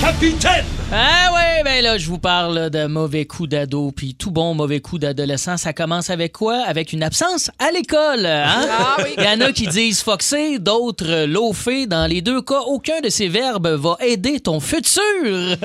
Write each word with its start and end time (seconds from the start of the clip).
Capitaine! 0.00 0.64
Ah 0.92 1.32
ouais, 1.34 1.62
ben 1.64 1.82
là, 1.82 1.98
je 1.98 2.06
vous 2.06 2.18
parle 2.18 2.70
de 2.70 2.86
mauvais 2.86 3.24
coups 3.24 3.48
d'ado, 3.48 3.90
puis 3.90 4.14
tout 4.14 4.30
bon 4.30 4.54
mauvais 4.54 4.80
coup 4.80 4.98
d'adolescent, 4.98 5.56
ça 5.56 5.72
commence 5.72 6.10
avec 6.10 6.32
quoi? 6.32 6.62
Avec 6.66 6.92
une 6.92 7.02
absence 7.02 7.50
à 7.58 7.72
l'école, 7.72 8.26
hein? 8.26 8.66
Il 9.16 9.24
y 9.24 9.26
en 9.26 9.40
a 9.40 9.50
qui 9.50 9.66
disent 9.66 10.02
foxer, 10.02 10.58
d'autres 10.58 11.24
loafer. 11.24 11.86
Dans 11.86 12.06
les 12.06 12.20
deux 12.20 12.42
cas, 12.42 12.60
aucun 12.66 13.00
de 13.00 13.08
ces 13.08 13.28
verbes 13.28 13.66
va 13.66 13.96
aider 14.00 14.40
ton 14.40 14.60
futur. 14.60 15.00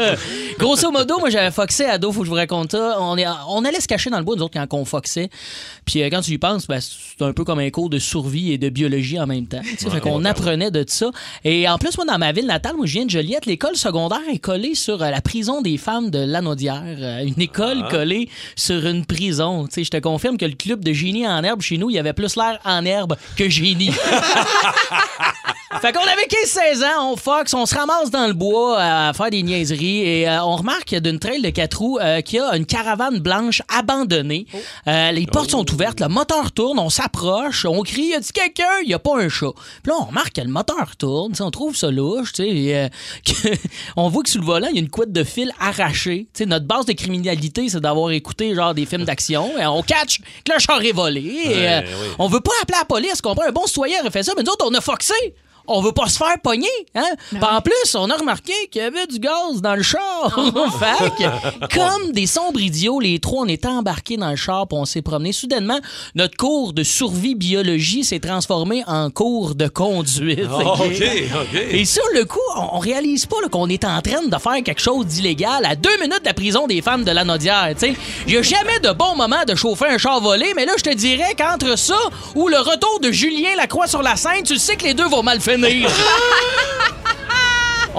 Grosso 0.58 0.90
modo, 0.90 1.20
moi, 1.20 1.30
j'avais 1.30 1.52
foxé 1.52 1.86
ado, 1.86 2.12
faut 2.12 2.22
que 2.22 2.26
je 2.26 2.32
vous 2.32 2.36
raconte 2.36 2.72
ça. 2.72 2.98
On, 3.00 3.18
est, 3.18 3.28
on 3.50 3.64
allait 3.66 3.82
se 3.82 3.88
cacher 3.88 4.10
dans 4.10 4.18
le 4.18 4.24
bois, 4.24 4.36
nous 4.36 4.44
autres, 4.44 4.60
quand 4.60 4.78
on 4.78 4.86
foxait. 4.86 5.30
Puis 5.86 6.02
euh, 6.02 6.10
quand 6.10 6.22
tu 6.22 6.32
y 6.32 6.38
penses, 6.38 6.66
ben, 6.66 6.80
c'est 7.20 7.26
un 7.26 7.34
peu 7.34 7.44
comme 7.44 7.60
un 7.60 7.70
cours 7.70 7.90
de 7.90 8.00
survie 8.00 8.54
et 8.54 8.58
de 8.58 8.70
biologie 8.70 9.20
en 9.20 9.28
même 9.28 9.46
temps. 9.46 9.60
Tu 9.62 9.76
sais, 9.78 9.90
fait 9.90 10.00
qu'on 10.00 10.24
apprenait 10.24 10.72
de 10.72 10.86
ça. 10.88 11.12
Et 11.44 11.68
en 11.68 11.78
plus, 11.78 11.98
moi, 11.98 12.06
dans 12.06 12.18
ma 12.18 12.32
ville 12.32 12.46
natale, 12.46 12.78
moi, 12.78 12.86
je 12.86 12.94
viens 12.94 13.06
de 13.06 13.10
Joliette, 13.10 13.46
l'école 13.46 13.76
secondaire 13.76 14.22
est 14.32 14.40
collée 14.40 14.74
sur 14.74 15.04
euh, 15.04 15.10
la 15.10 15.20
prison 15.20 15.62
des 15.62 15.78
femmes 15.78 16.12
de 16.12 16.20
Lanaudière. 16.20 16.82
Euh, 16.86 17.26
Une 17.26 17.42
école 17.42 17.86
collée 17.90 18.30
sur 18.56 18.86
une 18.88 19.06
prison. 19.06 19.66
Tu 19.68 19.74
sais, 19.74 19.84
je 19.84 19.92
te 19.92 19.98
confirme 19.98 20.38
que 20.38 20.46
le 20.46 20.54
club 20.56 20.84
de 20.84 20.94
génie 20.94 21.28
en 21.28 21.44
herbe 21.44 21.62
chez 21.62 21.78
nous, 21.78 21.90
il 21.90 21.96
y 21.96 22.00
avait 22.00 22.14
plus 22.14 22.38
l'air 22.38 22.58
en 22.64 22.86
herbe 22.86 23.18
que 23.36 23.50
génie. 23.50 23.92
Fait 25.82 25.94
qu'on 25.94 26.02
avait 26.02 26.26
15-16 26.26 26.84
ans, 26.84 27.12
on 27.12 27.16
fox, 27.16 27.54
on 27.54 27.68
se 27.68 27.76
ramasse 27.76 28.10
dans 28.10 28.26
le 28.26 28.34
bois 28.34 28.82
à 28.82 29.14
faire 29.14 29.30
des 29.30 29.44
niaiseries 29.44 30.02
et 30.02 30.28
euh, 30.28 30.44
on 30.44 30.56
remarque 30.56 30.96
d'une 30.96 31.20
trail 31.20 31.44
de 31.44 31.50
quatre 31.52 31.76
roues 31.78 32.00
euh, 32.00 32.22
qu'il 32.22 32.40
y 32.40 32.42
a 32.42 32.56
une 32.58 32.66
caravane 32.66 33.20
blanche 33.20 33.62
abandonnée. 33.78 34.48
Euh, 34.88 35.12
les 35.12 35.28
portes 35.28 35.52
sont 35.52 35.72
ouvertes, 35.72 36.00
le 36.00 36.08
moteur 36.08 36.52
tourne, 36.52 36.80
on 36.80 36.90
s'approche, 36.90 37.66
on 37.66 37.84
crie, 37.84 38.08
y 38.08 38.16
a-t-il 38.16 38.32
quelqu'un? 38.32 38.80
Il 38.84 38.90
y 38.90 38.96
a 38.96 39.00
pas 39.00 39.16
un 39.22 39.30
chat. 39.30 39.52
Puis 39.84 39.92
là, 39.92 39.98
on 40.02 40.06
remarque 40.06 40.34
que 40.34 40.42
le 40.42 40.50
moteur 40.50 40.96
tourne, 40.98 41.34
on 41.40 41.52
trouve 41.52 41.76
ça 41.76 41.92
louche, 41.92 42.32
et, 42.40 42.76
euh, 42.76 42.90
on 43.96 44.10
voit 44.10 44.24
que 44.24 44.30
sous 44.30 44.40
le 44.40 44.46
volant, 44.46 44.68
il 44.72 44.76
y 44.76 44.80
a 44.80 44.82
une 44.82 44.90
couette 44.90 45.14
de 45.14 45.24
fil 45.24 45.52
arrachée. 45.60 46.28
Notre 46.48 46.66
base 46.66 46.88
de 46.88 46.94
criminalité, 46.94 47.70
c'est 47.70 47.80
d'avoir 47.80 48.10
écouté 48.10 48.56
genre 48.56 48.74
des 48.74 48.88
films 48.88 49.06
d'action 49.06 49.52
et 49.60 49.66
on 49.68 49.84
catch 49.84 50.20
que 50.44 50.52
le 50.52 50.60
char 50.60 50.82
est 50.82 50.94
volé. 50.94 51.22
et, 51.46 51.70
euh, 51.70 51.82
On 52.18 52.28
veut 52.28 52.42
pas 52.42 52.52
appeler 52.64 52.78
la 52.80 52.86
police, 52.86 53.22
comprends? 53.22 53.46
Un 53.48 53.52
bon 53.52 53.68
citoyen 53.68 54.00
aurait 54.02 54.10
fait 54.10 54.24
ça, 54.24 54.34
mais 54.36 54.42
nous 54.42 54.52
autres, 54.52 54.66
on 54.68 54.74
a 54.74 54.82
foxé. 54.82 55.14
On 55.70 55.82
veut 55.82 55.92
pas 55.92 56.08
se 56.08 56.18
faire 56.18 56.40
pogner, 56.42 56.68
hein? 56.96 57.10
Puis 57.30 57.40
en 57.42 57.62
plus, 57.62 57.96
on 57.96 58.10
a 58.10 58.16
remarqué 58.16 58.54
qu'il 58.72 58.82
y 58.82 58.86
avait 58.86 59.08
du 59.08 59.20
gaz 59.20 59.62
dans 59.62 59.76
le 59.76 59.84
char. 59.84 60.32
fait 60.80 61.10
que, 61.18 61.76
comme 61.76 62.12
des 62.12 62.28
sombres 62.28 62.60
idiots, 62.60 63.00
les 63.00 63.20
trois, 63.20 63.44
on 63.44 63.48
était 63.48 63.68
embarqués 63.68 64.18
dans 64.18 64.30
le 64.30 64.36
char 64.36 64.68
puis 64.68 64.78
on 64.78 64.86
s'est 64.86 65.02
promené. 65.02 65.32
Soudainement, 65.32 65.80
notre 66.16 66.38
cours 66.38 66.74
de 66.74 66.84
survie 66.84 67.36
biologie 67.36 68.04
s'est 68.04 68.20
transformé 68.20 68.84
en 68.88 69.10
cours 69.10 69.56
de 69.56 69.68
conduite. 69.68 70.40
OK, 70.52 70.80
OK? 70.80 71.04
OK. 71.42 71.62
Et 71.72 71.86
sur 71.86 72.04
le 72.14 72.26
coup, 72.26 72.40
on, 72.56 72.70
on 72.74 72.80
réalise 72.80 73.26
pas 73.26 73.38
qu'on 73.52 73.70
est 73.70 73.86
en 73.86 74.02
train 74.02 74.24
de 74.26 74.38
faire 74.38 74.64
quelque 74.64 74.82
chose 74.82 75.06
d'illégal 75.06 75.66
à 75.66 75.76
deux 75.76 75.96
minutes 76.02 76.22
de 76.22 76.26
la 76.26 76.34
prison 76.34 76.68
des 76.68 76.82
femmes 76.82 77.04
de 77.04 77.12
la 77.12 77.24
Nodière. 77.24 77.70
Il 78.28 78.34
y 78.34 78.38
a 78.38 78.42
jamais 78.42 78.80
de 78.80 78.92
bon 78.92 79.16
moment 79.16 79.44
de 79.48 79.56
chauffer 79.56 79.86
un 79.88 79.98
char 79.98 80.20
volé, 80.22 80.54
mais 80.56 80.66
là, 80.66 80.74
je 80.78 80.84
te 80.84 80.94
dirais 80.94 81.36
qu'entre 81.38 81.78
ça 81.78 81.98
ou 82.36 82.48
le 82.48 82.58
retour 82.58 83.00
de 83.02 83.12
Julien 83.12 83.56
Lacroix 83.56 83.88
sur 83.88 84.02
la 84.02 84.16
scène, 84.16 84.44
tu 84.44 84.58
sais 84.58 84.76
que 84.76 84.86
les 84.86 84.94
deux 84.94 85.08
vont 85.08 85.24
mal 85.24 85.40
finir. 85.40 85.59
Helenês. 85.60 85.92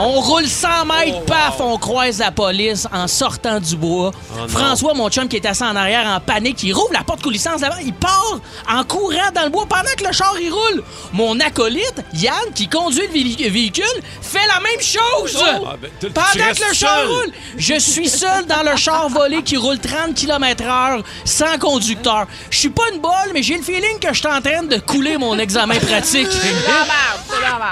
On 0.02 0.20
roule 0.20 0.46
100 0.46 0.86
mètres, 0.86 1.24
paf, 1.26 1.60
on 1.60 1.76
croise 1.76 2.18
la 2.18 2.30
police 2.30 2.86
en 2.92 3.06
sortant 3.06 3.60
du 3.60 3.76
bois. 3.76 4.12
François, 4.48 4.94
mon 4.94 5.10
chum 5.10 5.28
qui 5.28 5.36
est 5.36 5.46
assis 5.46 5.62
en 5.62 5.76
arrière 5.76 6.06
en 6.06 6.20
panique, 6.20 6.62
il 6.62 6.72
rouvre 6.72 6.92
la 6.92 7.04
porte 7.04 7.22
coulissante 7.22 7.60
d'avant, 7.60 7.76
il 7.84 7.92
part 7.92 8.40
en 8.68 8.82
courant 8.84 9.30
dans 9.34 9.42
le 9.44 9.50
bois 9.50 9.66
pendant 9.68 9.90
que 9.96 10.04
le 10.04 10.12
char 10.12 10.34
il 10.40 10.50
roule. 10.50 10.82
Mon 11.12 11.38
acolyte, 11.40 12.02
Yann, 12.14 12.34
qui 12.54 12.68
conduit 12.68 13.02
le 13.02 13.12
véhi- 13.12 13.50
véhicule, 13.50 13.84
fait 14.22 14.46
la 14.48 14.60
même 14.60 14.80
chose. 14.80 15.36
Ah, 15.42 15.74
ben, 15.80 15.90
pendant 16.00 16.54
que 16.54 16.68
le 16.68 16.74
char 16.74 17.06
roule. 17.06 17.32
Je 17.58 17.78
suis 17.78 18.08
seul 18.08 18.46
dans 18.46 18.62
le 18.62 18.76
char 18.76 19.08
volé 19.10 19.42
qui 19.42 19.56
roule 19.56 19.78
30 19.78 20.14
km/h 20.14 21.02
sans 21.24 21.58
conducteur. 21.58 22.26
Je 22.48 22.58
suis 22.58 22.70
pas 22.70 22.84
une 22.94 23.00
bolle, 23.00 23.30
mais 23.34 23.42
j'ai 23.42 23.56
le 23.56 23.62
feeling 23.62 23.98
que 24.00 24.08
je 24.14 24.18
suis 24.20 24.28
en 24.28 24.40
train 24.40 24.62
de 24.62 24.76
couler 24.78 25.18
mon 25.18 25.38
examen 25.38 25.76
pratique. 25.78 26.28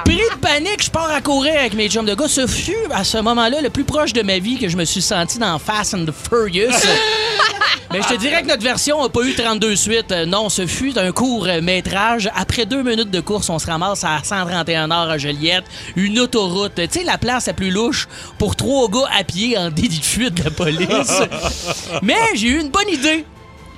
Pris 0.04 0.16
de 0.16 0.36
panique, 0.40 0.82
je 0.84 0.90
pars 0.90 1.10
à 1.10 1.20
courir 1.20 1.54
avec 1.58 1.74
mes 1.74 1.88
chums 1.88 2.04
de 2.04 2.14
gars. 2.18 2.28
Ce 2.28 2.46
fut 2.46 2.74
à 2.90 3.04
ce 3.04 3.18
moment-là 3.18 3.60
le 3.60 3.70
plus 3.70 3.84
proche 3.84 4.12
de 4.12 4.22
ma 4.22 4.38
vie 4.38 4.58
que 4.58 4.68
je 4.68 4.76
me 4.76 4.84
suis 4.84 5.02
senti 5.02 5.38
dans 5.38 5.58
Fast 5.58 5.94
and 5.94 6.04
the 6.04 6.12
Furious. 6.12 6.72
Mais 7.90 8.02
je 8.02 8.08
te 8.08 8.14
dirais 8.18 8.42
que 8.42 8.48
notre 8.48 8.62
version 8.62 9.02
n'a 9.02 9.08
pas 9.08 9.22
eu 9.22 9.34
32 9.34 9.74
suites. 9.74 10.12
Euh, 10.12 10.26
Non, 10.26 10.50
ce 10.50 10.66
fut 10.66 10.98
un 10.98 11.10
court 11.12 11.48
métrage. 11.62 12.28
Après 12.36 12.66
deux 12.66 12.82
minutes 12.82 13.10
de 13.10 13.20
course, 13.20 13.48
on 13.48 13.58
se 13.58 13.66
ramasse 13.66 14.04
à 14.04 14.18
131 14.22 14.90
heures 14.90 15.08
à 15.10 15.16
Joliette. 15.16 15.64
Une 15.96 16.18
autoroute. 16.18 16.74
Tu 16.74 16.86
sais, 16.90 17.04
la 17.04 17.16
place 17.16 17.46
la 17.46 17.54
plus 17.54 17.70
louche 17.70 18.06
pour 18.36 18.56
trois 18.56 18.88
gars 18.90 19.08
à 19.18 19.24
pied 19.24 19.56
en 19.56 19.70
délit 19.70 20.00
de 20.00 20.04
fuite 20.04 20.34
de 20.34 20.44
la 20.44 20.50
police. 20.50 21.22
Mais 22.02 22.14
j'ai 22.34 22.48
eu 22.48 22.60
une 22.60 22.68
bonne 22.70 22.88
idée. 22.92 23.24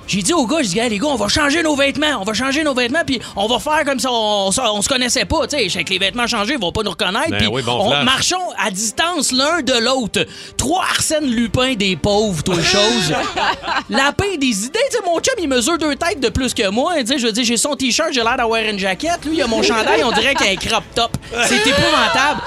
J'ai 0.07 0.21
dit 0.21 0.33
aux 0.33 0.45
gars, 0.45 0.57
je 0.61 0.67
dis, 0.69 0.79
Hey, 0.79 0.89
les 0.89 0.97
gars, 0.99 1.07
on 1.07 1.15
va 1.15 1.27
changer 1.27 1.63
nos 1.63 1.75
vêtements. 1.75 2.19
On 2.19 2.23
va 2.23 2.33
changer 2.33 2.63
nos 2.63 2.73
vêtements, 2.73 3.03
puis 3.05 3.19
on 3.35 3.47
va 3.47 3.59
faire 3.59 3.85
comme 3.85 3.99
ça. 3.99 4.09
On, 4.11 4.49
on, 4.49 4.61
on 4.73 4.81
se 4.81 4.89
connaissait 4.89 5.25
pas, 5.25 5.47
tu 5.47 5.57
sais. 5.57 5.67
Avec 5.75 5.89
les 5.89 5.99
vêtements 5.99 6.27
changés, 6.27 6.53
ils 6.53 6.59
vont 6.59 6.71
pas 6.71 6.83
nous 6.83 6.89
reconnaître. 6.91 7.29
Ben 7.29 7.37
puis 7.37 7.47
oui, 7.47 7.61
bon 7.61 7.77
on 7.79 7.89
flash. 7.91 8.05
marchons 8.05 8.49
à 8.57 8.71
distance 8.71 9.31
l'un 9.31 9.61
de 9.61 9.73
l'autre. 9.73 10.25
Trois 10.57 10.83
Arsène 10.83 11.25
Lupin 11.25 11.75
des 11.75 11.95
pauvres, 11.95 12.43
toi, 12.43 12.55
chose. 12.55 13.13
La 13.89 14.11
paix 14.11 14.37
des 14.37 14.65
idées, 14.65 14.79
tu 14.89 14.97
sais, 14.97 15.03
mon 15.05 15.19
chum, 15.19 15.33
il 15.41 15.47
mesure 15.47 15.77
deux 15.77 15.95
têtes 15.95 16.19
de 16.19 16.29
plus 16.29 16.53
que 16.53 16.69
moi. 16.69 16.93
Tu 16.99 17.07
sais, 17.07 17.19
je 17.19 17.27
veux 17.27 17.31
dire, 17.31 17.43
j'ai 17.45 17.57
son 17.57 17.75
t-shirt, 17.75 18.09
j'ai 18.11 18.23
l'air 18.23 18.37
d'avoir 18.37 18.61
une 18.61 18.79
jaquette. 18.79 19.23
Lui, 19.25 19.37
il 19.37 19.41
a 19.41 19.47
mon 19.47 19.61
chandail, 19.63 20.03
on 20.03 20.11
dirait 20.11 20.35
qu'il 20.35 20.47
a 20.47 20.51
un 20.51 20.55
crop 20.55 20.83
top. 20.95 21.11
C'est 21.45 21.55
épouvantable. 21.67 22.41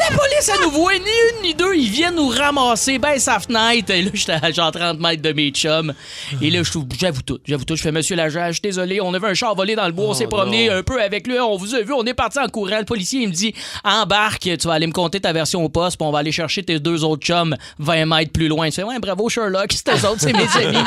La 0.00 0.16
police, 0.16 0.50
elle 0.54 0.62
nous 0.62 0.70
voit 0.70 0.94
ni 0.94 1.00
une 1.00 1.42
ni 1.42 1.54
deux. 1.54 1.74
Ils 1.74 1.90
viennent 1.90 2.14
nous 2.14 2.28
ramasser, 2.28 2.98
ben 2.98 3.18
sa 3.18 3.38
fenêtre. 3.40 3.90
Et 3.92 4.02
là, 4.02 4.10
j'étais 4.14 4.32
à 4.40 4.50
genre 4.52 4.70
30 4.70 5.00
mètres 5.00 5.22
de 5.22 5.32
mes 5.32 5.50
chums. 5.50 5.92
Et 6.40 6.50
là, 6.50 6.62
je 6.62 6.70
trouve- 6.70 6.86
j'avoue 6.98 7.22
tout. 7.22 7.38
J'avoue 7.44 7.64
tout. 7.64 7.76
Je 7.76 7.82
fais, 7.82 7.92
monsieur 7.92 8.16
l'agent, 8.16 8.46
je 8.48 8.52
suis 8.52 8.60
désolé. 8.62 9.00
On 9.00 9.12
avait 9.14 9.28
un 9.28 9.34
char 9.34 9.54
volé 9.54 9.74
dans 9.74 9.86
le 9.86 9.92
bois. 9.92 10.08
on 10.08 10.14
s'est 10.14 10.26
promené 10.26 10.70
un 10.70 10.82
peu 10.82 11.00
avec 11.02 11.26
lui. 11.26 11.38
On 11.40 11.56
vous 11.56 11.74
a 11.74 11.80
vu. 11.82 11.92
On 11.92 12.04
est 12.04 12.14
parti 12.14 12.38
en 12.38 12.46
courant. 12.48 12.78
Le 12.78 12.84
policier, 12.84 13.22
il 13.22 13.28
me 13.28 13.32
dit, 13.32 13.54
embarque. 13.84 14.42
Tu 14.58 14.66
vas 14.66 14.74
aller 14.74 14.86
me 14.86 14.92
compter 14.92 15.20
ta 15.20 15.32
version 15.32 15.64
au 15.64 15.68
poste. 15.68 15.96
Puis 15.98 16.06
on 16.06 16.12
va 16.12 16.18
aller 16.20 16.32
chercher 16.32 16.62
tes 16.62 16.78
deux 16.78 17.04
autres 17.04 17.24
chums 17.26 17.56
20 17.78 18.06
mètres 18.06 18.32
plus 18.32 18.48
loin. 18.48 18.66
Je 18.70 18.74
fais, 18.74 18.82
ouais, 18.84 18.98
bravo, 18.98 19.28
Sherlock. 19.28 19.72
C'est 19.72 19.88
eux 19.90 20.08
autres, 20.08 20.20
c'est 20.20 20.32
mes 20.32 20.38
amis. 20.66 20.78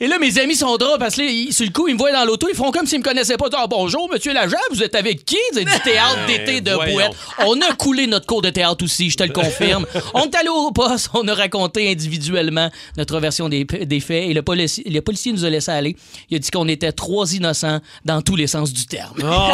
Et 0.00 0.06
là, 0.06 0.18
mes 0.18 0.38
amis 0.38 0.56
sont 0.56 0.76
drôles 0.76 0.98
parce 0.98 1.16
que 1.16 1.20
là, 1.22 1.26
ils- 1.28 1.52
sur 1.52 1.66
le 1.66 1.72
coup, 1.72 1.88
ils 1.88 1.94
me 1.94 1.98
voient 1.98 2.12
dans 2.12 2.24
l'auto. 2.24 2.48
Ils 2.50 2.56
font 2.56 2.70
comme 2.70 2.86
s'ils 2.86 2.98
me 2.98 3.04
connaissaient 3.04 3.36
pas. 3.36 3.46
Ah, 3.56 3.66
bonjour, 3.68 4.08
monsieur 4.12 4.32
l'agent. 4.32 4.56
Vous 4.70 4.82
êtes 4.82 4.94
avec 4.94 5.24
qui? 5.24 5.36
Du 5.54 5.64
théâtre 5.84 6.26
d'été 6.26 6.60
de. 6.60 6.74
Bouette. 6.74 7.12
On 7.46 7.60
a 7.60 7.74
coulé 7.74 8.06
notre 8.06 8.26
cours 8.30 8.42
de 8.42 8.50
théâtre 8.50 8.84
aussi, 8.84 9.10
je 9.10 9.16
te 9.16 9.24
le 9.24 9.32
confirme. 9.32 9.84
on 10.14 10.22
est 10.22 10.34
allé 10.36 10.48
au 10.48 10.70
poste, 10.70 11.10
on 11.14 11.26
a 11.26 11.34
raconté 11.34 11.90
individuellement 11.90 12.70
notre 12.96 13.18
version 13.18 13.48
des, 13.48 13.64
des 13.64 13.98
faits 13.98 14.30
et 14.30 14.34
le, 14.34 14.42
polici- 14.42 14.88
le 14.88 15.00
policier 15.00 15.32
nous 15.32 15.44
a 15.44 15.50
laissé 15.50 15.72
aller. 15.72 15.96
Il 16.30 16.36
a 16.36 16.38
dit 16.38 16.48
qu'on 16.48 16.68
était 16.68 16.92
trois 16.92 17.34
innocents 17.34 17.80
dans 18.04 18.22
tous 18.22 18.36
les 18.36 18.46
sens 18.46 18.72
du 18.72 18.86
terme. 18.86 19.16
Oh, 19.24 19.50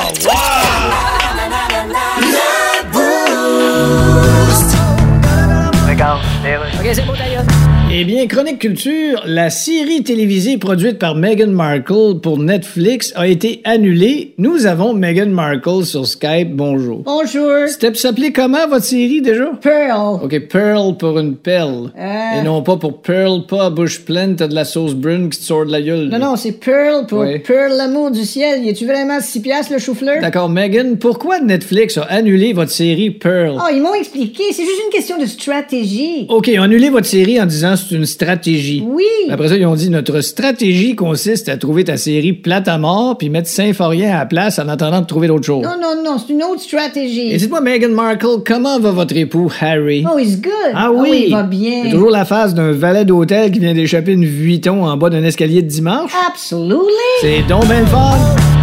Eh 7.99 8.05
bien, 8.05 8.27
Chronique 8.27 8.59
Culture, 8.59 9.23
la 9.25 9.49
série 9.49 10.03
télévisée 10.03 10.59
produite 10.59 10.99
par 10.99 11.15
Meghan 11.15 11.47
Markle 11.47 12.21
pour 12.23 12.39
Netflix 12.39 13.11
a 13.17 13.27
été 13.27 13.63
annulée. 13.65 14.35
Nous 14.37 14.67
avons 14.67 14.93
Meghan 14.93 15.31
Markle 15.31 15.83
sur 15.87 16.07
Skype. 16.07 16.51
Bonjour. 16.53 16.99
Bonjour. 17.07 17.51
C'était 17.69 17.91
pour 17.91 17.99
s'appeler 17.99 18.33
comment 18.33 18.69
votre 18.69 18.85
série 18.85 19.23
déjà? 19.23 19.47
Pearl. 19.63 20.21
OK, 20.23 20.39
Pearl 20.41 20.99
pour 20.99 21.19
une 21.19 21.37
perle. 21.37 21.91
Euh. 21.99 22.39
Et 22.39 22.45
non 22.45 22.61
pas 22.61 22.77
pour 22.77 23.01
Pearl, 23.01 23.47
pas 23.47 23.65
à 23.65 23.71
bouche 23.71 24.01
pleine, 24.01 24.37
t'as 24.37 24.49
de 24.49 24.55
la 24.55 24.67
sauce 24.67 24.93
brune 24.93 25.31
qui 25.31 25.39
te 25.39 25.45
sort 25.45 25.65
de 25.65 25.73
la 25.73 25.81
gueule. 25.81 26.11
Non, 26.11 26.19
non, 26.19 26.37
c'est 26.37 26.53
Pearl 26.53 27.07
pour. 27.07 27.25
Pearl, 27.47 27.73
l'amour 27.79 28.11
du 28.11 28.27
ciel. 28.27 28.63
Y 28.63 28.69
a-tu 28.69 28.85
vraiment 28.85 29.23
6 29.23 29.41
piastres 29.41 29.73
le 29.73 29.79
chou-fleur? 29.79 30.21
D'accord, 30.21 30.51
Megan, 30.51 30.99
pourquoi 30.99 31.41
Netflix 31.41 31.97
a 31.97 32.03
annulé 32.03 32.53
votre 32.53 32.73
série 32.73 33.09
Pearl? 33.09 33.57
Oh, 33.57 33.71
ils 33.73 33.81
m'ont 33.81 33.95
expliqué. 33.95 34.43
C'est 34.53 34.65
juste 34.65 34.83
une 34.85 34.93
question 34.93 35.19
de 35.19 35.25
stratégie. 35.25 36.27
OK, 36.29 36.51
annulé 36.51 36.91
votre 36.91 37.07
série 37.07 37.41
en 37.41 37.47
disant 37.47 37.75
c'est 37.89 37.95
une 37.95 38.07
stratégie. 38.07 38.83
Oui. 38.87 39.05
Après 39.31 39.49
ça, 39.49 39.57
ils 39.57 39.67
ont 39.67 39.75
dit 39.75 39.91
notre 39.91 40.21
stratégie 40.21 40.95
consiste 40.95 41.49
à 41.49 41.57
trouver 41.57 41.85
ta 41.85 41.97
série 41.97 42.33
plate 42.33 42.69
à 42.69 42.79
mort 42.79 43.19
puis 43.19 43.31
mettre 43.31 43.49
Symphorien 43.49 44.15
à 44.15 44.19
la 44.19 44.27
place 44.27 44.59
en 44.59 44.69
attendant 44.69 45.01
de 45.01 45.07
trouver 45.07 45.29
d'autres 45.29 45.47
choses. 45.47 45.65
Non, 45.65 45.77
non, 45.81 46.03
non, 46.03 46.19
c'est 46.19 46.33
une 46.33 46.43
autre 46.43 46.61
stratégie. 46.61 47.33
Et 47.33 47.37
dites-moi, 47.37 47.61
Meghan 47.61 47.91
Markle, 47.91 48.43
comment 48.47 48.79
va 48.79 48.91
votre 48.91 49.17
époux 49.17 49.51
Harry? 49.61 50.05
Oh, 50.11 50.19
he's 50.19 50.41
good. 50.41 50.53
Ah 50.75 50.91
oui? 50.93 51.27
il 51.29 51.33
va 51.33 51.43
bien. 51.43 51.87
A 51.87 51.91
toujours 51.91 52.11
la 52.11 52.25
face 52.25 52.55
d'un 52.55 52.73
valet 52.73 53.05
d'hôtel 53.05 53.51
qui 53.51 53.61
vient 53.61 53.75
d'échapper 53.75 54.13
une 54.13 54.25
Vuitton 54.25 54.85
en 54.85 54.97
bas 54.97 55.11
d'un 55.11 55.25
escalier 55.25 55.63
de 55.63 55.69
dimanche? 55.69 56.13
Absolutely. 56.29 56.81
C'est 57.21 57.43
donc 57.49 57.65
fun. 57.65 58.56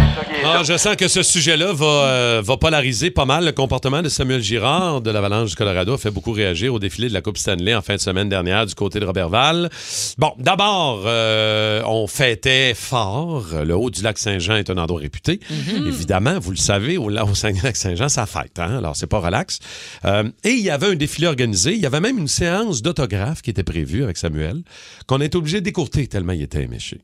Ah, 0.46 0.62
je 0.62 0.76
sens 0.76 0.96
que 0.96 1.08
ce 1.08 1.22
sujet-là 1.22 1.72
va, 1.72 1.86
euh, 1.86 2.42
va 2.44 2.56
polariser 2.56 3.10
pas 3.10 3.24
mal 3.24 3.44
le 3.44 3.52
comportement 3.52 4.02
de 4.02 4.08
Samuel 4.08 4.42
Girard 4.42 5.00
de 5.00 5.10
l'Avalanche 5.10 5.50
du 5.50 5.56
Colorado. 5.56 5.94
A 5.94 5.98
fait 5.98 6.10
beaucoup 6.10 6.32
réagir 6.32 6.74
au 6.74 6.78
défilé 6.78 7.08
de 7.08 7.14
la 7.14 7.22
Coupe 7.22 7.38
Stanley 7.38 7.74
en 7.74 7.82
fin 7.82 7.94
de 7.96 8.00
semaine 8.00 8.28
dernière 8.28 8.66
du 8.66 8.74
côté 8.74 9.00
de 9.00 9.06
Robertval. 9.06 9.70
Bon, 10.18 10.32
d'abord, 10.38 11.02
euh, 11.06 11.82
on 11.86 12.06
fêtait 12.06 12.74
fort. 12.74 13.46
Le 13.64 13.74
haut 13.74 13.90
du 13.90 14.02
lac 14.02 14.18
Saint-Jean 14.18 14.56
est 14.56 14.70
un 14.70 14.78
endroit 14.78 15.00
réputé. 15.00 15.40
Évidemment, 15.86 16.38
vous 16.38 16.50
le 16.50 16.56
savez, 16.56 16.96
au, 16.98 17.10
au 17.10 17.34
Saguenay-Lac-Saint-Jean, 17.34 18.08
ça 18.08 18.26
fête. 18.26 18.58
Hein? 18.58 18.78
Alors, 18.78 18.96
c'est 18.96 19.06
pas 19.06 19.20
relax. 19.20 19.58
Euh, 20.04 20.24
et 20.44 20.50
il 20.50 20.62
y 20.62 20.70
avait 20.70 20.88
un 20.88 20.94
défilé 20.94 21.26
organisé. 21.26 21.72
Il 21.72 21.80
y 21.80 21.86
avait 21.86 22.00
même 22.00 22.18
une 22.18 22.28
séance 22.28 22.82
d'autographes 22.82 23.42
qui 23.42 23.50
était 23.50 23.62
prévue 23.62 24.04
avec 24.04 24.16
Samuel, 24.16 24.62
qu'on 25.06 25.20
est 25.20 25.34
obligé 25.34 25.60
d'écourter 25.60 26.06
tellement 26.06 26.32
il 26.32 26.42
était 26.42 26.62
éméché. 26.62 27.00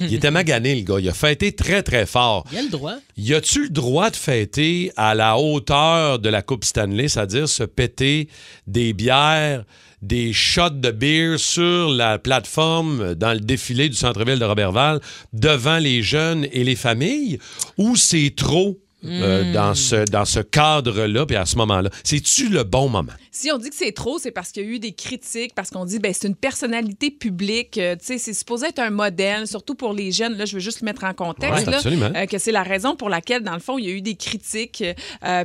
Il 0.00 0.14
était 0.14 0.30
magané, 0.30 0.74
le 0.74 0.82
gars. 0.82 1.00
Il 1.00 1.08
a 1.08 1.14
fêté 1.14 1.52
très, 1.52 1.82
très 1.82 2.06
fort. 2.06 2.44
Il 2.52 2.58
a 2.58 2.62
le 2.62 2.68
droit. 2.68 2.94
Y 3.16 3.34
a-tu 3.34 3.64
le 3.64 3.68
droit 3.70 4.10
de 4.10 4.16
fêter 4.16 4.92
à 4.96 5.14
la 5.14 5.38
hauteur 5.38 6.18
de 6.18 6.28
la 6.28 6.42
Coupe 6.42 6.64
Stanley, 6.64 7.08
c'est-à-dire 7.08 7.48
se 7.48 7.64
péter 7.64 8.28
des 8.66 8.92
bières, 8.92 9.64
des 10.02 10.32
shots 10.32 10.70
de 10.70 10.90
bière 10.90 11.38
sur 11.38 11.90
la 11.90 12.18
plateforme 12.18 13.14
dans 13.14 13.32
le 13.32 13.40
défilé 13.40 13.88
du 13.88 13.96
centre-ville 13.96 14.38
de 14.38 14.44
Robertval 14.44 15.00
devant 15.32 15.78
les 15.78 16.02
jeunes 16.02 16.46
et 16.52 16.64
les 16.64 16.76
familles, 16.76 17.38
ou 17.76 17.96
c'est 17.96 18.32
trop? 18.36 18.78
Euh, 19.04 19.52
dans 19.52 19.74
ce, 19.74 20.04
dans 20.10 20.24
ce 20.24 20.40
cadre-là, 20.40 21.24
puis 21.26 21.36
à 21.36 21.46
ce 21.46 21.56
moment-là. 21.56 21.88
C'est-tu 22.02 22.48
le 22.48 22.64
bon 22.64 22.88
moment? 22.88 23.12
Si 23.30 23.50
on 23.52 23.58
dit 23.58 23.70
que 23.70 23.76
c'est 23.76 23.92
trop, 23.92 24.18
c'est 24.18 24.32
parce 24.32 24.50
qu'il 24.50 24.64
y 24.64 24.66
a 24.66 24.68
eu 24.70 24.78
des 24.80 24.92
critiques, 24.92 25.54
parce 25.54 25.70
qu'on 25.70 25.84
dit 25.84 25.98
ben 26.00 26.12
c'est 26.12 26.26
une 26.26 26.34
personnalité 26.34 27.10
publique, 27.12 27.78
euh, 27.78 27.94
tu 27.94 28.04
sais, 28.06 28.18
c'est 28.18 28.34
supposé 28.34 28.66
être 28.66 28.80
un 28.80 28.90
modèle, 28.90 29.46
surtout 29.46 29.74
pour 29.76 29.92
les 29.92 30.10
jeunes. 30.10 30.36
Là, 30.36 30.44
je 30.44 30.54
veux 30.54 30.60
juste 30.60 30.80
le 30.80 30.86
mettre 30.86 31.04
en 31.04 31.14
contexte, 31.14 31.64
Ouais, 31.66 31.70
là, 31.70 31.76
absolument. 31.76 32.10
euh, 32.16 32.26
que 32.26 32.38
c'est 32.38 32.50
la 32.52 32.64
raison 32.64 32.96
pour 32.96 33.08
laquelle, 33.08 33.42
dans 33.42 33.54
le 33.54 33.60
fond, 33.60 33.78
il 33.78 33.84
y 33.84 33.88
a 33.88 33.92
eu 33.92 34.02
des 34.02 34.16
critiques. 34.16 34.82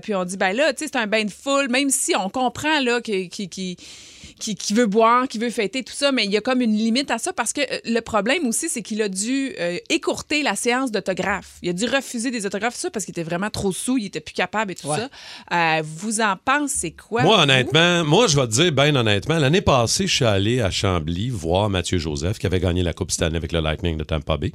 puis 0.01 0.15
on 0.15 0.25
dit 0.25 0.37
ben 0.37 0.53
là, 0.55 0.73
tu 0.73 0.83
sais, 0.85 0.89
c'est 0.91 0.99
un 0.99 1.07
bain 1.07 1.23
de 1.25 1.31
foule, 1.31 1.69
même 1.69 1.89
si 1.91 2.15
on 2.15 2.29
comprend 2.29 2.79
là 2.79 3.01
que- 3.01 3.27
qui 3.27 3.49
qui 3.49 3.77
qui, 4.39 4.55
qui 4.55 4.73
veut 4.73 4.85
boire, 4.87 5.27
qui 5.27 5.37
veut 5.37 5.49
fêter, 5.49 5.83
tout 5.83 5.93
ça, 5.93 6.11
mais 6.11 6.25
il 6.25 6.31
y 6.31 6.37
a 6.37 6.41
comme 6.41 6.61
une 6.61 6.75
limite 6.75 7.11
à 7.11 7.17
ça 7.17 7.33
parce 7.33 7.53
que 7.53 7.61
euh, 7.61 7.79
le 7.85 7.99
problème 8.01 8.45
aussi, 8.47 8.69
c'est 8.69 8.81
qu'il 8.81 9.01
a 9.01 9.09
dû 9.09 9.53
euh, 9.59 9.77
écourter 9.89 10.43
la 10.43 10.55
séance 10.55 10.91
d'autographes. 10.91 11.53
Il 11.61 11.69
a 11.69 11.73
dû 11.73 11.85
refuser 11.85 12.31
des 12.31 12.45
autographes, 12.45 12.73
tout 12.75 12.81
ça, 12.81 12.91
parce 12.91 13.05
qu'il 13.05 13.13
était 13.13 13.23
vraiment 13.23 13.49
trop 13.49 13.71
sous, 13.71 13.97
il 13.97 14.05
était 14.07 14.19
plus 14.19 14.33
capable 14.33 14.71
et 14.71 14.75
tout 14.75 14.87
Ouais. 14.87 14.97
ça. 14.97 15.09
Euh, 15.79 15.81
vous 15.83 16.21
en 16.21 16.35
pensez 16.43 16.91
quoi? 16.91 17.23
Moi, 17.23 17.35
vous? 17.35 17.41
honnêtement, 17.43 18.03
moi, 18.03 18.27
je 18.27 18.35
vais 18.39 18.47
te 18.47 18.51
dire, 18.51 18.71
ben 18.71 18.95
honnêtement, 18.95 19.37
l'année 19.39 19.61
passée, 19.61 20.07
je 20.07 20.15
suis 20.15 20.25
allé 20.25 20.61
à 20.61 20.69
Chambly 20.71 21.29
voir 21.29 21.69
Mathieu 21.69 21.97
Joseph, 21.97 22.39
qui 22.39 22.45
avait 22.45 22.59
gagné 22.59 22.83
la 22.83 22.93
Coupe 22.93 23.11
cette 23.11 23.21
année 23.21 23.37
avec 23.37 23.51
le 23.51 23.59
Lightning 23.59 23.97
de 23.97 24.03
Tampa 24.03 24.37
Bay. 24.37 24.51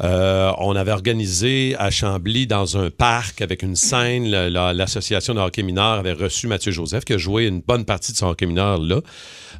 Euh, 0.00 0.52
on 0.58 0.76
avait 0.76 0.92
organisé 0.92 1.74
à 1.78 1.90
Chambly, 1.90 2.46
dans 2.46 2.76
un 2.76 2.90
parc, 2.90 3.42
avec 3.42 3.62
une 3.62 3.76
scène, 3.76 4.28
l'association 4.28 5.34
de 5.34 5.40
hockey 5.40 5.62
mineur 5.62 5.98
avait 5.98 6.12
reçu 6.12 6.46
Mathieu 6.46 6.72
Joseph, 6.72 7.04
qui 7.04 7.14
a 7.14 7.18
joué 7.18 7.46
une 7.46 7.60
bonne 7.60 7.84
partie 7.84 8.12
de 8.12 8.16
son 8.16 8.28
hockey 8.28 8.46
mineur 8.46 8.78
là. 8.78 9.00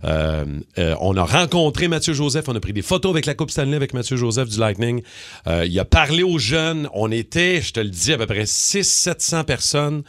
Euh, 0.05 0.44
euh, 0.79 0.94
on 1.00 1.17
a 1.17 1.25
rencontré 1.25 1.88
Mathieu 1.88 2.12
Joseph, 2.12 2.44
on 2.49 2.55
a 2.55 2.61
pris 2.61 2.73
des 2.73 2.82
photos 2.82 3.11
avec 3.11 3.26
la 3.26 3.35
Coupe 3.35 3.50
Stanley 3.50 3.75
avec 3.75 3.94
Mathieu 3.94 4.17
Joseph 4.17 4.49
du 4.49 4.58
Lightning. 4.58 5.02
Il 5.46 5.79
a 5.81 5.85
parlé 5.85 6.23
aux 6.23 6.38
jeunes. 6.38 6.88
On 6.93 7.11
était, 7.11 7.61
je 7.61 7.73
te 7.73 7.81
le 7.81 7.90
dis, 7.90 8.12
à 8.12 8.19
peu 8.19 8.26
près 8.26 8.44
600-700 8.44 9.44
personnes. 9.44 10.02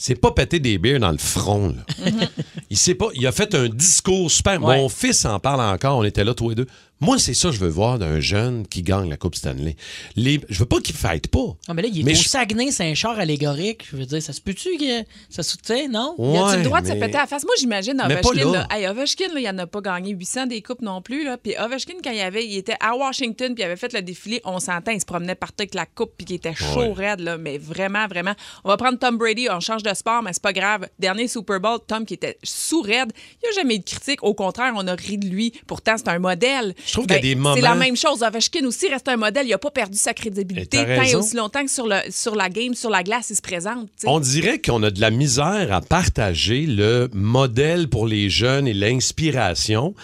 C'est 0.00 0.14
pas 0.14 0.30
péter 0.30 0.60
des 0.60 0.78
bières 0.78 1.00
dans 1.00 1.10
le 1.10 1.18
front. 1.18 1.74
là. 1.74 2.12
il 2.70 2.96
pas. 2.96 3.08
Il 3.14 3.26
a 3.26 3.32
fait 3.32 3.52
un 3.56 3.68
discours 3.68 4.30
super. 4.30 4.62
Ouais. 4.62 4.76
Mon 4.76 4.88
fils 4.88 5.24
en 5.24 5.40
parle 5.40 5.60
encore. 5.60 5.98
On 5.98 6.04
était 6.04 6.22
là 6.22 6.34
tous 6.34 6.50
les 6.50 6.54
deux. 6.54 6.66
Moi, 7.00 7.18
c'est 7.20 7.34
ça 7.34 7.50
que 7.50 7.54
je 7.54 7.60
veux 7.60 7.68
voir 7.68 7.98
d'un 7.98 8.18
jeune 8.18 8.66
qui 8.66 8.82
gagne 8.82 9.08
la 9.08 9.16
Coupe 9.16 9.36
Stanley. 9.36 9.76
Les... 10.16 10.40
Je 10.48 10.58
veux 10.58 10.66
pas 10.66 10.80
qu'il 10.80 10.96
fête 10.96 11.28
pas. 11.28 11.56
Ah, 11.68 11.74
mais 11.74 11.82
là, 11.82 11.88
il 11.92 12.00
est 12.00 12.02
Mais 12.02 12.12
au 12.18 12.20
je- 12.22 12.28
Saguenay, 12.28 12.72
c'est 12.72 12.90
un 12.90 12.94
char 12.94 13.16
allégorique. 13.18 13.86
Je 13.92 13.96
veux 13.96 14.04
dire, 14.04 14.20
ça 14.20 14.32
se 14.32 14.40
peut-tu 14.40 14.76
que 14.76 15.04
ça 15.30 15.44
se 15.44 15.56
tient, 15.58 15.86
non? 15.88 16.16
Il 16.18 16.24
a-tu 16.36 16.44
Ouais, 16.50 16.56
le 16.58 16.62
droit 16.64 16.80
de 16.80 16.86
se 16.88 16.92
mais- 16.94 17.00
péter 17.00 17.16
à 17.18 17.20
la 17.20 17.26
face? 17.28 17.44
Moi, 17.44 17.54
j'imagine 17.60 18.02
Mais 18.08 18.20
pas 18.20 18.28
Ovechkin. 18.30 18.50
là. 18.52 18.66
Là. 18.70 18.76
Hey, 18.76 18.88
Ovechkin, 18.88 19.28
là, 19.32 19.40
il 19.40 19.44
n'en 19.44 19.58
a 19.62 19.66
pas 19.68 19.80
gagné 19.80 20.10
800 20.12 20.46
des 20.46 20.60
coupes 20.60 20.82
non 20.82 21.00
plus. 21.00 21.24
Là. 21.24 21.36
Puis 21.38 21.54
Ovechkin, 21.56 21.94
quand 22.02 22.10
il, 22.10 22.20
avait, 22.20 22.44
il 22.44 22.56
était 22.56 22.74
à 22.80 22.96
Washington 22.96 23.54
puis 23.54 23.62
il 23.62 23.66
avait 23.66 23.76
fait 23.76 23.92
le 23.92 24.02
défilé, 24.02 24.40
on 24.44 24.58
s'entend, 24.58 24.90
il 24.90 25.00
se 25.00 25.06
promenait 25.06 25.36
partout 25.36 25.60
avec 25.62 25.74
la 25.74 25.86
coupe 25.86 26.10
puis 26.18 26.26
il 26.30 26.34
était 26.34 26.54
chaud, 26.54 26.80
Ouais. 26.80 26.92
raide. 27.10 27.20
Là. 27.20 27.38
Mais 27.38 27.58
vraiment, 27.58 28.08
vraiment. 28.08 28.34
On 28.64 28.68
va 28.70 28.76
prendre 28.76 28.98
Tom 28.98 29.16
Brady, 29.18 29.46
on 29.50 29.60
change 29.60 29.84
de 29.84 29.94
sport, 29.94 30.22
mais 30.24 30.32
c'est 30.32 30.42
pas 30.42 30.52
grave. 30.52 30.88
Dernier 30.98 31.28
Super 31.28 31.60
Bowl, 31.60 31.78
Tom 31.86 32.04
qui 32.04 32.14
était 32.14 32.38
sous 32.42 32.82
raide, 32.82 33.12
il 33.42 33.48
n'y 33.48 33.50
a 33.50 33.60
jamais 33.60 33.76
eu 33.76 33.78
de 33.78 33.84
critique. 33.84 34.22
Au 34.24 34.34
contraire, 34.34 34.72
on 34.76 34.86
a 34.88 34.94
ri 34.96 35.16
de 35.16 35.28
lui. 35.28 35.52
Pourtant, 35.68 35.94
c'est 35.96 36.08
un 36.08 36.18
modèle. 36.18 36.74
Je 36.88 36.92
trouve 36.94 37.06
qu'il 37.06 37.16
y 37.16 37.18
a 37.18 37.22
des 37.22 37.34
moments- 37.34 37.54
C'est 37.54 37.60
la 37.60 37.74
même 37.74 37.96
chose. 37.96 38.22
Ovechkin 38.22 38.64
aussi 38.64 38.88
reste 38.88 39.06
un 39.08 39.16
modèle. 39.16 39.46
Il 39.46 39.50
n'a 39.50 39.58
pas 39.58 39.70
perdu 39.70 39.96
sa 39.98 40.14
crédibilité 40.14 40.78
tant 40.78 41.02
et 41.02 41.14
aussi 41.14 41.36
longtemps 41.36 41.62
que 41.64 41.70
sur, 41.70 41.86
le, 41.86 41.96
sur 42.10 42.34
la 42.34 42.48
game, 42.48 42.74
sur 42.74 42.90
la 42.90 43.02
glace, 43.02 43.28
il 43.30 43.36
se 43.36 43.42
présente. 43.42 43.88
On 44.06 44.18
dirait 44.20 44.58
qu'on 44.60 44.82
a 44.82 44.90
de 44.90 45.00
la 45.00 45.10
misère 45.10 45.72
à 45.72 45.80
partager 45.80 46.66
le 46.66 47.08
modèle 47.12 47.88
pour 47.88 48.06
les 48.06 48.30
jeunes 48.30 48.66
et 48.66 48.74
l'inspiration 48.74 49.94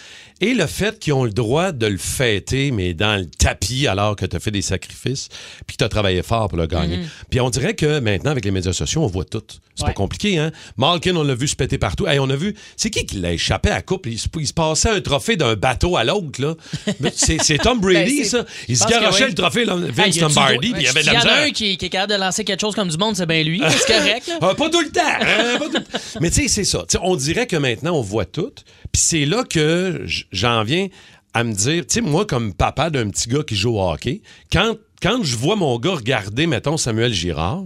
et 0.50 0.54
le 0.54 0.66
fait 0.66 0.98
qu'ils 0.98 1.12
ont 1.12 1.24
le 1.24 1.30
droit 1.30 1.72
de 1.72 1.86
le 1.86 1.96
fêter, 1.98 2.70
mais 2.70 2.92
dans 2.94 3.18
le 3.20 3.26
tapis 3.26 3.86
alors 3.86 4.16
que 4.16 4.26
tu 4.26 4.36
as 4.36 4.40
fait 4.40 4.50
des 4.50 4.62
sacrifices 4.62 5.28
puis 5.66 5.76
que 5.76 5.78
tu 5.78 5.84
as 5.84 5.88
travaillé 5.88 6.22
fort 6.22 6.48
pour 6.48 6.58
le 6.58 6.66
gagner. 6.66 6.98
Puis 7.30 7.40
on 7.40 7.50
dirait 7.50 7.74
que 7.74 8.00
maintenant, 8.00 8.30
avec 8.30 8.44
les 8.44 8.50
médias 8.50 8.72
sociaux, 8.72 9.02
on 9.02 9.06
voit 9.06 9.24
tout. 9.24 9.42
C'est 9.76 9.82
Ouais. 9.82 9.88
pas 9.88 9.94
compliqué, 9.94 10.38
hein? 10.38 10.52
Malkin, 10.76 11.16
on 11.16 11.24
l'a 11.24 11.34
vu 11.34 11.48
se 11.48 11.56
péter 11.56 11.78
partout. 11.78 12.06
Hey, 12.06 12.20
on 12.20 12.30
a 12.30 12.36
vu, 12.36 12.54
c'est 12.76 12.90
qui 12.90 13.04
qui 13.06 13.16
l'a 13.16 13.32
échappé 13.32 13.70
à 13.70 13.74
la 13.74 13.82
coupe? 13.82 14.06
Il, 14.06 14.18
se- 14.20 14.28
il 14.38 14.46
se 14.46 14.52
passait 14.52 14.88
un 14.90 15.00
trophée 15.00 15.34
d'un 15.36 15.56
bateau 15.56 15.96
à 15.96 16.04
l'autre, 16.04 16.40
là. 16.40 16.54
C'est, 17.14 17.58
Tom 17.58 17.80
Brady, 17.80 18.18
Ben, 18.20 18.24
ça. 18.24 18.44
Il 18.68 18.76
se 18.76 18.86
garochait 18.86 19.24
oui. 19.24 19.30
le 19.30 19.34
trophée, 19.34 19.64
là, 19.64 19.74
Vince 19.76 20.20
Lombardi, 20.20 20.70
puis 20.72 20.82
il 20.82 20.84
y 20.84 20.88
avait 20.88 21.00
de 21.02 21.06
la 21.06 21.20
S'il 21.20 21.28
y 21.28 21.32
en 21.32 21.34
a 21.36 21.40
un 21.46 21.50
qui, 21.50 21.76
qui 21.76 21.86
est 21.86 21.88
capable 21.88 22.12
de 22.12 22.18
lancer 22.20 22.44
quelque 22.44 22.60
chose 22.60 22.74
comme 22.76 22.88
du 22.88 22.96
monde, 22.98 23.16
c'est 23.16 23.26
bien 23.26 23.42
lui. 23.42 23.60
C'est 23.68 23.92
correct, 23.98 24.26
là. 24.28 24.38
Ah, 24.42 24.54
pas 24.54 24.70
tout 24.70 24.80
le 24.80 24.90
temps. 24.90 25.00
hein, 25.20 25.58
pas 25.58 25.64
tout 25.66 25.72
le 25.74 25.80
temps. 25.82 25.98
Mais 26.20 26.30
tu 26.30 26.42
sais, 26.42 26.48
c'est 26.48 26.64
ça. 26.64 26.84
On 27.02 27.16
dirait 27.16 27.46
que 27.48 27.56
maintenant, 27.56 27.96
on 27.96 28.02
voit 28.02 28.26
tout. 28.26 28.52
Puis 28.92 29.02
c'est 29.02 29.24
là 29.26 29.42
que 29.42 30.04
j'en 30.34 30.62
viens 30.64 30.88
à 31.32 31.42
me 31.42 31.52
dire, 31.52 31.86
tu 31.86 31.94
sais, 31.94 32.00
moi, 32.00 32.26
comme 32.26 32.54
papa 32.54 32.90
d'un 32.90 33.10
petit 33.10 33.28
gars 33.28 33.42
qui 33.42 33.56
joue 33.56 33.76
au 33.76 33.90
hockey, 33.90 34.22
quand, 34.52 34.76
quand 35.02 35.22
je 35.22 35.36
vois 35.36 35.56
mon 35.56 35.78
gars 35.78 35.96
regarder, 35.96 36.46
mettons, 36.46 36.76
Samuel 36.76 37.12
Girard, 37.12 37.64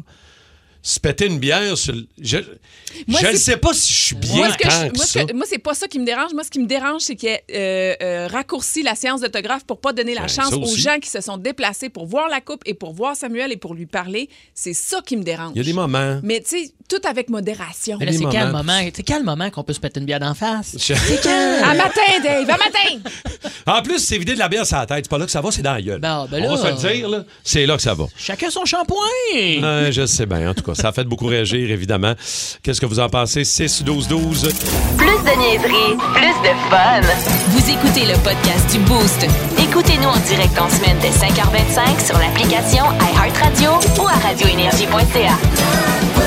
se 0.82 0.99
péter 1.00 1.26
une 1.26 1.38
bière 1.38 1.76
sur 1.76 1.92
le- 1.92 2.06
Je 2.20 2.38
Moi, 3.06 3.20
je 3.20 3.26
ne 3.26 3.32
c'est- 3.32 3.38
sais 3.38 3.56
pas 3.56 3.75
si 3.75 3.92
je 3.92 3.99
suis 3.99 4.14
bien 4.16 4.37
Moi, 4.37 4.49
ce 4.52 4.56
que 4.56 4.62
tant 4.62 4.70
je- 4.70 4.88
que 4.90 4.97
moi, 4.97 5.04
ça. 5.44 5.50
c'est 5.50 5.58
pas 5.58 5.75
ça 5.75 5.88
qui 5.88 5.99
me 5.99 6.06
dérange. 6.06 6.32
Moi, 6.32 6.44
ce 6.44 6.50
qui 6.50 6.58
me 6.61 6.66
dérange, 6.66 7.02
c'est 7.02 7.16
qu'il 7.16 7.28
ait 7.28 7.44
euh, 7.54 7.94
euh, 8.02 8.26
raccourci 8.28 8.82
la 8.82 8.94
séance 8.94 9.20
d'autographe 9.20 9.64
pour 9.64 9.80
pas 9.80 9.92
donner 9.92 10.14
la 10.14 10.23
Ben, 10.23 10.28
chance 10.28 10.52
aux 10.54 10.76
gens 10.76 10.99
qui 11.00 11.11
se 11.11 11.20
sont 11.20 11.37
déplacés 11.37 11.88
pour 11.90 12.06
voir 12.06 12.28
la 12.28 12.40
coupe 12.40 12.62
et 12.64 12.75
pour 12.75 12.92
voir 12.94 13.16
Samuel 13.16 13.52
et 13.52 13.56
pour 13.56 13.75
lui 13.75 13.87
parler. 13.87 14.28
C'est 14.54 14.73
ça 14.73 15.00
qui 15.04 15.16
me 15.16 15.23
dérange. 15.23 15.52
Il 15.54 15.58
y 15.58 15.61
a 15.61 15.64
des 15.64 15.73
moments. 15.73 16.20
Mais 16.23 16.40
tu 16.40 16.50
sais, 16.64 16.73
tout 16.88 17.00
avec 17.06 17.28
modération. 17.28 17.99
Mais 18.00 18.06
là, 18.06 18.12
c'est 18.12 18.25
quel 18.30 18.50
moment? 18.50 18.80
C'est 18.94 19.02
quel 19.02 19.23
moment 19.25 19.50
qu'on 19.50 19.64
peut 19.64 19.75
se 19.75 19.80
péter 19.80 20.00
une 20.00 20.06
bière 20.06 20.20
d'en 20.20 20.35
face? 20.35 20.76
Je- 20.78 20.94
À 21.64 21.75
matin, 21.75 22.00
Dave, 22.23 22.49
à 22.49 22.56
matin! 22.56 23.11
En 23.66 23.82
plus, 23.82 23.99
c'est 23.99 24.16
vider 24.16 24.32
de 24.32 24.38
la 24.38 24.49
bière 24.49 24.64
sur 24.66 24.78
la 24.78 24.87
tête. 24.87 25.04
C'est 25.04 25.11
pas 25.11 25.18
là 25.18 25.26
que 25.26 25.30
ça 25.30 25.42
va, 25.42 25.50
c'est 25.50 25.61
dans 25.61 25.75
la 25.75 25.82
gueule. 25.82 26.00
Ben, 26.00 26.26
ben 26.30 26.42
On 26.49 26.54
va 26.56 26.75
se 26.76 26.87
le 26.87 26.94
dire, 26.94 27.08
là. 27.08 27.25
C'est 27.44 27.66
là 27.66 27.76
que 27.76 27.82
ça 27.82 27.92
va. 27.92 28.06
Chacun 28.16 28.49
son 28.49 28.64
shampoing! 28.64 28.97
Euh, 29.35 29.92
je 29.92 30.06
sais 30.06 30.25
bien, 30.25 30.49
en 30.50 30.54
tout 30.54 30.62
cas. 30.62 30.68
Ça 30.75 30.89
a 30.89 30.93
fait 30.93 31.05
beaucoup 31.05 31.27
réagir, 31.27 31.71
évidemment. 31.71 32.15
Qu'est-ce 32.63 32.81
que 32.81 32.87
vous 32.87 33.01
en 33.01 33.09
pensez? 33.09 33.43
6-12-12. 33.43 34.53
Plus 34.97 35.07
de 35.07 35.39
niaiserie, 35.39 35.97
plus 36.15 36.35
de 36.43 36.55
fun. 36.71 37.01
Vous 37.49 37.71
écoutez 37.71 38.07
le 38.07 38.15
podcast 38.23 38.71
du 38.73 38.79
Boost. 38.81 39.27
Écoutez-nous 39.59 40.09
en 40.09 40.17
direct 40.27 40.59
en 40.59 40.69
semaine 40.69 40.97
dès 41.01 41.11
5h25 41.11 42.07
sur 42.07 42.19
l'application 42.19 42.85
iHeartRadio 43.01 43.71
ou 44.03 44.07
à 44.07 44.13
radioénergie.ca. 44.13 46.18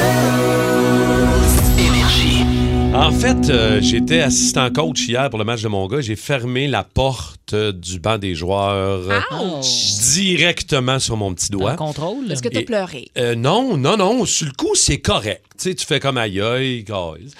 En 2.93 3.11
fait, 3.11 3.49
euh, 3.49 3.79
j'étais 3.81 4.19
assistant 4.19 4.69
coach 4.69 5.07
hier 5.07 5.29
pour 5.29 5.39
le 5.39 5.45
match 5.45 5.61
de 5.61 5.67
mon 5.69 5.87
gars. 5.87 6.01
J'ai 6.01 6.17
fermé 6.17 6.67
la 6.67 6.83
porte 6.83 7.55
du 7.55 7.99
banc 7.99 8.17
des 8.17 8.35
joueurs 8.35 9.09
euh, 9.09 9.61
directement 10.13 10.99
sur 10.99 11.15
mon 11.15 11.33
petit 11.33 11.51
doigt. 11.51 11.71
Un 11.71 11.75
contrôle? 11.77 12.29
Est-ce 12.31 12.43
que 12.43 12.49
tu 12.49 12.57
as 12.57 12.61
Et- 12.61 12.65
pleuré? 12.65 13.07
Euh, 13.17 13.33
non, 13.35 13.77
non, 13.77 13.95
non. 13.97 14.25
Sur 14.25 14.47
le 14.47 14.51
coup, 14.53 14.75
c'est 14.75 14.99
correct. 14.99 15.41
Tu 15.57 15.69
sais, 15.69 15.75
tu 15.75 15.85
fais 15.85 15.99
comme 16.01 16.17
aïe 16.17 16.41
aïe, 16.41 16.83
guys. 16.83 17.31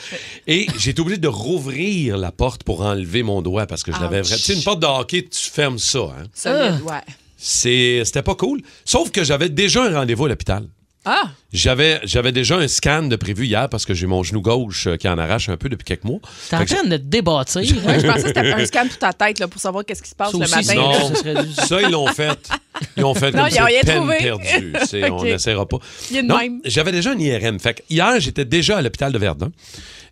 Et 0.47 0.67
j'ai 0.79 0.91
été 0.91 1.01
obligé 1.01 1.17
de 1.19 1.27
rouvrir 1.27 2.17
la 2.17 2.31
porte 2.31 2.63
pour 2.63 2.81
enlever 2.81 3.21
mon 3.21 3.41
doigt 3.41 3.67
parce 3.67 3.83
que 3.83 3.91
je 3.91 3.99
l'avais 3.99 4.21
vraiment. 4.21 4.37
Tu 4.37 4.41
sais, 4.43 4.53
une 4.55 4.63
porte 4.63 4.79
de 4.79 4.87
hockey, 4.87 5.23
tu 5.29 5.51
fermes 5.51 5.79
ça. 5.79 5.99
Hein. 5.99 6.23
Solide, 6.33 6.81
ouais. 6.85 7.01
C'est- 7.37 8.03
C'était 8.05 8.21
pas 8.23 8.35
cool. 8.35 8.61
Sauf 8.85 9.11
que 9.11 9.23
j'avais 9.23 9.49
déjà 9.49 9.83
un 9.83 9.93
rendez-vous 9.99 10.25
à 10.25 10.29
l'hôpital. 10.29 10.63
Ah! 11.03 11.31
J'avais, 11.51 11.99
j'avais 12.03 12.31
déjà 12.31 12.57
un 12.57 12.67
scan 12.67 13.03
de 13.03 13.15
prévu 13.15 13.45
hier 13.47 13.67
parce 13.69 13.85
que 13.85 13.93
j'ai 13.95 14.05
mon 14.05 14.21
genou 14.21 14.39
gauche 14.41 14.85
euh, 14.85 14.97
qui 14.97 15.09
en 15.09 15.17
arrache 15.17 15.49
un 15.49 15.57
peu 15.57 15.67
depuis 15.67 15.83
quelques 15.83 16.03
mois. 16.03 16.19
T'es 16.49 16.55
en 16.57 16.65
train 16.65 16.83
de 16.83 16.97
te 16.97 17.01
débâtir. 17.03 17.61
Ouais, 17.85 17.99
je 17.99 18.05
pensais 18.07 18.21
que 18.21 18.27
c'était 18.27 18.51
un 18.53 18.65
scan 18.65 18.83
toute 18.87 18.99
ta 18.99 19.11
tête 19.11 19.39
là, 19.39 19.47
pour 19.47 19.59
savoir 19.59 19.83
qu'est-ce 19.83 20.03
qui 20.03 20.09
se 20.09 20.15
passe 20.15 20.31
Ça 20.31 20.37
le 20.37 20.43
aussi, 20.43 20.55
matin. 20.55 20.75
non. 20.75 21.07
ça 21.09 21.15
serait 21.15 21.43
du- 21.43 21.53
Ça, 21.53 21.81
ils 21.81 21.89
l'ont 21.89 22.07
fait. 22.07 22.49
Ils 22.97 23.03
ont 23.03 23.15
fait 23.15 23.31
Non, 23.31 23.43
comme 23.45 23.49
ils 23.51 23.61
ont 23.61 23.65
rien 23.65 23.81
peine 23.81 23.97
trouvé. 23.97 24.17
perdue. 24.19 24.73
C'est- 24.87 25.09
On 25.09 25.23
n'essaiera 25.23 25.65
pas. 25.67 25.77
Non, 26.23 26.37
même. 26.37 26.61
j'avais 26.65 26.91
déjà 26.91 27.11
un 27.11 27.17
IRM. 27.17 27.59
Fait 27.59 27.73
que 27.73 27.81
hier, 27.89 28.19
j'étais 28.19 28.45
déjà 28.45 28.77
à 28.77 28.81
l'hôpital 28.83 29.11
de 29.11 29.17
Verdun. 29.17 29.51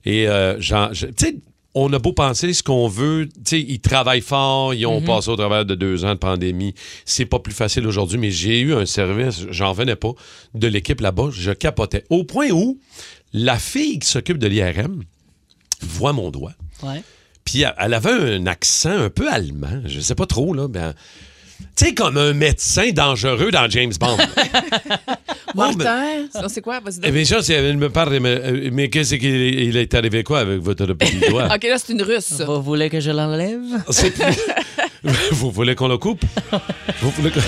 Et, 0.06 0.28
euh, 0.28 0.60
j'en- 0.60 0.90
je- 0.92 1.06
tu 1.06 1.14
sais, 1.26 1.36
on 1.82 1.94
a 1.94 2.00
beau 2.00 2.14
penser 2.14 2.54
ce 2.54 2.64
qu'on 2.64 2.88
veut. 2.88 3.28
Tu 3.28 3.42
sais, 3.46 3.60
ils 3.62 3.80
travaillent 3.80 4.22
fort. 4.22 4.74
Ils 4.74 4.86
Mhm. 4.86 4.92
ont 4.94 5.02
passé 5.02 5.30
au 5.30 5.36
travers 5.36 5.66
de 5.66 5.76
deux 5.76 6.06
ans 6.06 6.14
de 6.14 6.20
pandémie. 6.20 6.74
C'est 7.06 7.26
pas 7.26 7.40
plus 7.40 7.54
facile 7.54 7.86
aujourd'hui, 7.88 8.18
mais 8.18 8.32
j'ai 8.32 8.60
eu 8.60 8.74
un 8.74 8.86
service, 8.86 9.46
j'en 9.50 9.74
venais 9.74 9.96
pas, 9.96 10.12
de 10.54 10.68
l'équipe 10.68 11.02
là-bas. 11.02 11.30
Je 11.32 11.52
capotais. 11.52 12.06
Au 12.10 12.24
point 12.24 12.50
où 12.52 12.80
la 13.34 13.58
fille 13.60 14.00
qui 14.00 14.08
s'occupe 14.08 14.38
de 14.38 14.48
l'IRM 14.48 15.04
voit 15.82 16.14
mon 16.14 16.30
doigt. 16.32 16.54
Ouais. 16.84 17.04
Puis 17.46 17.62
elle- 17.62 17.74
elle 17.80 17.94
avait 17.94 18.12
un 18.12 18.46
accent 18.46 18.90
un 18.92 19.10
peu 19.10 19.32
allemand, 19.32 19.82
je 19.86 20.00
sais 20.00 20.16
pas 20.16 20.26
trop, 20.28 20.54
là. 20.54 20.68
Ben, 20.68 20.94
tu 21.76 21.86
sais, 21.86 21.94
comme 21.94 22.18
un 22.18 22.34
médecin 22.34 22.90
dangereux 22.92 23.52
dans 23.52 23.70
James 23.70 23.94
Bond. 24.00 24.18
Bon, 25.56 25.64
Martin, 25.64 26.28
sinon, 26.32 26.48
c'est 26.48 26.62
quoi? 26.62 26.80
Vas-y, 26.80 27.00
eh 27.04 27.10
bien, 27.12 27.26
ça, 27.26 27.42
c'est- 27.42 27.56
elle 27.56 27.76
me 27.78 27.90
parle, 27.90 28.20
mais, 28.20 28.40
euh, 28.40 28.70
mais 28.72 28.88
qu'est-ce 28.88 29.16
qu'il 29.16 29.34
il 29.36 29.78
est 29.78 29.92
arrivé 29.96 30.24
quoi 30.24 30.42
avec 30.42 30.60
votre 30.60 30.86
petit 30.94 31.18
doigt? 31.28 31.46
OK, 31.56 31.64
là, 31.64 31.78
c'est 31.80 31.92
une 31.92 32.04
russe. 32.04 32.34
Vous 32.46 32.62
voulez 32.62 32.88
que 32.88 33.00
je 33.00 33.10
l'enlève? 33.10 33.60
C'est- 33.90 34.14
Vous 35.32 35.52
voulez 35.52 35.76
qu'on 35.76 35.88
le 35.88 35.98
coupe? 35.98 36.22
Vous 37.02 37.10
voulez 37.12 37.32
que... 37.32 37.40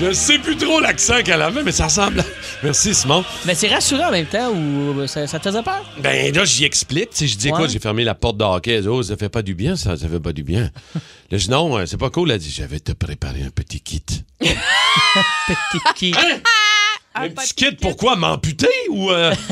Je 0.00 0.12
sais 0.12 0.38
plus 0.38 0.56
trop 0.56 0.80
l'accent 0.80 1.22
qu'elle 1.22 1.42
avait, 1.42 1.62
mais 1.62 1.72
ça 1.72 1.84
ressemble. 1.86 2.20
à- 2.20 2.24
Merci, 2.62 2.94
Simon. 2.94 3.24
Mais 3.44 3.54
c'est 3.54 3.68
rassurant 3.68 4.08
en 4.08 4.10
même 4.10 4.26
temps 4.26 4.50
ou 4.50 5.06
ça, 5.06 5.26
ça 5.26 5.38
te 5.38 5.44
faisait 5.48 5.62
peur? 5.62 5.84
Ben 6.00 6.34
là, 6.34 6.44
j'y 6.44 6.64
explique. 6.64 7.10
Tu 7.10 7.16
sais, 7.18 7.26
je 7.26 7.36
dis, 7.36 7.48
écoute, 7.48 7.60
Ouais. 7.62 7.68
j'ai 7.68 7.78
fermé 7.78 8.04
la 8.04 8.14
porte 8.14 8.38
de 8.38 8.44
hockey. 8.44 8.72
Elle 8.76 8.82
dit, 8.82 8.88
oh, 8.88 9.02
ça 9.02 9.16
fait 9.16 9.28
pas 9.28 9.42
du 9.42 9.54
bien, 9.54 9.76
ça, 9.76 9.96
ça 9.96 10.08
fait 10.08 10.20
pas 10.20 10.32
du 10.32 10.42
bien. 10.42 10.70
Là, 11.30 11.36
je 11.36 11.44
dis, 11.44 11.50
non, 11.50 11.76
euh, 11.78 11.84
c'est 11.86 11.98
pas 11.98 12.08
cool. 12.10 12.30
Elle 12.30 12.38
dit, 12.38 12.50
je 12.50 12.62
vais 12.64 12.80
te 12.80 12.92
préparer 12.92 13.42
un 13.42 13.50
petit 13.50 13.80
kit. 13.80 14.02
Petit 14.40 15.78
qui. 15.96 16.14
Hein? 16.16 16.38
un 17.14 17.28
petit 17.30 17.54
kit, 17.54 17.72
pourquoi 17.80 18.16
m'amputer 18.16 18.68
ou. 18.90 19.10
euh? 19.10 19.34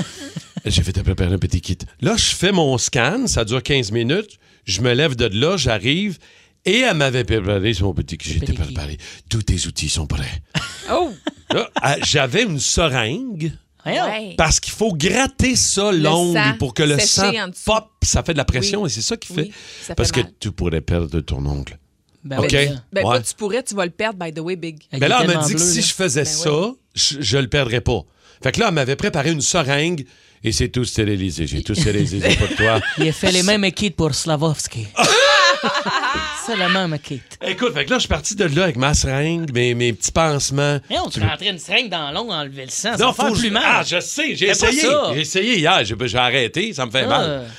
J'ai 0.66 0.82
fait 0.82 0.92
te 0.92 1.00
préparer 1.00 1.32
un 1.35 1.38
petit 1.38 1.61
kit. 1.61 1.78
Là, 2.00 2.16
je 2.16 2.35
fais 2.35 2.52
mon 2.52 2.76
scan, 2.78 3.26
ça 3.26 3.44
dure 3.44 3.62
15 3.62 3.92
minutes. 3.92 4.38
Je 4.64 4.80
me 4.80 4.92
lève 4.92 5.14
de 5.16 5.26
là, 5.26 5.56
j'arrive. 5.56 6.18
Et 6.64 6.80
elle 6.80 6.96
m'avait 6.96 7.23
préparé 7.23 7.73
son 7.75 7.94
petit 7.94 8.18
kit. 8.18 8.32
J'étais 8.32 8.52
préparé. 8.52 8.99
Tous 9.30 9.42
tes 9.42 9.66
outils 9.66 9.88
sont 9.88 10.06
prêts. 10.06 10.42
Oh! 10.88 11.11
Là, 11.52 11.68
euh, 11.85 11.94
j'avais 12.04 12.44
une 12.44 12.61
seringue. 12.61 13.50
Ouais. 13.85 14.35
Parce 14.38 14.61
qu'il 14.61 14.73
faut 14.73 14.92
gratter 14.92 15.56
ça 15.56 15.90
l'ongle 15.90 16.56
pour 16.58 16.75
que 16.75 16.85
le 16.85 16.96
sang 17.00 17.32
pop, 17.64 17.88
ça 18.04 18.23
fait 18.23 18.32
de 18.35 18.38
la 18.38 18.44
pression 18.44 18.82
Oui. 18.82 18.87
et 18.90 18.92
c'est 18.92 19.00
ça 19.02 19.16
qui 19.16 19.32
Oui, 19.32 19.37
fait. 19.37 19.50
ça 19.80 19.87
fait 19.88 19.94
Parce 19.96 20.12
que 20.12 20.20
tu 20.38 20.52
pourrais 20.52 20.80
perdre 20.80 21.20
ton 21.20 21.44
ongle. 21.44 21.76
Ben, 22.25 22.38
OK? 22.38 22.49
oui, 22.52 22.68
Ben, 22.92 23.04
Ouais. 23.04 23.16
pas 23.18 23.20
tu 23.23 23.35
pourrais, 23.35 23.62
tu 23.64 23.75
vas 23.75 23.85
le 23.85 23.90
perdre, 23.90 24.16
by 24.25 24.32
the 24.32 24.38
way, 24.40 24.54
Big. 24.54 24.78
Il 24.92 25.00
Mais 25.00 25.08
là, 25.08 25.18
elle 25.23 25.26
m'a 25.37 25.44
dit 25.46 25.54
que 25.54 25.61
si 25.61 25.78
là. 25.80 25.87
je 25.87 25.92
faisais 25.92 26.23
Ben 26.23 26.30
ça, 26.30 26.73
je, 26.94 27.16
je 27.20 27.38
le 27.38 27.49
perdrais 27.49 27.80
pas. 27.80 28.02
Fait 28.43 28.52
que 28.52 28.61
là, 28.61 28.69
elle 28.69 28.75
m'avait 28.75 28.97
préparé 28.97 29.31
une 29.31 29.40
seringue 29.40 30.05
et 30.45 30.52
c'est 30.52 30.69
tout 30.69 30.85
stérilisé. 30.85 31.47
J'ai 31.47 31.62
tout 31.62 31.75
stérilisé 31.75 32.19
de 32.19 32.55
toi. 32.57 32.81
Il 32.99 33.09
a 33.09 33.12
fait 33.12 33.33
les 33.33 33.43
mêmes 33.43 33.71
kits 33.73 33.90
pour 33.90 34.14
Slavovski. 34.14 34.87
c'est 36.47 36.57
le 36.57 36.69
même 36.69 36.99
kit. 36.99 37.23
Écoute, 37.43 37.75
fait 37.75 37.85
que 37.85 37.90
là, 37.90 37.97
je 37.97 38.00
suis 38.00 38.09
parti 38.09 38.35
de 38.37 38.45
là 38.45 38.64
avec 38.64 38.76
ma 38.76 38.95
seringue, 38.95 39.52
mes, 39.52 39.75
mes 39.75 39.93
petits 39.93 40.12
pansements. 40.12 40.78
Mais 40.88 40.99
on 40.99 41.09
te 41.09 41.19
rentrait 41.19 41.49
une 41.49 41.59
seringue 41.59 41.88
dans 41.88 42.12
l'ongle, 42.12 42.33
enlever 42.33 42.64
le 42.66 42.71
sang. 42.71 42.97
Non, 42.99 43.12
faut 43.12 43.33
plus 43.33 43.50
mal. 43.50 43.62
Ah, 43.64 43.83
je 43.85 44.00
sais, 44.00 44.37
j'ai 44.37 44.49
essayé. 44.49 44.83
ça. 44.83 45.11
J'ai 45.14 45.21
essayé 45.21 45.59
hier, 45.59 45.85
j'ai 45.85 45.97
j'ai 46.07 46.19
arrêté, 46.19 46.73
ça 46.73 46.87
me 46.87 46.90
fait 46.90 47.07
mal. 47.07 47.47
Ah. 47.47 47.52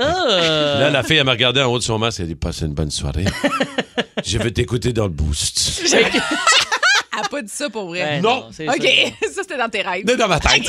Ah. 0.00 0.78
Là, 0.78 0.90
la 0.90 1.02
fille, 1.02 1.16
elle 1.16 1.24
m'a 1.24 1.32
regardé 1.32 1.60
en 1.60 1.72
haut 1.72 1.78
de 1.78 1.82
son 1.82 1.98
masque, 1.98 2.20
elle 2.20 2.26
a 2.26 2.28
dit 2.28 2.34
Passe 2.36 2.60
une 2.60 2.74
bonne 2.74 2.90
soirée. 2.90 3.24
je 4.24 4.38
vais 4.38 4.52
t'écouter 4.52 4.92
dans 4.92 5.04
le 5.04 5.10
boost. 5.10 5.82
Elle 7.22 7.28
pas 7.28 7.42
dit 7.42 7.52
ça 7.52 7.68
pour 7.70 7.86
vrai. 7.88 8.00
Ben 8.00 8.22
Non. 8.22 8.46
c'est 8.52 8.68
OK, 8.68 8.82
ça. 8.82 9.28
ça, 9.34 9.42
c'était 9.42 9.58
dans 9.58 9.68
tes 9.68 9.82
rêves. 9.82 10.04
Mais 10.06 10.16
dans 10.16 10.28
ma 10.28 10.40
tête. 10.40 10.62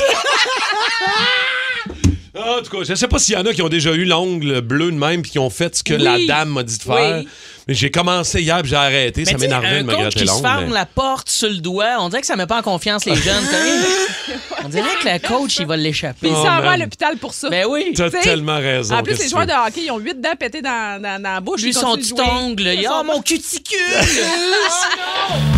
Ah, 2.32 2.58
En 2.58 2.62
tout 2.62 2.70
cas, 2.70 2.84
je 2.88 2.94
sais 2.94 3.08
pas 3.08 3.18
s'il 3.18 3.34
y 3.34 3.38
en 3.38 3.44
a 3.44 3.52
qui 3.52 3.60
ont 3.60 3.68
déjà 3.68 3.90
eu 3.92 4.04
l'ongle 4.04 4.60
bleu 4.60 4.92
de 4.92 4.96
même 4.96 5.22
puis 5.22 5.32
qui 5.32 5.38
ont 5.40 5.50
fait 5.50 5.74
ce 5.74 5.82
que 5.82 5.94
Oui. 5.94 6.02
la 6.02 6.18
dame 6.26 6.50
m'a 6.50 6.62
dit 6.62 6.78
de 6.78 6.82
faire. 6.82 7.18
Oui. 7.18 7.28
Mais 7.66 7.74
j'ai 7.74 7.90
commencé 7.90 8.40
hier 8.40 8.60
puis 8.62 8.70
j'ai 8.70 8.76
arrêté. 8.76 9.24
Mais 9.26 9.32
ça 9.32 9.36
m'énervait 9.38 9.66
un 9.68 9.78
de 9.82 9.86
me 9.86 9.92
coach 9.92 10.00
gratter 10.00 10.20
qui 10.20 10.26
se 10.26 10.32
l'ongle. 10.32 10.46
ferme 10.46 10.64
mais- 10.66 10.72
la 10.74 10.86
porte 10.86 11.28
sur 11.28 11.48
le 11.48 11.56
doigt, 11.56 11.96
on 11.98 12.08
dirait 12.08 12.20
que 12.20 12.26
ça 12.28 12.36
met 12.36 12.46
pas 12.46 12.58
en 12.58 12.62
confiance 12.62 13.04
les 13.04 13.16
jeunes. 13.16 13.44
On 14.64 14.68
dirait 14.68 14.84
que 15.02 15.08
le 15.08 15.18
coach, 15.26 15.56
il 15.58 15.66
va 15.66 15.76
l'échapper. 15.76 16.18
Puis 16.20 16.28
il 16.30 16.34
Oh, 16.36 16.44
s'en 16.44 16.60
va 16.60 16.72
à 16.72 16.76
l'hôpital 16.76 17.16
pour 17.16 17.32
ça. 17.32 17.48
Ben 17.48 17.64
oui. 17.68 17.92
T'as 17.96 18.10
T'sais, 18.10 18.20
tellement 18.20 18.58
raison. 18.58 18.94
En 18.94 19.02
plus, 19.02 19.18
les 19.18 19.28
joueurs 19.28 19.46
de 19.46 19.52
hockey, 19.52 19.84
ils 19.86 19.90
ont 19.90 19.98
huit 19.98 20.20
dents 20.20 20.36
pétées 20.38 20.60
dans, 20.60 21.00
dans, 21.02 21.20
dans 21.20 21.32
la 21.32 21.40
bouche. 21.40 21.62
Lui, 21.62 21.70
ils 21.70 21.74
son 21.74 21.96
petit 21.96 22.12
ongle, 22.20 22.62
il 22.64 22.86
a 22.86 22.90
Son- 22.90 23.04
oh, 23.08 23.22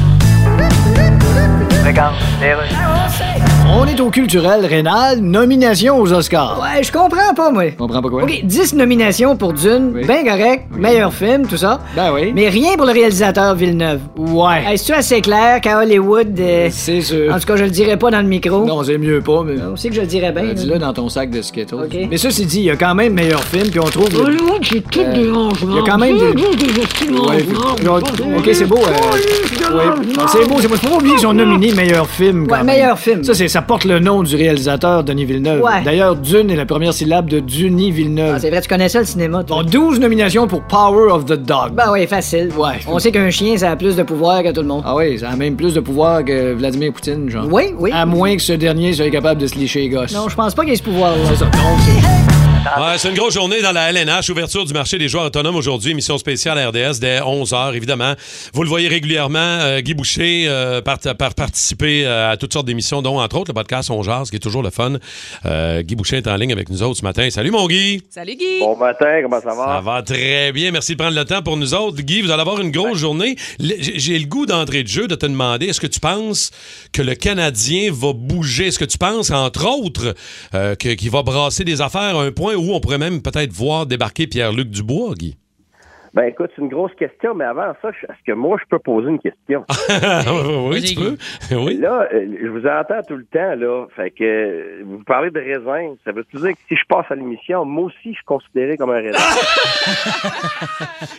mon 1.92 2.12
cuticule! 2.38 3.61
On 3.68 3.86
est 3.86 4.00
au 4.00 4.10
culturel 4.10 4.66
rénal, 4.66 5.20
nomination 5.20 5.98
aux 5.98 6.12
Oscars. 6.12 6.60
Ouais, 6.62 6.82
je 6.82 6.92
comprends 6.92 7.32
pas, 7.34 7.50
moi. 7.50 7.70
Comprends 7.78 8.02
pas 8.02 8.08
quoi? 8.08 8.22
OK, 8.24 8.40
10 8.44 8.74
nominations 8.74 9.36
pour 9.36 9.52
Dune, 9.54 9.92
Oui. 9.94 10.02
ben 10.06 10.24
correct, 10.24 10.64
meilleur 10.76 11.12
film, 11.12 11.46
tout 11.46 11.56
ça. 11.56 11.80
Ben 11.96 12.12
oui. 12.12 12.32
Mais 12.34 12.48
rien 12.48 12.76
pour 12.76 12.86
le 12.86 12.92
réalisateur 12.92 13.54
Villeneuve. 13.54 14.00
Ouais. 14.16 14.64
Est-ce 14.72 14.92
que 14.92 14.98
assez 14.98 15.20
clair 15.20 15.60
qu'à 15.60 15.78
Hollywood... 15.78 16.38
euh, 16.38 16.68
C'est 16.70 17.00
sûr. 17.00 17.32
En 17.34 17.38
tout 17.38 17.46
cas, 17.46 17.56
je 17.56 17.64
le 17.64 17.70
dirais 17.70 17.96
pas 17.96 18.10
dans 18.10 18.20
le 18.20 18.26
micro. 18.28 18.64
Non, 18.64 18.82
c'est 18.82 18.98
mieux 18.98 19.20
pas, 19.20 19.42
mais. 19.44 19.54
On 19.72 19.76
sait 19.76 19.88
que 19.88 19.94
je 19.94 20.00
le 20.02 20.06
dirais 20.06 20.32
bien. 20.32 20.42
Euh, 20.42 20.48
là. 20.48 20.54
Dis-le 20.54 20.78
dans 20.78 20.92
ton 20.92 21.08
sac 21.08 21.30
de 21.30 21.40
Skittles. 21.40 21.74
OK. 21.74 21.96
Mais 22.10 22.16
ceci 22.18 22.44
dit, 22.46 22.58
il 22.58 22.64
y 22.64 22.70
a 22.70 22.76
quand 22.76 22.94
même 22.94 23.14
meilleur 23.14 23.42
film, 23.44 23.68
puis 23.70 23.80
on 23.80 23.84
trouve. 23.84 24.08
Hollywood, 24.20 24.60
c'est 24.62 24.80
tout 24.90 25.00
Euh, 25.00 25.14
des 25.14 25.22
y 25.74 25.78
a 25.78 25.82
quand 25.86 25.98
même 25.98 26.18
des. 26.18 26.24
Ouais, 26.24 27.42
puis- 27.42 27.56
ok, 28.36 28.50
c'est 28.52 28.66
beau. 28.66 28.78
euh, 28.78 29.76
ouais, 29.76 29.84
c'est 30.30 30.48
beau, 30.48 30.56
c'est 30.60 30.68
beau. 30.68 30.74
Faut 30.76 30.88
pas 30.88 30.96
oublier 30.96 31.14
qu'ils 31.16 31.26
ont 31.26 31.32
nominé 31.32 31.72
meilleur 31.72 32.06
film. 32.08 32.46
quand 32.46 32.52
Ouais, 32.52 32.64
même. 32.64 32.66
meilleur 32.76 32.98
film. 32.98 33.24
Ça, 33.24 33.34
c'est, 33.34 33.48
ça 33.52 33.60
porte 33.60 33.84
le 33.84 33.98
nom 33.98 34.22
du 34.22 34.34
réalisateur 34.34 35.04
Denis 35.04 35.26
Villeneuve. 35.26 35.60
Ouais. 35.60 35.82
D'ailleurs, 35.84 36.16
Dune 36.16 36.50
est 36.50 36.56
la 36.56 36.64
première 36.64 36.94
syllabe 36.94 37.26
de 37.26 37.38
Duny 37.38 37.90
Villeneuve. 37.90 38.32
Ah, 38.36 38.38
c'est 38.38 38.48
vrai, 38.48 38.62
tu 38.62 38.68
connais 38.68 38.88
ça, 38.88 39.00
le 39.00 39.04
cinéma, 39.04 39.44
toi? 39.44 39.62
bon, 39.62 39.68
12 39.68 40.00
nominations 40.00 40.46
pour 40.46 40.62
Power 40.62 41.12
of 41.12 41.26
the 41.26 41.34
Dog. 41.34 41.72
Ben 41.74 41.92
oui, 41.92 42.06
facile. 42.06 42.48
Ouais. 42.56 42.78
On 42.86 42.98
sait 42.98 43.12
qu'un 43.12 43.28
chien, 43.28 43.58
ça 43.58 43.72
a 43.72 43.76
plus 43.76 43.94
de 43.94 44.04
pouvoir 44.04 44.42
que 44.42 44.52
tout 44.52 44.62
le 44.62 44.68
monde. 44.68 44.82
Ah 44.86 44.96
oui, 44.96 45.18
ça 45.18 45.28
a 45.28 45.36
même 45.36 45.54
plus 45.54 45.74
de 45.74 45.80
pouvoir 45.80 46.24
que 46.24 46.54
Vladimir 46.54 46.94
Poutine, 46.94 47.28
genre. 47.28 47.46
Oui, 47.52 47.74
oui. 47.78 47.90
À 47.92 48.06
moins 48.06 48.36
que 48.36 48.42
ce 48.42 48.54
dernier 48.54 48.94
soit 48.94 49.10
capable 49.10 49.38
de 49.42 49.46
se 49.46 49.56
licher 49.56 49.80
les 49.80 49.90
gosses. 49.90 50.14
Non, 50.14 50.30
je 50.30 50.34
pense 50.34 50.54
pas 50.54 50.62
qu'il 50.62 50.70
y 50.70 50.74
ait 50.74 50.78
ce 50.78 50.84
pouvoir-là. 50.84 51.22
C'est 51.28 51.36
ça. 51.36 51.44
Donc, 51.44 52.31
Ouais, 52.64 52.96
c'est 52.96 53.08
une 53.08 53.16
grosse 53.16 53.34
journée 53.34 53.60
dans 53.60 53.72
la 53.72 53.90
LNH, 53.90 54.30
ouverture 54.30 54.64
du 54.64 54.72
marché 54.72 54.96
des 54.96 55.08
joueurs 55.08 55.24
autonomes 55.24 55.56
aujourd'hui, 55.56 55.90
émission 55.90 56.16
spéciale 56.16 56.58
à 56.58 56.68
RDS 56.68 57.00
dès 57.00 57.18
11h, 57.18 57.74
évidemment. 57.74 58.14
Vous 58.54 58.62
le 58.62 58.68
voyez 58.68 58.86
régulièrement, 58.86 59.38
euh, 59.40 59.80
Guy 59.80 59.94
Boucher 59.94 60.44
euh, 60.46 60.80
par, 60.80 60.98
par 61.18 61.34
participer 61.34 62.06
euh, 62.06 62.30
à 62.30 62.36
toutes 62.36 62.52
sortes 62.52 62.66
d'émissions, 62.66 63.02
dont 63.02 63.20
entre 63.20 63.36
autres 63.36 63.50
le 63.50 63.54
podcast 63.54 63.90
On 63.90 64.04
Jase, 64.04 64.30
qui 64.30 64.36
est 64.36 64.38
toujours 64.38 64.62
le 64.62 64.70
fun. 64.70 64.92
Euh, 65.44 65.82
Guy 65.82 65.96
Boucher 65.96 66.18
est 66.18 66.28
en 66.28 66.36
ligne 66.36 66.52
avec 66.52 66.70
nous 66.70 66.84
autres 66.84 66.98
ce 67.00 67.04
matin. 67.04 67.28
Salut 67.30 67.50
mon 67.50 67.66
Guy! 67.66 68.00
Salut, 68.08 68.36
Guy. 68.36 68.60
Bon 68.60 68.76
matin, 68.76 69.20
comment 69.22 69.40
ça 69.40 69.54
va? 69.54 69.66
Ça 69.66 69.80
va 69.80 70.02
très 70.02 70.52
bien. 70.52 70.70
Merci 70.70 70.92
de 70.92 70.98
prendre 71.02 71.16
le 71.16 71.24
temps 71.24 71.42
pour 71.42 71.56
nous 71.56 71.74
autres. 71.74 72.00
Guy, 72.00 72.22
vous 72.22 72.30
allez 72.30 72.42
avoir 72.42 72.60
une 72.60 72.70
grosse 72.70 72.98
journée. 72.98 73.34
J'ai 73.58 74.18
le 74.20 74.26
goût 74.26 74.46
d'entrée 74.46 74.84
de 74.84 74.88
jeu 74.88 75.08
de 75.08 75.16
te 75.16 75.26
demander, 75.26 75.66
est-ce 75.66 75.80
que 75.80 75.88
tu 75.88 75.98
penses 75.98 76.52
que 76.92 77.02
le 77.02 77.16
Canadien 77.16 77.90
va 77.92 78.12
bouger? 78.12 78.68
Est-ce 78.68 78.78
que 78.78 78.84
tu 78.84 78.98
penses, 78.98 79.30
entre 79.32 79.66
autres, 79.66 80.14
euh, 80.54 80.76
qu'il 80.76 81.10
va 81.10 81.24
brasser 81.24 81.64
des 81.64 81.80
affaires 81.80 82.16
à 82.16 82.22
un 82.22 82.30
point 82.30 82.51
où 82.54 82.72
on 82.72 82.80
pourrait 82.80 82.98
même 82.98 83.22
peut-être 83.22 83.52
voir 83.52 83.86
débarquer 83.86 84.26
Pierre-Luc 84.26 84.70
Dubois, 84.70 85.14
Guy? 85.14 85.36
Ben 86.14 86.24
écoute, 86.24 86.50
c'est 86.54 86.60
une 86.60 86.68
grosse 86.68 86.92
question, 86.94 87.34
mais 87.34 87.46
avant 87.46 87.72
ça, 87.80 87.88
est-ce 87.88 88.22
que 88.26 88.32
moi 88.32 88.58
je 88.60 88.68
peux 88.68 88.78
poser 88.78 89.08
une 89.08 89.18
question? 89.18 89.64
oui, 90.68 90.82
tu 90.82 90.94
peux. 90.94 91.16
Oui. 91.56 91.78
Là, 91.78 92.06
euh, 92.12 92.26
je 92.42 92.48
vous 92.48 92.66
entends 92.66 93.02
tout 93.08 93.16
le 93.16 93.24
temps, 93.24 93.54
là. 93.56 93.86
Fait 93.96 94.10
que 94.10 94.22
euh, 94.22 94.82
vous 94.84 95.02
parlez 95.04 95.30
de 95.30 95.40
raisin. 95.40 95.94
Ça 96.04 96.12
veut 96.12 96.26
dire 96.34 96.52
que 96.52 96.58
si 96.68 96.76
je 96.76 96.84
passe 96.86 97.06
à 97.10 97.14
l'émission, 97.14 97.64
moi 97.64 97.84
aussi, 97.84 98.10
je 98.10 98.16
suis 98.16 98.24
considéré 98.26 98.76
comme 98.76 98.90
un 98.90 99.00
raisin? 99.00 99.18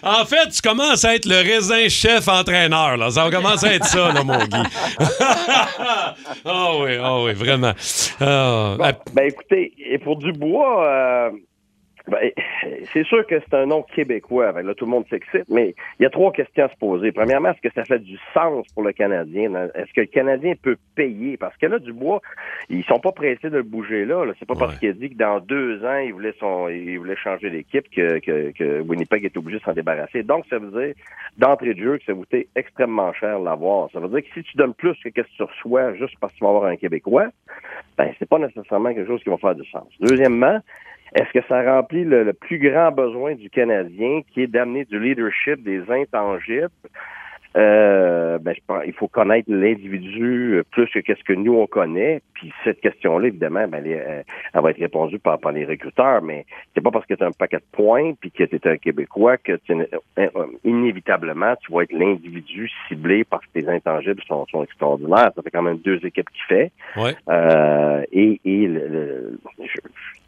En 0.03 0.25
fait, 0.25 0.49
tu 0.49 0.61
commences 0.61 1.05
à 1.05 1.15
être 1.15 1.25
le 1.25 1.37
raisin 1.37 1.87
chef 1.87 2.27
entraîneur. 2.27 2.97
Là. 2.97 3.09
Ça 3.09 3.29
commence 3.31 3.63
à 3.63 3.73
être 3.73 3.85
ça, 3.85 4.11
là, 4.13 4.23
mon 4.23 4.37
Guy. 4.37 4.63
Ah 6.45 6.71
oui, 6.79 6.97
ah 7.01 7.21
oui, 7.23 7.33
vraiment. 7.33 7.71
Ah, 8.19 8.75
Bon, 8.77 8.91
ben 9.13 9.27
écoutez, 9.27 9.73
et 9.77 9.97
pour 9.97 10.17
Dubois, 10.17 10.87
euh, 10.87 11.31
ben, 12.07 12.31
c'est 12.91 13.05
sûr 13.05 13.25
que 13.25 13.39
c'est 13.39 13.53
un 13.55 13.65
nom 13.65 13.81
québécois. 13.81 14.51
Que 14.51 14.59
Là, 14.59 14.73
tout 14.73 14.85
le 14.85 14.91
monde 14.91 15.05
s'excite, 15.09 15.45
mais 15.49 15.73
il 15.99 16.03
y 16.03 16.05
a 16.05 16.09
trois 16.09 16.33
questions 16.33 16.65
à 16.65 16.69
se 16.69 16.75
poser. 16.75 17.11
Premièrement, 17.11 17.51
est-ce 17.51 17.61
que 17.61 17.73
ça 17.73 17.85
fait 17.85 17.99
du 17.99 18.17
sens 18.33 18.65
pour 18.73 18.83
le 18.83 18.91
Canadien? 18.91 19.53
Est-ce 19.73 19.93
que 19.93 20.01
le 20.01 20.07
Canadien 20.07 20.53
peut 20.61 20.75
payer? 20.95 21.37
Parce 21.37 21.55
que 21.57 21.65
là, 21.65 21.79
Dubois, 21.79 22.21
ils 22.69 22.83
sont 22.83 22.99
pas 22.99 23.13
pressés 23.13 23.49
de 23.49 23.57
le 23.57 23.63
bouger 23.63 24.05
là. 24.05 24.25
là. 24.25 24.33
C'est 24.37 24.47
pas 24.47 24.55
parce 24.55 24.77
qu'il 24.79 24.89
a 24.89 24.93
dit 24.93 25.11
que 25.11 25.17
dans 25.17 25.39
deux 25.39 25.83
ans, 25.85 25.97
il 25.97 26.11
voulait 26.13 26.35
son, 26.39 26.67
il 26.67 26.97
voulait 26.97 27.15
changer 27.15 27.49
d'équipe 27.49 27.89
que, 27.89 28.19
que, 28.19 28.51
que 28.51 28.81
Winnipeg 28.81 29.23
est 29.23 29.37
obligé 29.37 29.59
de 29.59 29.63
s'en 29.63 29.73
débarrasser. 29.73 30.23
Donc, 30.23 30.45
ça 30.49 30.59
veut 30.59 30.71
dire, 30.71 30.93
d'entrée 31.37 31.73
de 31.73 31.79
jeu, 31.79 31.97
que 31.99 32.05
ça 32.05 32.13
coûte 32.13 32.35
extrêmement 32.55 33.13
cher 33.13 33.39
l'avoir. 33.39 33.89
Ça 33.91 33.99
veut 33.99 34.09
dire 34.09 34.21
que 34.21 34.33
si 34.33 34.43
tu 34.43 34.57
donnes 34.57 34.73
plus 34.73 34.93
que 34.95 34.97
ce 35.05 35.09
que 35.09 35.21
tu 35.21 35.43
reçois 35.43 35.93
juste 35.95 36.15
parce 36.19 36.33
que 36.33 36.39
tu 36.39 36.43
vas 36.43 36.49
avoir 36.49 36.65
un 36.65 36.75
Québécois, 36.75 37.29
ben, 37.97 38.11
c'est 38.19 38.27
pas 38.27 38.39
nécessairement 38.39 38.93
quelque 38.93 39.07
chose 39.07 39.23
qui 39.23 39.29
va 39.29 39.37
faire 39.37 39.55
du 39.55 39.65
sens. 39.69 39.87
Deuxièmement, 39.99 40.59
est-ce 41.15 41.31
que 41.39 41.45
ça 41.47 41.61
remplit 41.63 42.03
le, 42.03 42.23
le 42.23 42.33
plus 42.33 42.59
grand 42.59 42.91
besoin 42.91 43.35
du 43.35 43.49
Canadien, 43.49 44.21
qui 44.33 44.41
est 44.43 44.47
d'amener 44.47 44.85
du 44.85 44.99
leadership 44.99 45.63
des 45.63 45.81
intangibles? 45.89 46.69
Euh, 47.55 48.39
ben, 48.39 48.55
je 48.55 48.61
pense, 48.65 48.81
il 48.87 48.93
faut 48.93 49.07
connaître 49.07 49.47
l'individu 49.51 50.55
euh, 50.55 50.63
plus 50.71 50.87
que 50.87 50.97
qu'est-ce 50.97 51.23
que 51.23 51.33
nous 51.33 51.53
on 51.53 51.67
connaît. 51.67 52.21
Puis 52.33 52.51
cette 52.63 52.81
question-là, 52.81 53.27
évidemment, 53.27 53.67
ben, 53.67 53.77
elle, 53.85 53.91
est, 53.91 54.01
euh, 54.01 54.23
elle 54.55 54.61
va 54.61 54.71
être 54.71 54.79
répondue 54.79 55.19
par, 55.19 55.39
par 55.39 55.51
les 55.51 55.63
recruteurs, 55.63 56.23
mais 56.23 56.47
c'est 56.73 56.81
pas 56.81 56.89
parce 56.89 57.05
que 57.05 57.13
tu 57.13 57.23
as 57.23 57.27
un 57.27 57.31
paquet 57.31 57.57
de 57.57 57.63
points 57.71 58.13
puis 58.19 58.31
que 58.31 58.43
tu 58.43 58.55
es 58.55 58.67
un 58.67 58.77
Québécois 58.77 59.37
que 59.37 59.57
tu, 59.57 59.71
euh, 59.73 60.27
inévitablement 60.63 61.53
tu 61.57 61.71
vas 61.71 61.83
être 61.83 61.93
l'individu 61.93 62.71
ciblé 62.87 63.23
parce 63.23 63.45
que 63.45 63.59
tes 63.59 63.69
intangibles 63.69 64.23
sont, 64.27 64.47
sont 64.47 64.63
extraordinaires. 64.63 65.31
Ça 65.35 65.41
fait 65.43 65.51
quand 65.51 65.61
même 65.61 65.77
deux 65.77 66.03
équipes 66.03 66.31
qui 66.31 66.41
fait. 66.47 66.71
Ouais. 66.97 67.13
Euh, 67.29 68.01
et 68.11 68.41
et 68.45 68.65
le- 68.67 68.87
le- 68.87 69.39
je- 69.63 69.79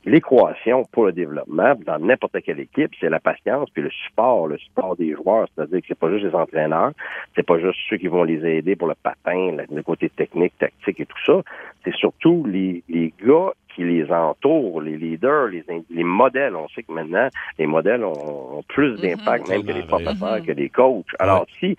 l'équation 0.05 0.83
pour 0.91 1.05
le 1.05 1.11
développement 1.11 1.73
dans 1.85 1.99
n'importe 1.99 2.41
quelle 2.43 2.59
équipe, 2.59 2.91
c'est 2.99 3.09
la 3.09 3.19
patience 3.19 3.69
puis 3.71 3.83
le 3.83 3.89
support, 3.89 4.47
le 4.47 4.57
support 4.57 4.95
des 4.95 5.13
joueurs. 5.13 5.47
C'est-à-dire 5.55 5.81
que 5.81 5.87
c'est 5.87 5.99
pas 5.99 6.11
juste 6.11 6.25
les 6.25 6.35
entraîneurs, 6.35 6.91
c'est 7.35 7.45
pas 7.45 7.59
juste 7.59 7.79
ceux 7.89 7.97
qui 7.97 8.07
vont 8.07 8.23
les 8.23 8.45
aider 8.45 8.75
pour 8.75 8.87
le 8.87 8.95
patin, 8.95 9.57
le, 9.69 9.83
côté 9.83 10.09
technique, 10.09 10.53
tactique 10.59 10.99
et 10.99 11.05
tout 11.05 11.25
ça. 11.25 11.41
C'est 11.83 11.95
surtout 11.95 12.45
les, 12.47 12.83
les 12.87 13.13
gars 13.25 13.51
qui 13.75 13.83
les 13.83 14.09
entourent, 14.09 14.81
les 14.81 14.97
leaders, 14.97 15.47
les, 15.47 15.63
les 15.89 16.03
modèles. 16.03 16.55
On 16.55 16.67
sait 16.69 16.83
que 16.83 16.91
maintenant, 16.91 17.27
les 17.59 17.67
modèles 17.67 18.03
ont, 18.05 18.57
ont 18.59 18.63
plus 18.67 18.99
d'impact 19.01 19.49
même 19.49 19.63
que 19.63 19.71
les 19.73 19.83
professeurs, 19.83 20.41
que 20.45 20.51
les 20.51 20.69
coachs. 20.69 21.05
Alors, 21.19 21.45
si 21.59 21.75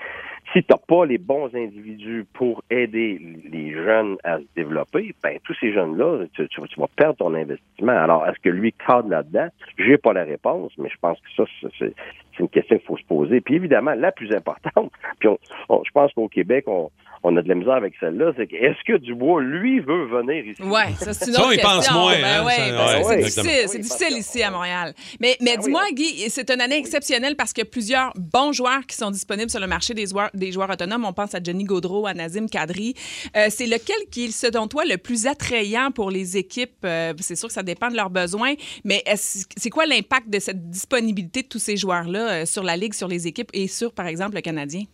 si 0.56 0.62
tu 0.62 0.72
n'as 0.72 0.78
pas 0.78 1.04
les 1.04 1.18
bons 1.18 1.54
individus 1.54 2.24
pour 2.32 2.62
aider 2.70 3.20
les 3.52 3.72
jeunes 3.72 4.16
à 4.24 4.38
se 4.38 4.44
développer, 4.54 5.14
ben 5.22 5.38
tous 5.44 5.54
ces 5.60 5.72
jeunes-là, 5.72 6.24
tu, 6.34 6.48
vas 6.78 6.86
perdre 6.96 7.16
ton 7.16 7.34
investissement. 7.34 7.92
Alors, 7.92 8.26
est-ce 8.26 8.38
que 8.40 8.48
lui 8.48 8.72
cadre 8.72 9.10
là-dedans? 9.10 9.48
J'ai 9.76 9.98
pas 9.98 10.14
la 10.14 10.24
réponse, 10.24 10.72
mais 10.78 10.88
je 10.88 10.96
pense 10.98 11.18
que 11.20 11.44
ça, 11.44 11.70
c'est- 11.78 11.94
une 12.38 12.48
question 12.50 12.76
qu'il 12.76 12.86
faut 12.86 12.98
se 12.98 13.04
poser. 13.04 13.40
Puis 13.40 13.54
évidemment, 13.54 13.94
la 13.94 14.12
plus 14.12 14.30
importante, 14.34 14.92
puis 15.18 15.28
on- 15.28 15.82
je 15.84 15.90
pense 15.90 16.12
qu'au 16.12 16.28
Québec, 16.28 16.64
on, 16.68 16.90
on 17.28 17.36
a 17.36 17.42
de 17.42 17.48
la 17.48 17.56
misère 17.56 17.74
avec 17.74 17.94
celle-là, 17.98 18.32
c'est 18.36 18.46
que 18.46 18.54
est-ce 18.54 18.78
que 18.86 18.98
Dubois, 18.98 19.42
lui, 19.42 19.80
veut 19.80 20.06
venir 20.06 20.46
ici? 20.46 20.62
Ouais, 20.62 20.92
ça 20.96 21.12
c'est 21.12 21.26
une 21.26 21.32
Ça, 21.32 21.46
autre 21.48 21.60
pense 21.60 21.78
question. 21.78 22.00
moins, 22.00 22.12
Ben 22.12 22.24
hein, 22.24 22.46
ouais, 22.46 22.52
ça, 22.54 22.98
ouais, 22.98 23.02
c'est 23.02 23.14
exactement. 23.14 23.24
difficile, 23.24 23.68
c'est 23.68 23.78
difficile 23.80 24.18
ici 24.18 24.42
à 24.44 24.50
Montréal. 24.52 24.94
Mais, 25.20 25.36
mais 25.40 25.56
dis-moi, 25.56 25.82
Guy, 25.92 26.30
c'est 26.30 26.48
une 26.50 26.60
année 26.60 26.78
exceptionnelle 26.78 27.34
parce 27.34 27.52
qu'il 27.52 27.64
y 27.64 27.66
a 27.66 27.70
plusieurs 27.70 28.12
bons 28.14 28.52
joueurs 28.52 28.86
qui 28.86 28.94
sont 28.94 29.10
disponibles 29.10 29.50
sur 29.50 29.58
le 29.58 29.66
marché 29.66 29.92
des 29.92 30.06
joueurs, 30.06 30.30
des 30.34 30.52
joueurs 30.52 30.70
autonomes. 30.70 31.04
On 31.04 31.12
pense 31.12 31.34
à 31.34 31.40
Johnny 31.42 31.64
Gaudreau, 31.64 32.06
à 32.06 32.14
Nazim 32.14 32.46
Kadri. 32.48 32.94
Euh, 33.36 33.46
c'est 33.50 33.66
lequel 33.66 33.96
qui 34.12 34.26
est, 34.26 34.30
selon 34.30 34.68
toi, 34.68 34.84
le 34.84 34.96
plus 34.96 35.26
attrayant 35.26 35.90
pour 35.90 36.12
les 36.12 36.36
équipes? 36.36 36.84
Euh, 36.84 37.12
c'est 37.18 37.34
sûr 37.34 37.48
que 37.48 37.54
ça 37.54 37.64
dépend 37.64 37.88
de 37.88 37.96
leurs 37.96 38.10
besoins, 38.10 38.54
mais 38.84 39.02
c'est 39.16 39.70
quoi 39.70 39.86
l'impact 39.86 40.30
de 40.30 40.38
cette 40.38 40.70
disponibilité 40.70 41.42
de 41.42 41.48
tous 41.48 41.58
ces 41.58 41.76
joueurs-là 41.76 42.30
euh, 42.30 42.46
sur 42.46 42.62
la 42.62 42.76
Ligue, 42.76 42.94
sur 42.94 43.08
les 43.08 43.26
équipes 43.26 43.50
et 43.52 43.66
sur, 43.66 43.92
par 43.92 44.06
exemple, 44.06 44.36
le 44.36 44.42
Canadien? 44.42 44.84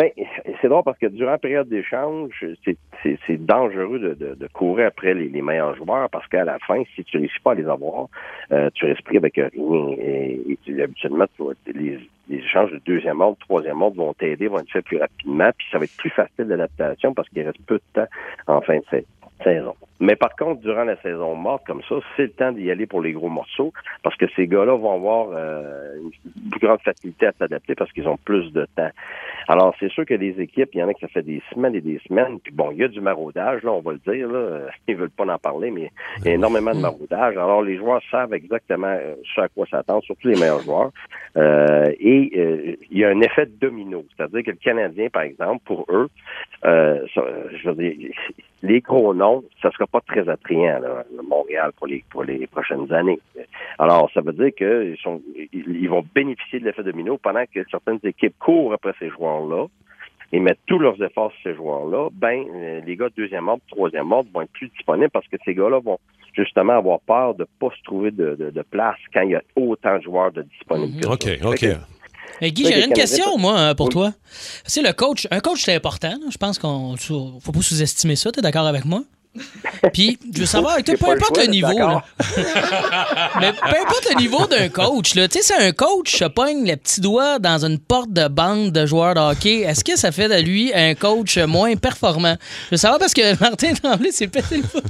Ben, 0.00 0.10
c'est 0.62 0.68
drôle 0.68 0.82
parce 0.82 0.96
que 0.96 1.08
durant 1.08 1.32
la 1.32 1.38
période 1.38 1.68
d'échange, 1.68 2.30
c'est- 2.64 3.36
dangereux 3.36 3.98
de, 3.98 4.14
de- 4.14 4.34
de 4.34 4.46
courir 4.46 4.86
après 4.86 5.12
les, 5.12 5.28
les 5.28 5.42
meilleurs 5.42 5.76
joueurs 5.76 6.08
parce 6.08 6.26
qu'à 6.28 6.42
la 6.42 6.58
fin, 6.60 6.82
si 6.94 7.04
tu 7.04 7.18
réussis 7.18 7.38
pas 7.44 7.52
à 7.52 7.54
les 7.54 7.66
avoir, 7.68 8.06
euh, 8.50 8.70
tu 8.72 8.86
pris 9.04 9.18
avec 9.18 9.34
rien. 9.34 9.50
Et, 9.98 10.40
et 10.52 10.58
tu- 10.64 10.82
habituellement, 10.82 11.26
tu 11.36 11.44
vas- 11.44 11.52
les, 11.66 11.98
les 12.30 12.36
échanges 12.38 12.70
de 12.72 12.80
deuxième 12.86 13.20
ordre, 13.20 13.36
troisième 13.40 13.82
ordre 13.82 13.98
vont 13.98 14.14
t'aider, 14.14 14.48
vont 14.48 14.60
être 14.60 14.70
faits 14.70 14.86
plus 14.86 14.96
rapidement, 14.96 15.50
puis 15.58 15.66
ça 15.70 15.76
va 15.76 15.84
être 15.84 15.96
plus 15.98 16.08
facile 16.10 16.46
d'adaptation 16.46 17.12
parce 17.12 17.28
qu'il 17.28 17.42
reste 17.42 17.60
peu 17.66 17.74
de 17.76 17.82
temps 18.00 18.08
en 18.46 18.62
fin 18.62 18.78
de 18.78 18.84
sa- 18.90 18.98
saison. 19.44 19.74
Mais 20.00 20.16
par 20.16 20.34
contre, 20.36 20.60
durant 20.62 20.84
la 20.84 20.96
saison 21.02 21.34
morte 21.34 21.66
comme 21.66 21.82
ça, 21.88 21.96
c'est 22.16 22.22
le 22.24 22.30
temps 22.30 22.52
d'y 22.52 22.70
aller 22.70 22.86
pour 22.86 23.02
les 23.02 23.12
gros 23.12 23.28
morceaux 23.28 23.72
parce 24.02 24.16
que 24.16 24.26
ces 24.36 24.46
gars-là 24.46 24.74
vont 24.76 24.94
avoir 24.94 25.28
euh, 25.32 25.96
une 25.96 26.50
plus 26.50 26.60
grande 26.60 26.80
facilité 26.80 27.26
à 27.26 27.32
s'adapter 27.38 27.74
parce 27.74 27.92
qu'ils 27.92 28.08
ont 28.08 28.16
plus 28.18 28.52
de 28.52 28.66
temps. 28.76 28.90
Alors, 29.50 29.74
c'est 29.80 29.90
sûr 29.90 30.06
que 30.06 30.14
les 30.14 30.40
équipes, 30.40 30.68
il 30.74 30.78
y 30.78 30.82
en 30.84 30.88
a 30.88 30.94
qui 30.94 31.00
ça 31.00 31.08
fait 31.08 31.24
des 31.24 31.42
semaines 31.52 31.74
et 31.74 31.80
des 31.80 32.00
semaines, 32.06 32.38
puis 32.38 32.52
bon, 32.52 32.70
il 32.70 32.78
y 32.78 32.84
a 32.84 32.88
du 32.88 33.00
maraudage, 33.00 33.64
là, 33.64 33.72
on 33.72 33.80
va 33.80 33.90
le 33.90 33.98
dire, 33.98 34.28
là, 34.28 34.68
ils 34.88 34.94
veulent 34.94 35.10
pas 35.10 35.24
en 35.26 35.38
parler, 35.38 35.72
mais 35.72 35.90
il 36.20 36.26
y 36.26 36.28
a 36.28 36.34
énormément 36.34 36.72
de 36.72 36.78
maraudage. 36.78 37.36
Alors, 37.36 37.60
les 37.60 37.76
joueurs 37.76 38.00
savent 38.12 38.32
exactement 38.32 38.86
euh, 38.86 39.16
ce 39.34 39.40
à 39.40 39.48
quoi 39.48 39.66
s'attendre, 39.66 40.04
surtout 40.04 40.28
les 40.28 40.38
meilleurs 40.38 40.62
joueurs. 40.62 40.92
Euh, 41.36 41.92
et 41.98 42.30
euh, 42.36 42.76
il 42.92 42.98
y 42.98 43.04
a 43.04 43.08
un 43.08 43.20
effet 43.22 43.46
domino, 43.60 44.04
c'est-à-dire 44.16 44.44
que 44.44 44.52
le 44.52 44.56
Canadien, 44.56 45.08
par 45.08 45.22
exemple, 45.22 45.64
pour 45.64 45.84
eux, 45.88 46.08
euh, 46.64 47.04
je 47.16 47.68
veux 47.68 47.74
dire, 47.74 48.12
les 48.62 48.80
gros 48.80 49.14
noms, 49.14 49.42
ça 49.62 49.70
sera 49.70 49.86
pas 49.86 50.00
très 50.02 50.28
attrayant, 50.28 50.80
là, 50.80 51.04
Montréal, 51.26 51.72
pour 51.76 51.86
les, 51.86 52.04
pour 52.10 52.24
les 52.24 52.46
prochaines 52.46 52.92
années. 52.92 53.18
Alors, 53.78 54.10
ça 54.12 54.20
veut 54.20 54.32
dire 54.34 54.54
qu'ils 54.54 54.96
sont, 55.02 55.20
ils 55.52 55.88
vont 55.88 56.04
bénéficier 56.14 56.60
de 56.60 56.66
l'effet 56.66 56.82
domino 56.82 57.16
pendant 57.18 57.44
que 57.52 57.60
certaines 57.70 58.00
équipes 58.04 58.34
courent 58.38 58.72
après 58.74 58.92
ces 58.98 59.08
joueurs-là 59.08 59.66
et 60.32 60.38
mettent 60.40 60.60
tous 60.66 60.78
leurs 60.78 61.02
efforts 61.02 61.32
sur 61.32 61.42
ces 61.50 61.56
joueurs-là, 61.56 62.08
ben, 62.12 62.44
euh, 62.54 62.80
les 62.86 62.96
gars 62.96 63.08
de 63.08 63.14
deuxième 63.16 63.48
ordre, 63.48 63.62
troisième 63.68 64.12
ordre 64.12 64.28
vont 64.32 64.42
être 64.42 64.52
plus 64.52 64.68
disponibles 64.68 65.10
parce 65.10 65.26
que 65.26 65.36
ces 65.44 65.54
gars-là 65.54 65.80
vont 65.80 65.98
justement 66.36 66.74
avoir 66.74 67.00
peur 67.00 67.34
de 67.34 67.46
pas 67.58 67.70
se 67.76 67.82
trouver 67.82 68.12
de, 68.12 68.36
de- 68.36 68.50
de 68.50 68.62
place 68.62 68.96
quand 69.12 69.22
il 69.22 69.30
y 69.30 69.34
a 69.34 69.42
autant 69.56 69.96
de 69.98 70.02
joueurs 70.02 70.30
de 70.30 70.42
disponibles. 70.42 71.00
que 71.00 71.06
ça. 71.06 71.12
OK, 71.12 71.54
OK. 71.54 71.66
Mais 72.40 72.52
Guy, 72.52 72.64
j'aurais 72.64 72.84
une 72.86 72.92
question, 72.92 73.36
moi, 73.38 73.58
hein, 73.58 73.74
pour 73.74 73.86
Oui. 73.86 73.92
toi. 73.92 74.12
C'est 74.66 74.82
le 74.82 74.92
coach. 74.92 75.26
Un 75.30 75.40
coach, 75.40 75.62
c'est 75.64 75.74
important. 75.74 76.14
Je 76.30 76.36
pense 76.38 76.58
qu'on 76.58 76.96
faut 76.96 77.52
pas 77.52 77.60
sous-estimer 77.62 78.16
ça. 78.16 78.32
T'es 78.32 78.40
d'accord 78.40 78.66
avec 78.66 78.84
moi? 78.84 79.02
Puis, 79.92 80.18
je 80.34 80.40
veux 80.40 80.46
savoir, 80.46 80.74
avec 80.74 80.86
toi, 80.86 80.94
peu 80.94 81.00
pas 81.06 81.14
le 81.14 81.18
importe 81.18 81.34
choix 81.36 81.44
le 81.44 81.50
niveau, 81.50 81.78
là. 81.78 82.04
mais 83.40 83.52
peu 83.52 83.80
importe 83.80 84.08
le 84.10 84.20
niveau 84.20 84.46
d'un 84.46 84.68
coach, 84.68 85.14
là. 85.14 85.28
Tu 85.28 85.38
sais, 85.38 85.44
c'est 85.54 85.66
un 85.68 85.72
coach 85.72 86.16
se 86.16 86.24
pogne 86.24 86.68
le 86.68 86.76
petit 86.76 87.00
doigt 87.00 87.38
dans 87.38 87.64
une 87.64 87.78
porte 87.78 88.12
de 88.12 88.26
bande 88.28 88.72
de 88.72 88.86
joueurs 88.86 89.14
de 89.14 89.20
hockey. 89.20 89.60
Est-ce 89.60 89.84
que 89.84 89.96
ça 89.96 90.10
fait 90.10 90.28
de 90.28 90.34
lui 90.44 90.72
un 90.74 90.94
coach 90.94 91.38
moins 91.38 91.76
performant? 91.76 92.36
Je 92.66 92.70
veux 92.72 92.76
savoir 92.76 92.98
parce 92.98 93.14
que 93.14 93.38
Martin 93.40 93.72
Tremblay 93.74 94.10
s'est 94.10 94.26
pété 94.26 94.56
le 94.58 94.62
foot. 94.64 94.84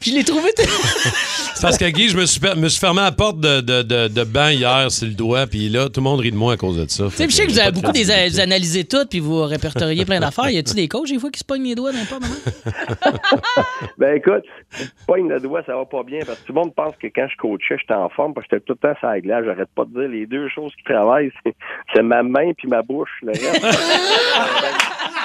Puis 0.00 0.10
je 0.10 0.16
l'ai 0.16 0.24
trouvé. 0.24 0.50
C'est 0.56 1.62
parce 1.62 1.78
que 1.78 1.88
Guy, 1.88 2.08
je 2.08 2.16
me 2.16 2.26
suis, 2.26 2.40
per- 2.40 2.56
me 2.56 2.68
suis 2.68 2.80
fermé 2.80 3.00
la 3.00 3.12
porte 3.12 3.38
de, 3.40 3.60
de, 3.60 3.82
de, 3.82 4.08
de 4.08 4.24
bain 4.24 4.50
hier 4.50 4.90
sur 4.90 5.06
le 5.06 5.14
doigt, 5.14 5.46
puis 5.46 5.68
là, 5.68 5.84
tout 5.88 6.00
le 6.00 6.04
monde 6.04 6.20
rit 6.20 6.32
de 6.32 6.36
moi 6.36 6.54
à 6.54 6.56
cause 6.56 6.76
de 6.76 6.86
ça. 6.90 7.04
Tu 7.10 7.16
sais, 7.16 7.28
je 7.28 7.34
sais 7.34 7.46
que 7.46 7.52
vous 7.52 7.58
avez 7.60 7.70
beaucoup 7.72 7.92
des, 7.92 8.04
vous 8.28 8.40
analysez 8.40 8.84
tout, 8.84 9.06
puis 9.08 9.20
vous 9.20 9.42
répertoriez 9.44 10.04
plein 10.04 10.20
d'affaires. 10.20 10.50
Y 10.50 10.58
a-tu 10.58 10.74
des 10.74 10.88
coachs, 10.88 11.08
des 11.08 11.18
fois, 11.18 11.30
qui 11.30 11.38
se 11.38 11.44
pognent 11.44 11.64
les 11.64 11.74
doigts 11.74 11.92
dans 11.92 12.04
portes, 12.04 12.22
maman? 12.22 12.34
Ben 13.98 14.16
écoute, 14.16 14.44
pogne 15.06 15.28
le 15.28 15.40
doigt, 15.40 15.62
ça 15.64 15.76
va 15.76 15.84
pas 15.84 16.02
bien 16.02 16.20
parce 16.26 16.38
que 16.40 16.46
tout 16.46 16.52
le 16.52 16.60
monde 16.60 16.74
pense 16.74 16.96
que 16.96 17.06
quand 17.08 17.26
je 17.30 17.36
coachais, 17.36 17.76
j'étais 17.78 17.94
en 17.94 18.08
forme 18.08 18.34
parce 18.34 18.46
que 18.46 18.56
j'étais 18.56 18.66
tout 18.66 18.78
le 18.82 18.88
temps 18.94 18.98
sur 18.98 19.08
la. 19.08 19.44
J'arrête 19.44 19.68
pas 19.74 19.84
de 19.84 19.90
dire 20.00 20.08
les 20.08 20.26
deux 20.26 20.48
choses 20.48 20.74
qui 20.76 20.84
travaillent, 20.84 21.32
c'est- 21.44 21.54
c'est 21.94 22.02
ma 22.02 22.22
main 22.22 22.52
puis 22.56 22.68
ma 22.68 22.82
bouche. 22.82 23.10
Le 23.22 23.30
reste. 23.32 23.64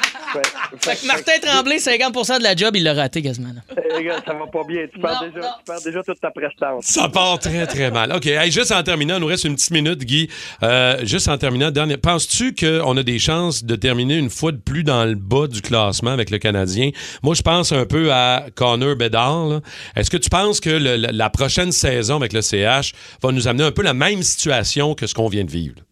Fait 0.82 0.96
que 1.02 1.08
Martin 1.08 1.32
Tremblay, 1.42 1.78
50% 1.78 2.38
de 2.40 2.44
la 2.44 2.56
job, 2.56 2.76
il 2.76 2.84
l'a 2.84 2.94
raté 2.94 3.22
quasiment. 3.22 3.50
là. 3.54 3.62
Eh, 4.00 4.04
gars, 4.04 4.18
ça 4.26 4.34
va 4.34 4.46
pas 4.48 4.64
bien. 4.68 4.86
Tu 4.94 5.00
perds, 5.00 5.22
déjà, 5.34 5.48
tu 5.58 5.64
perds 5.66 5.82
déjà 5.84 6.04
toute 6.04 6.20
ta 6.20 6.32
prestance. 6.32 6.86
Ça 6.86 7.10
part 7.10 7.40
très, 7.40 7.66
très 7.68 7.92
mal. 7.92 8.12
OK. 8.16 8.26
Hey, 8.28 8.52
juste 8.52 8.72
en 8.72 8.84
terminant, 8.84 9.16
il 9.18 9.22
nous 9.22 9.28
reste 9.28 9.44
une 9.46 9.56
petite 9.56 9.72
minute, 9.72 10.00
Guy. 10.04 10.30
Euh, 10.64 10.98
juste 11.06 11.28
en 11.28 11.38
terminant, 11.38 11.72
dernier, 11.72 11.98
penses-tu 11.98 12.54
qu'on 12.54 12.96
a 12.98 13.04
des 13.04 13.20
chances 13.20 13.64
de 13.64 13.76
terminer 13.76 14.16
une 14.18 14.30
fois 14.30 14.52
de 14.52 14.58
plus 14.58 14.84
dans 14.84 15.06
le 15.06 15.16
bas 15.16 15.48
du 15.48 15.62
classement 15.62 16.12
avec 16.12 16.30
le 16.30 16.38
Canadien? 16.38 16.92
Moi, 17.24 17.36
je 17.36 17.42
pense 17.42 17.72
un 17.72 17.86
peu 17.86 18.12
à 18.12 18.46
Connor 18.56 18.96
Bedard. 18.96 19.62
Est-ce 19.96 20.10
que 20.10 20.18
tu 20.18 20.30
penses 20.30 20.60
que 20.60 20.70
le- 20.70 20.96
la- 20.96 21.12
la 21.12 21.30
prochaine 21.30 21.72
saison 21.72 22.16
avec 22.18 22.34
le 22.34 22.42
CH 22.42 22.94
va 23.22 23.32
nous 23.32 23.48
amener 23.48 23.64
un 23.64 23.72
peu 23.72 23.82
la 23.84 23.94
même 23.94 24.22
situation 24.24 24.94
que 24.96 25.08
ce 25.08 25.14
qu'on 25.14 25.28
vient 25.30 25.44
de 25.44 25.52
vivre? 25.52 25.76
là? 25.78 25.84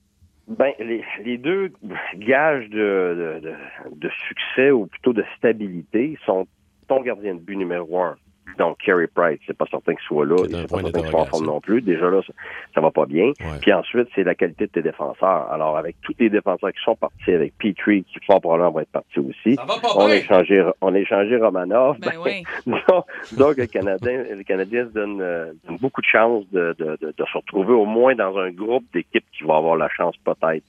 Ben, 0.57 0.71
les, 0.79 1.03
les 1.27 1.37
deux 1.37 1.71
gages 2.15 2.69
de, 2.69 3.39
de, 3.41 3.49
de, 3.49 3.53
de 3.95 4.09
succès 4.27 4.71
ou 4.71 4.87
plutôt 4.87 5.13
de 5.13 5.25
stabilité 5.37 6.17
sont 6.25 6.47
ton 6.87 7.01
gardien 7.01 7.35
de 7.35 7.39
but 7.39 7.57
numéro 7.57 8.01
un. 8.01 8.15
Donc, 8.57 8.77
Carey 8.77 9.07
Price, 9.13 9.39
c'est 9.45 9.55
pas 9.55 9.65
certain 9.69 9.93
qu'il 9.93 10.05
soit 10.05 10.25
là, 10.25 10.37
C'est 10.49 10.69
pas 10.69 10.81
certain 10.81 11.01
qu'il 11.01 11.09
soit 11.09 11.19
en 11.19 11.25
forme 11.25 11.45
non 11.45 11.59
plus. 11.59 11.81
Déjà 11.81 12.09
là, 12.09 12.21
ça, 12.25 12.33
ça 12.73 12.81
va 12.81 12.91
pas 12.91 13.05
bien. 13.05 13.33
Puis 13.61 13.73
ensuite, 13.73 14.07
c'est 14.15 14.23
la 14.23 14.35
qualité 14.35 14.65
de 14.67 14.71
tes 14.71 14.81
défenseurs. 14.81 15.51
Alors, 15.51 15.77
avec 15.77 15.97
tous 16.01 16.15
les 16.17 16.29
défenseurs 16.29 16.71
qui 16.71 16.81
sont 16.83 16.95
partis, 16.95 17.33
avec 17.33 17.53
Petrie, 17.57 18.05
qui 18.05 18.19
fort 18.25 18.39
probablement 18.39 18.71
va 18.71 18.81
être 18.83 18.91
parti 18.91 19.19
aussi, 19.19 19.57
on, 19.95 20.07
a 20.07 20.15
échangé, 20.15 20.65
on 20.81 20.95
a 20.95 20.97
échangé 20.97 21.37
Romanov. 21.37 21.99
Ben 21.99 22.13
oui. 22.23 22.43
donc, 22.65 23.05
donc, 23.37 23.57
le 23.57 23.67
Canadien, 23.67 24.23
le 24.31 24.43
Canadien 24.43 24.85
se 24.85 24.93
donne, 24.93 25.21
euh, 25.21 25.51
donne 25.67 25.77
beaucoup 25.77 26.01
de 26.01 26.07
chances 26.07 26.49
de, 26.51 26.73
de, 26.79 26.97
de, 27.01 27.13
de 27.15 27.25
se 27.25 27.37
retrouver 27.37 27.73
au 27.73 27.85
moins 27.85 28.15
dans 28.15 28.37
un 28.37 28.49
groupe 28.49 28.85
d'équipes 28.93 29.25
qui 29.37 29.43
va 29.43 29.57
avoir 29.57 29.75
la 29.75 29.89
chance 29.89 30.15
peut-être 30.23 30.65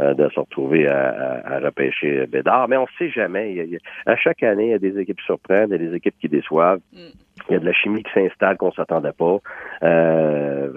euh, 0.00 0.14
de 0.14 0.28
se 0.28 0.38
retrouver 0.40 0.86
à, 0.88 1.08
à, 1.08 1.54
à 1.56 1.58
repêcher 1.60 2.26
Bédard. 2.26 2.68
Mais 2.68 2.76
on 2.76 2.82
ne 2.82 2.86
sait 2.98 3.10
jamais. 3.10 3.50
Il 3.52 3.56
y 3.56 3.60
a- 3.60 3.64
il 3.64 3.70
y 3.70 3.76
a- 3.76 4.12
à 4.12 4.16
chaque 4.16 4.42
année, 4.42 4.66
il 4.66 4.70
y 4.70 4.74
a 4.74 4.78
des 4.78 4.98
équipes 4.98 5.18
qui 5.18 5.24
surprennent, 5.24 5.68
il 5.70 5.82
y 5.82 5.86
a 5.86 5.90
des 5.90 5.94
équipes 5.96 6.14
qui 6.20 6.28
déçoivent. 6.28 6.80
Il 7.48 7.52
y 7.52 7.56
a 7.56 7.58
de 7.60 7.64
la 7.66 7.72
chimie 7.72 8.02
qui 8.02 8.12
s'installe 8.12 8.56
qu'on 8.56 8.72
s'attendait 8.72 9.12
pas. 9.12 9.38
Euh, 9.82 10.68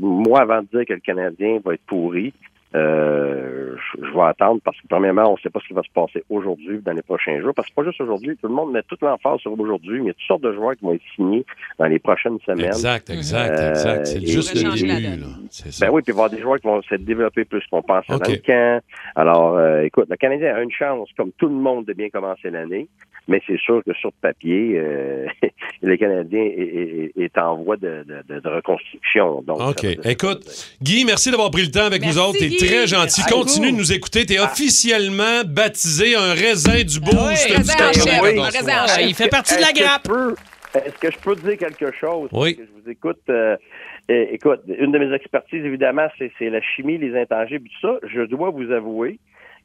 moi, 0.00 0.40
avant 0.42 0.62
de 0.62 0.66
dire 0.72 0.84
que 0.86 0.92
le 0.94 1.00
Canadien 1.00 1.58
va 1.64 1.74
être 1.74 1.84
pourri, 1.86 2.32
euh, 2.74 3.76
je, 3.76 4.04
je 4.06 4.12
vais 4.14 4.22
attendre 4.24 4.60
parce 4.64 4.76
que 4.80 4.86
premièrement, 4.88 5.30
on 5.30 5.34
ne 5.34 5.38
sait 5.38 5.50
pas 5.50 5.60
ce 5.60 5.68
qui 5.68 5.74
va 5.74 5.82
se 5.82 5.90
passer 5.94 6.22
aujourd'hui, 6.28 6.80
dans 6.84 6.92
les 6.92 7.02
prochains 7.02 7.40
jours. 7.40 7.52
Parce 7.54 7.68
que 7.68 7.72
c'est 7.74 7.82
pas 7.82 7.88
juste 7.88 8.00
aujourd'hui, 8.00 8.36
tout 8.36 8.48
le 8.48 8.54
monde 8.54 8.72
met 8.72 8.82
toute 8.82 9.00
l'emphase 9.02 9.40
sur 9.40 9.58
aujourd'hui, 9.58 9.98
mais 10.00 10.04
il 10.04 10.06
y 10.08 10.10
a 10.10 10.14
toutes 10.14 10.26
sortes 10.26 10.42
de 10.42 10.52
joueurs 10.52 10.74
qui 10.76 10.84
vont 10.84 10.92
être 10.94 11.02
signés 11.14 11.44
dans 11.78 11.86
les 11.86 11.98
prochaines 11.98 12.38
semaines. 12.44 12.66
Exact, 12.66 13.10
exact, 13.10 13.58
Euh, 13.58 13.70
exact. 13.70 14.06
C'est 14.06 14.26
juste 14.26 14.54
le 14.54 14.60
et- 14.60 14.82
début. 14.82 15.20
là. 15.20 15.26
C'est 15.50 15.72
ça. 15.72 15.86
ben 15.86 15.92
oui, 15.92 16.02
puis 16.02 16.12
il 16.12 16.16
va 16.16 16.22
y 16.22 16.24
avoir 16.24 16.30
des 16.30 16.40
joueurs 16.42 16.60
qui 16.60 16.66
vont 16.66 16.82
se 16.82 16.94
développer 16.96 17.44
plus 17.44 17.62
qu'on 17.70 17.82
pense 17.82 18.04
OK. 18.10 18.18
dans 18.22 18.30
le 18.30 18.36
camp. 18.38 18.80
Alors, 19.16 19.56
euh, 19.56 19.82
écoute, 19.82 20.06
le 20.10 20.16
Canadien 20.16 20.54
a 20.54 20.60
une 20.62 20.70
chance, 20.72 21.08
comme 21.16 21.32
tout 21.38 21.48
le 21.48 21.54
monde, 21.54 21.86
de 21.86 21.92
bien 21.94 22.10
commencer 22.10 22.50
l'année, 22.50 22.88
mais 23.28 23.40
c'est 23.46 23.58
sûr 23.58 23.82
que 23.84 23.92
sur 23.94 24.12
papier, 24.12 24.74
euh, 24.76 25.26
le 25.82 25.96
Canadien 25.96 26.40
est, 26.42 27.12
est- 27.16 27.22
est 27.22 27.38
en 27.38 27.56
voie 27.56 27.76
de, 27.76 28.04
de- 28.06 28.34
de- 28.34 28.40
de 28.40 28.48
reconstruction. 28.48 29.42
Donc, 29.42 29.60
OK. 29.60 29.84
Écoute, 30.04 30.44
Guy, 30.82 31.04
merci 31.04 31.30
d'avoir 31.30 31.50
pris 31.50 31.62
le 31.64 31.70
temps 31.70 31.84
avec 31.86 32.04
nous 32.04 32.18
autres. 32.18 32.38
Guy. 32.38 32.57
Très 32.66 32.86
gentil. 32.86 33.22
Ah, 33.26 33.30
Continue 33.30 33.72
de 33.72 33.76
nous 33.76 33.92
écouter. 33.92 34.26
T'es 34.26 34.38
officiellement 34.38 35.42
baptisé 35.46 36.14
un 36.16 36.34
raisin 36.34 36.82
du 36.84 37.00
boost. 37.00 37.16
oui, 37.18 37.46
du 37.50 37.56
raisin 37.56 37.74
en 37.88 37.92
chef, 37.92 38.04
94. 38.04 38.38
un 38.38 38.42
raisin 38.58 38.84
en 38.84 38.86
chef. 38.86 39.06
il 39.08 39.14
fait 39.14 39.28
partie 39.28 39.56
de 39.56 39.60
la 39.60 39.72
grappe. 39.72 40.08
Est-ce 40.74 40.98
que 40.98 41.10
je 41.10 41.18
peux 41.18 41.34
te 41.36 41.46
dire 41.48 41.56
quelque 41.58 41.90
chose? 41.98 42.28
Oui. 42.32 42.56
Que 42.56 42.62
je 42.64 42.82
vous 42.82 42.90
écoute. 42.90 43.20
euh, 43.30 43.56
écoute, 44.08 44.60
une 44.78 44.92
de 44.92 44.98
mes 44.98 45.14
expertises, 45.14 45.64
évidemment, 45.64 46.08
c'est 46.18 46.50
la 46.50 46.60
chimie, 46.60 46.98
les 46.98 47.18
intangibles, 47.18 47.68
tout 47.80 47.88
ça. 47.88 47.98
Je 48.06 48.22
dois 48.22 48.50
vous 48.50 48.70
avouer 48.70 49.18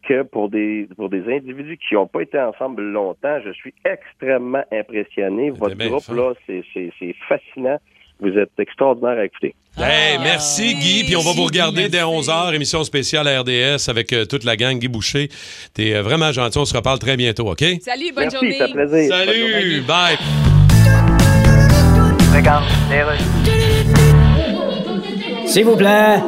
que 0.07 0.23
pour 0.23 0.49
des 0.49 0.87
pour 0.97 1.09
des 1.09 1.21
individus 1.33 1.77
qui 1.77 1.95
n'ont 1.95 2.07
pas 2.07 2.21
été 2.21 2.37
ensemble 2.39 2.81
longtemps, 2.83 3.39
je 3.45 3.51
suis 3.51 3.73
extrêmement 3.85 4.63
impressionné. 4.71 5.49
Votre 5.49 5.75
groupe, 5.77 6.03
fin. 6.03 6.15
là, 6.15 6.33
c'est 6.45 6.63
c'est- 6.73 6.91
c'est 6.99 7.15
fascinant. 7.27 7.79
Vous 8.19 8.37
êtes 8.37 8.51
extraordinaire 8.59 9.17
à 9.19 9.25
écouter. 9.25 9.55
Hey, 9.77 10.19
merci 10.19 10.75
Guy, 10.75 11.03
puis 11.03 11.15
on 11.15 11.21
va 11.21 11.31
vous 11.33 11.45
regarder 11.45 11.89
dès 11.89 11.97
Merci. 12.03 12.29
11h, 12.29 12.53
émission 12.53 12.83
spéciale 12.83 13.27
à 13.27 13.41
RDS 13.41 13.89
avec 13.89 14.13
euh, 14.13 14.25
toute 14.25 14.43
la 14.43 14.55
gang. 14.55 14.77
Guy 14.77 14.87
Boucher, 14.87 15.29
t'es 15.73 15.95
euh, 15.95 16.03
vraiment 16.03 16.31
gentil, 16.31 16.59
on 16.59 16.65
se 16.65 16.75
reparle 16.75 16.99
très 16.99 17.17
bientôt, 17.17 17.49
OK? 17.49 17.63
Salut, 17.81 18.11
bonne 18.13 18.25
Merci, 18.25 18.35
journée. 18.37 18.57
ça 18.57 18.67
fait 18.67 18.73
plaisir. 18.73 19.09
Bonne 19.09 19.25
journée. 19.25 19.51
Salut, 19.51 19.81
bye! 19.81 20.17
S'il 25.47 25.65
vous 25.65 25.75
plaît. 25.75 26.19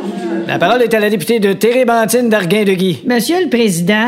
La 0.47 0.59
parole 0.59 0.81
est 0.83 0.93
à 0.93 0.99
la 0.99 1.09
députée 1.09 1.39
de 1.39 1.53
Térébentine 1.53 2.29
d'Arguin-de-Guy. 2.29 3.03
Monsieur 3.05 3.43
le 3.43 3.49
Président. 3.49 4.07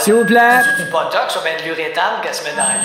S'il 0.00 0.14
vous 0.14 0.24
plaît. 0.24 0.38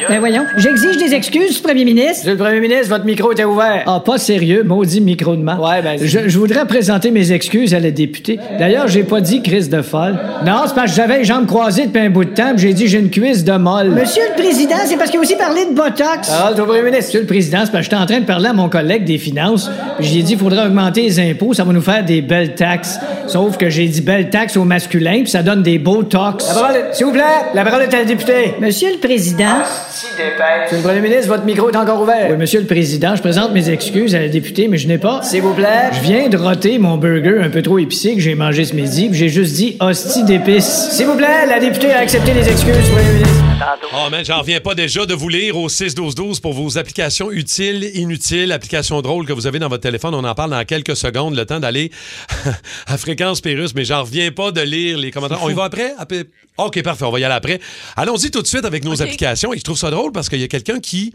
Ben 0.10 0.20
voyons, 0.20 0.46
j'exige 0.58 0.98
des 0.98 1.14
excuses, 1.14 1.60
Premier 1.60 1.86
ministre. 1.86 2.20
Monsieur 2.26 2.32
le 2.32 2.38
Premier 2.38 2.60
ministre, 2.60 2.90
votre 2.90 3.06
micro 3.06 3.32
était 3.32 3.44
ouvert. 3.44 3.84
Ah, 3.86 4.02
pas 4.04 4.18
sérieux, 4.18 4.64
maudit 4.64 5.00
micro 5.02 5.36
de 5.36 5.42
main. 5.44 5.58
Ouais, 5.58 5.82
ben. 5.82 5.98
Je, 6.02 6.28
je 6.28 6.40
voudrais 6.40 6.66
présenter 6.66 7.12
mes 7.12 7.32
excuses 7.32 7.74
à 7.74 7.80
la 7.80 7.92
députée. 7.92 8.40
D'ailleurs, 8.58 8.88
j'ai 8.88 9.04
pas 9.04 9.22
dit 9.22 9.42
crise 9.42 9.70
de 9.70 9.82
folle. 9.82 10.18
Non, 10.46 10.64
c'est 10.68 10.76
parce 10.76 10.92
que 10.92 10.98
j'avais 10.98 11.20
les 11.20 11.24
jambes 11.26 11.46
croisées 11.46 11.86
depuis 11.88 12.02
un 12.02 12.10
bout 12.10 12.26
de 12.26 12.34
temps, 12.34 12.52
puis 12.56 12.68
j'ai 12.68 12.74
dit 12.74 12.88
j'ai 12.88 13.00
une 13.00 13.10
cuisse 13.12 13.44
de 13.44 13.54
molle. 13.54 13.90
Monsieur 13.92 14.24
le 14.36 14.42
Président, 14.42 14.76
c'est 14.86 14.98
parce 14.98 15.10
qu'il 15.10 15.20
a 15.20 15.22
aussi 15.22 15.36
parlé 15.36 15.66
de 15.66 15.74
Botox. 15.74 16.30
Parole 16.30 16.60
au 16.60 16.66
premier 16.66 16.82
ministre? 16.82 17.06
Monsieur 17.08 17.22
le 17.22 17.28
Président, 17.28 17.60
c'est 17.64 17.72
parce 17.72 17.86
que 17.88 17.92
j'étais 17.92 17.96
en 18.02 18.06
train 18.06 18.20
de 18.20 18.26
parler 18.26 18.50
à 18.50 18.54
mon 18.54 18.70
collègue 18.70 19.06
des 19.06 19.18
finances. 19.18 19.70
puis 19.98 20.08
J'ai 20.08 20.22
dit 20.24 20.32
qu'il 20.34 20.40
faudrait 20.40 20.66
augmenter 20.66 21.04
les 21.04 21.20
impôts, 21.20 21.54
ça 21.54 21.64
va 21.64 21.72
nous 21.74 21.82
faire 21.82 21.93
des 22.02 22.22
belles 22.22 22.56
taxes. 22.56 23.00
Sauf 23.28 23.58
que 23.58 23.70
j'ai 23.70 23.88
dit 23.88 24.02
belles 24.02 24.30
taxes 24.30 24.58
au 24.58 24.64
masculin, 24.64 25.20
puis 25.22 25.30
ça 25.30 25.44
donne 25.44 25.64
des 25.64 25.78
beaux 25.80 26.04
tox. 26.04 26.48
La 26.48 26.54
parole 26.54 26.76
est- 26.76 26.94
S'il 26.94 27.06
vous 27.06 27.12
plaît, 27.14 27.22
la 27.54 27.64
parole 27.64 27.84
est 27.84 27.94
à 27.94 28.00
la 28.00 28.06
députée. 28.06 28.56
Monsieur 28.60 28.90
le 28.92 28.98
Président. 29.00 29.60
Monsieur 29.60 30.78
le 30.78 30.82
Premier 30.84 31.02
ministre, 31.02 31.28
votre 31.28 31.46
micro 31.46 31.70
est 31.70 31.76
encore 31.78 32.02
ouvert. 32.02 32.28
Oui, 32.30 32.38
Monsieur 32.38 32.60
le 32.60 32.66
Président, 32.66 33.16
je 33.16 33.22
présente 33.22 33.52
mes 33.54 33.70
excuses 33.70 34.16
à 34.16 34.20
la 34.20 34.28
députée, 34.28 34.68
mais 34.68 34.78
je 34.78 34.88
n'ai 34.88 34.98
pas. 34.98 35.22
S'il 35.24 35.42
vous 35.42 35.54
plaît. 35.54 35.90
Je 35.94 36.00
viens 36.02 36.28
de 36.30 36.38
roter 36.38 36.78
mon 36.80 36.98
burger 36.98 37.40
un 37.44 37.50
peu 37.50 37.62
trop 37.62 37.80
épicé 37.80 38.16
que 38.16 38.22
j'ai 38.22 38.36
mangé 38.36 38.66
ce 38.66 38.76
midi, 38.76 39.10
puis 39.10 39.18
j'ai 39.18 39.30
juste 39.30 39.56
dit 39.56 39.78
hostie 39.80 40.24
d'épices. 40.24 40.90
S'il 40.92 41.06
vous 41.06 41.16
plaît, 41.16 41.46
la 41.50 41.60
députée 41.60 41.92
a 41.94 42.00
accepté 42.00 42.34
les 42.34 42.48
excuses, 42.50 42.90
Premier 42.90 43.14
ministre. 43.14 43.53
Oh 43.94 44.10
man, 44.10 44.26
j'en 44.26 44.40
reviens 44.40 44.60
pas 44.60 44.76
déjà 44.76 45.06
de 45.06 45.14
vous 45.14 45.30
lire 45.30 45.56
au 45.58 45.70
6-12-12 45.70 46.42
pour 46.42 46.54
vos 46.54 46.78
applications 46.78 47.32
utiles, 47.32 47.84
inutiles, 47.96 48.52
applications 48.52 49.02
drôles 49.02 49.26
que 49.26 49.34
vous 49.34 49.48
avez 49.48 49.60
dans 49.60 49.70
votre 49.70 49.84
téléphone. 49.84 50.14
On 50.16 50.24
en 50.24 50.36
parle 50.36 50.52
dans 50.52 50.66
quelques 50.66 50.96
secondes, 50.96 51.36
le 51.36 51.46
temps 51.46 51.60
d'aller 51.60 51.92
à 52.88 52.98
Fréquence 52.98 53.42
Pérus, 53.42 53.74
mais 53.76 53.86
j'en 53.86 54.02
reviens 54.02 54.32
pas 54.32 54.52
de 54.52 54.62
lire 54.62 54.98
les 54.98 55.12
commentaires. 55.12 55.40
On 55.42 55.50
y 55.50 55.54
va 55.54 55.66
après? 55.66 55.94
Après- 55.98 56.26
OK, 56.58 56.84
parfait, 56.84 57.06
on 57.06 57.10
va 57.12 57.20
y 57.20 57.24
aller 57.24 57.34
après. 57.34 57.60
Allons-y 57.96 58.30
tout 58.30 58.42
de 58.42 58.48
suite 58.48 58.64
avec 58.66 58.84
nos 58.84 59.02
applications. 59.02 59.54
Et 59.54 59.58
je 59.58 59.64
trouve 59.64 59.78
ça 59.78 59.90
drôle 59.90 60.12
parce 60.12 60.30
qu'il 60.30 60.40
y 60.40 60.44
a 60.44 60.48
quelqu'un 60.48 60.80
qui 60.80 61.12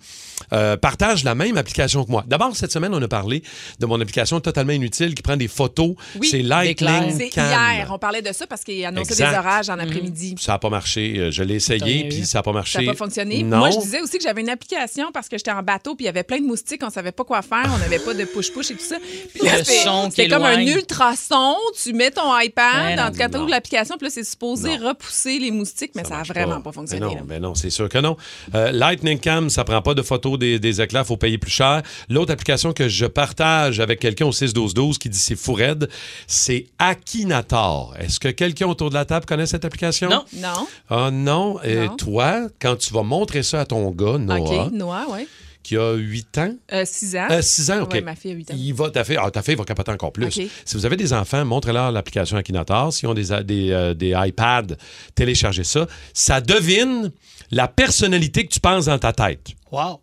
euh, 0.52 0.76
partage 0.76 1.22
la 1.22 1.36
même 1.36 1.56
application 1.56 2.04
que 2.04 2.10
moi. 2.10 2.24
D'abord, 2.26 2.56
cette 2.56 2.72
semaine, 2.72 2.92
on 2.92 3.00
a 3.00 3.06
parlé 3.06 3.44
de 3.78 3.86
mon 3.86 4.00
application 4.00 4.40
totalement 4.40 4.72
inutile 4.72 5.14
qui 5.14 5.22
prend 5.22 5.36
des 5.36 5.46
photos. 5.46 5.94
Oui, 6.20 6.26
C'est 6.28 6.42
Lightning 6.42 7.14
C'est 7.16 7.28
Cam. 7.28 7.46
hier, 7.46 7.88
on 7.92 7.98
parlait 7.98 8.20
de 8.22 8.32
ça 8.32 8.48
parce 8.48 8.64
qu'il 8.64 8.84
annonçait 8.84 9.14
des 9.14 9.22
orages 9.22 9.70
en 9.70 9.78
après-midi. 9.78 10.34
Ça 10.40 10.52
n'a 10.52 10.58
pas 10.58 10.70
marché. 10.70 11.14
Euh, 11.18 11.30
Je 11.30 11.44
l'ai 11.44 11.54
essayé, 11.54 12.08
puis 12.08 12.26
ça 12.26 12.37
n'a 12.38 12.42
pas 12.42 12.52
marché. 12.52 12.72
Ça 12.78 12.82
n'a 12.82 12.92
pas 12.92 12.96
fonctionné. 12.98 13.42
Non. 13.42 13.58
Moi, 13.58 13.70
je 13.70 13.78
disais 13.78 14.00
aussi 14.00 14.16
que 14.18 14.22
j'avais 14.22 14.40
une 14.40 14.50
application 14.50 15.10
parce 15.12 15.28
que 15.28 15.36
j'étais 15.38 15.50
en 15.52 15.62
bateau 15.62 15.94
puis 15.94 16.04
il 16.04 16.06
y 16.06 16.08
avait 16.08 16.22
plein 16.22 16.38
de 16.40 16.46
moustiques, 16.46 16.82
on 16.84 16.90
savait 16.90 17.12
pas 17.12 17.24
quoi 17.24 17.42
faire, 17.42 17.70
on 17.74 17.78
n'avait 17.78 17.98
pas 17.98 18.14
de 18.14 18.24
push-push 18.24 18.70
et 18.70 18.74
tout 18.74 18.84
ça. 18.84 18.96
Puis 19.34 19.44
là, 19.46 19.58
Le 19.58 19.64
c'était- 19.64 19.84
son 19.84 20.04
qui 20.08 20.16
c'était 20.16 20.28
comme 20.28 20.44
un 20.44 20.60
ultrason. 20.60 21.56
Tu 21.82 21.92
mets 21.92 22.10
ton 22.10 22.30
Ben 22.32 22.42
iPad 22.44 22.96
dans 22.96 23.06
le 23.06 23.10
catalogue 23.12 23.40
non. 23.42 23.46
de 23.46 23.50
l'application, 23.50 23.96
puis 23.96 24.06
là, 24.06 24.10
c'est 24.10 24.24
supposé 24.24 24.78
Non. 24.78 24.88
repousser 24.88 25.38
les 25.38 25.50
moustiques, 25.50 25.92
mais 25.94 26.04
ça, 26.04 26.16
n'a 26.18 26.22
vraiment 26.22 26.60
pas, 26.60 26.72
fonctionné. 26.72 27.06
Mais 27.06 27.14
là. 27.14 27.20
non, 27.20 27.26
mais 27.28 27.40
non, 27.40 27.54
c'est 27.54 27.70
sûr 27.70 27.88
que 27.88 27.98
non. 27.98 28.16
Euh, 28.54 28.70
Lightning 28.72 29.18
Cam, 29.18 29.50
ça 29.50 29.64
prend 29.64 29.82
pas 29.82 29.94
de 29.94 30.02
photos 30.02 30.38
des, 30.38 30.58
des 30.58 30.80
éclairs, 30.80 31.06
faut 31.06 31.16
payer 31.16 31.38
plus 31.38 31.50
cher. 31.50 31.82
L'autre 32.08 32.32
application 32.32 32.72
que 32.72 32.88
je 32.88 33.06
partage 33.06 33.80
avec 33.80 34.00
quelqu'un 34.00 34.26
au 34.26 34.32
6-12-12 34.32 34.98
qui 34.98 35.08
dit 35.08 35.18
c'est 35.18 35.36
fou 35.36 35.52
raide, 35.54 35.88
c'est 36.26 36.66
Akinator. 36.78 37.94
Est-ce 37.98 38.20
que 38.20 38.28
quelqu'un 38.28 38.66
autour 38.66 38.90
de 38.90 38.94
la 38.94 39.04
table 39.04 39.26
connaît 39.26 39.46
cette 39.46 39.64
application? 39.64 40.08
Non. 40.08 40.24
Non? 40.34 40.66
Ah 40.90 41.10
non. 41.10 41.60
Et 41.62 41.86
Non. 41.86 41.96
toi, 41.96 42.27
quand 42.60 42.76
tu 42.76 42.92
vas 42.92 43.02
montrer 43.02 43.42
ça 43.42 43.60
à 43.60 43.64
ton 43.66 43.90
gars, 43.90 44.18
Noah, 44.18 44.38
OK. 44.66 44.72
Noah, 44.72 45.06
oui. 45.10 45.28
qui 45.62 45.76
a 45.76 45.94
8 45.94 46.38
ans, 46.38 46.54
Euh, 46.72 46.84
6 46.86 47.16
ans. 47.16 47.28
6 47.40 47.70
ans, 47.70 47.82
OK. 47.82 47.92
Ouais, 47.92 48.00
ma 48.00 48.14
fille 48.14 48.32
a 48.32 48.34
8 48.34 48.50
ans. 48.50 48.54
Il 48.56 48.72
va, 48.72 48.90
ta, 48.90 49.04
fille, 49.04 49.18
ah, 49.20 49.30
ta 49.30 49.42
fille 49.42 49.54
va 49.54 49.64
capoter 49.64 49.90
encore 49.92 50.12
plus. 50.12 50.30
Si 50.30 50.50
vous 50.74 50.86
avez 50.86 50.96
des 50.96 51.12
enfants, 51.12 51.44
montrez-leur 51.44 51.92
l'application 51.92 52.36
Akinator. 52.36 52.92
S'ils 52.92 53.08
ont 53.08 53.14
des, 53.14 53.26
des, 53.44 53.70
euh, 53.72 53.94
des 53.94 54.14
iPads, 54.16 54.76
téléchargez 55.14 55.64
ça. 55.64 55.86
Ça 56.14 56.40
devine 56.40 57.10
la 57.50 57.68
personnalité 57.68 58.46
que 58.46 58.52
tu 58.52 58.60
penses 58.60 58.86
dans 58.86 58.98
ta 58.98 59.12
tête. 59.12 59.48
Wow. 59.70 60.00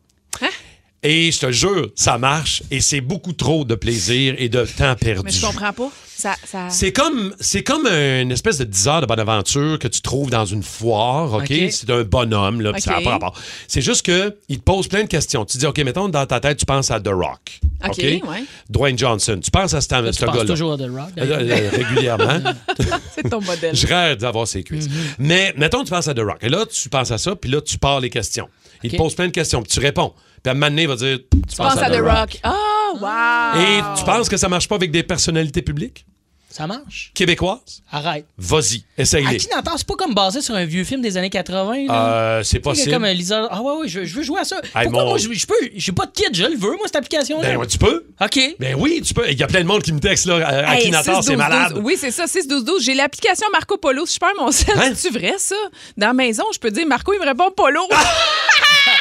Et 1.05 1.31
je 1.31 1.39
te 1.39 1.51
jure, 1.51 1.91
ça 1.95 2.17
marche 2.17 2.63
et 2.71 2.81
c'est 2.81 2.99
beaucoup 2.99 3.33
trop 3.33 3.63
de 3.63 3.75
plaisir 3.75 4.33
et 4.39 4.49
de 4.49 4.65
temps 4.65 4.95
perdu. 4.95 5.21
Mais 5.25 5.31
je 5.31 5.45
comprends 5.45 5.71
pas. 5.71 5.91
Ça, 6.17 6.33
ça... 6.45 6.69
C'est 6.69 6.91
comme, 6.91 7.35
c'est 7.39 7.61
comme 7.61 7.85
une 7.85 8.31
espèce 8.31 8.57
de 8.57 8.63
10 8.63 8.87
heures 8.87 9.01
de 9.01 9.05
bonne 9.05 9.19
aventure 9.19 9.77
que 9.77 9.87
tu 9.87 10.01
trouves 10.01 10.31
dans 10.31 10.45
une 10.45 10.63
foire, 10.63 11.33
OK? 11.33 11.53
C'est 11.69 11.89
un 11.91 12.03
bonhomme, 12.03 12.61
là, 12.61 12.71
puis 12.73 12.81
ça 12.81 12.99
pas 13.03 13.11
rapport. 13.11 13.39
C'est 13.67 13.81
juste 13.81 14.03
que 14.03 14.35
il 14.49 14.57
te 14.59 14.63
pose 14.63 14.87
plein 14.87 15.03
de 15.03 15.07
questions. 15.07 15.45
Tu 15.45 15.59
dis, 15.59 15.65
OK, 15.67 15.77
mettons, 15.79 16.09
dans 16.09 16.25
ta 16.25 16.39
tête, 16.39 16.57
tu 16.57 16.65
penses 16.65 16.89
à 16.89 16.99
The 16.99 17.09
Rock. 17.09 17.59
OK, 17.87 17.97
ouais. 17.99 18.23
Dwayne 18.69 18.97
Johnson. 18.97 19.39
Tu 19.43 19.51
penses 19.51 19.73
à 19.75 19.81
ce, 19.81 19.87
Tu 19.87 19.93
ce 20.13 20.25
penses 20.25 20.35
gars-là. 20.35 20.45
toujours 20.45 20.73
à 20.73 20.77
The 20.77 20.89
Rock. 20.89 21.09
Euh, 21.19 21.39
euh, 21.39 21.69
régulièrement. 21.71 22.53
C'est 23.13 23.29
ton 23.29 23.41
modèle. 23.41 23.75
Je 23.75 23.85
rêve 23.85 24.17
d'avoir 24.17 24.47
ses 24.47 24.63
cuisses. 24.63 24.87
Mais 25.19 25.53
mettons, 25.57 25.83
tu 25.83 25.91
penses 25.91 26.07
à 26.07 26.15
The 26.15 26.21
Rock. 26.21 26.37
Et 26.41 26.49
là, 26.49 26.65
tu 26.65 26.89
penses 26.89 27.11
à 27.11 27.19
ça, 27.19 27.35
puis 27.35 27.51
là, 27.51 27.61
tu 27.61 27.77
pars 27.77 27.99
les 27.99 28.09
questions. 28.09 28.47
Il 28.83 28.91
te 28.91 28.95
pose 28.97 29.13
plein 29.15 29.27
de 29.27 29.31
questions, 29.31 29.61
puis 29.61 29.71
tu 29.71 29.79
réponds. 29.79 30.13
Puis 30.45 30.49
à 30.49 30.51
un 30.51 30.53
moment 30.53 30.67
donné, 30.69 30.83
il 30.83 30.87
va 30.87 30.95
dire 30.95 31.17
Tu 31.31 31.41
Tu 31.41 31.55
penses 31.57 31.75
à 31.81 31.89
The 31.89 32.01
Rock. 32.01 32.37
Ah, 32.43 32.53
wow! 33.01 33.59
Et 33.59 33.81
tu 33.97 34.05
penses 34.05 34.29
que 34.29 34.37
ça 34.37 34.47
marche 34.47 34.67
pas 34.67 34.75
avec 34.75 34.91
des 34.91 35.01
personnalités 35.01 35.63
publiques? 35.63 36.05
Ça 36.51 36.67
marche. 36.67 37.11
Québécoise? 37.15 37.81
Arrête. 37.91 38.27
Vas-y, 38.37 38.83
essaye-les. 38.97 39.35
Akinator, 39.37 39.73
c'est 39.77 39.87
pas 39.87 39.95
comme 39.95 40.13
basé 40.13 40.39
sur 40.41 40.53
un 40.55 40.63
vieux 40.63 40.83
film 40.85 41.01
des 41.01 41.17
années 41.17 41.31
80. 41.31 41.87
là? 41.87 41.93
Euh, 42.37 42.43
c'est 42.43 42.59
possible. 42.59 42.91
Comme 42.93 43.03
un 43.05 43.11
liseur. 43.13 43.47
Ah 43.51 43.61
ouais, 43.61 43.73
ouais, 43.81 43.87
je, 43.89 44.05
je 44.05 44.15
veux 44.15 44.21
jouer 44.21 44.39
à 44.39 44.43
ça. 44.45 44.57
Hey, 44.75 44.83
Pourquoi 44.83 45.03
mon- 45.03 45.09
moi, 45.09 45.17
je, 45.17 45.33
je 45.33 45.45
peux. 45.47 45.53
J'ai 45.75 45.91
pas 45.91 46.05
de 46.05 46.11
kit, 46.11 46.23
je 46.31 46.43
le 46.45 46.55
veux, 46.55 46.69
moi, 46.77 46.85
cette 46.85 46.95
application-là. 46.97 47.49
Ben, 47.49 47.57
ouais, 47.57 47.67
tu 47.67 47.77
peux? 47.79 48.05
OK. 48.21 48.39
Ben 48.59 48.75
oui, 48.79 49.01
tu 49.03 49.13
peux. 49.15 49.29
Il 49.29 49.37
y 49.37 49.43
a 49.43 49.47
plein 49.47 49.61
de 49.61 49.67
monde 49.67 49.81
qui 49.81 49.91
me 49.91 49.99
texte, 49.99 50.27
là. 50.27 50.75
Hey, 50.75 50.91
6-12-12. 50.91 51.21
c'est 51.23 51.35
malade. 51.35 51.81
Oui, 51.83 51.95
c'est 51.99 52.11
ça, 52.11 52.25
6-12-12. 52.25 52.81
J'ai 52.83 52.93
l'application 52.93 53.47
Marco 53.51 53.75
Polo. 53.77 54.05
Si 54.05 54.13
je 54.13 54.19
perds 54.19 54.29
mon 54.39 54.51
sel, 54.51 54.75
Hein? 54.79 54.93
c'est 54.95 55.09
vrai, 55.11 55.33
ça? 55.39 55.55
Dans 55.97 56.07
la 56.07 56.13
maison, 56.13 56.43
je 56.53 56.59
peux 56.59 56.71
dire 56.71 56.85
Marco, 56.87 57.11
il 57.13 57.19
me 57.19 57.25
répond 57.25 57.51
Polo. 57.51 57.81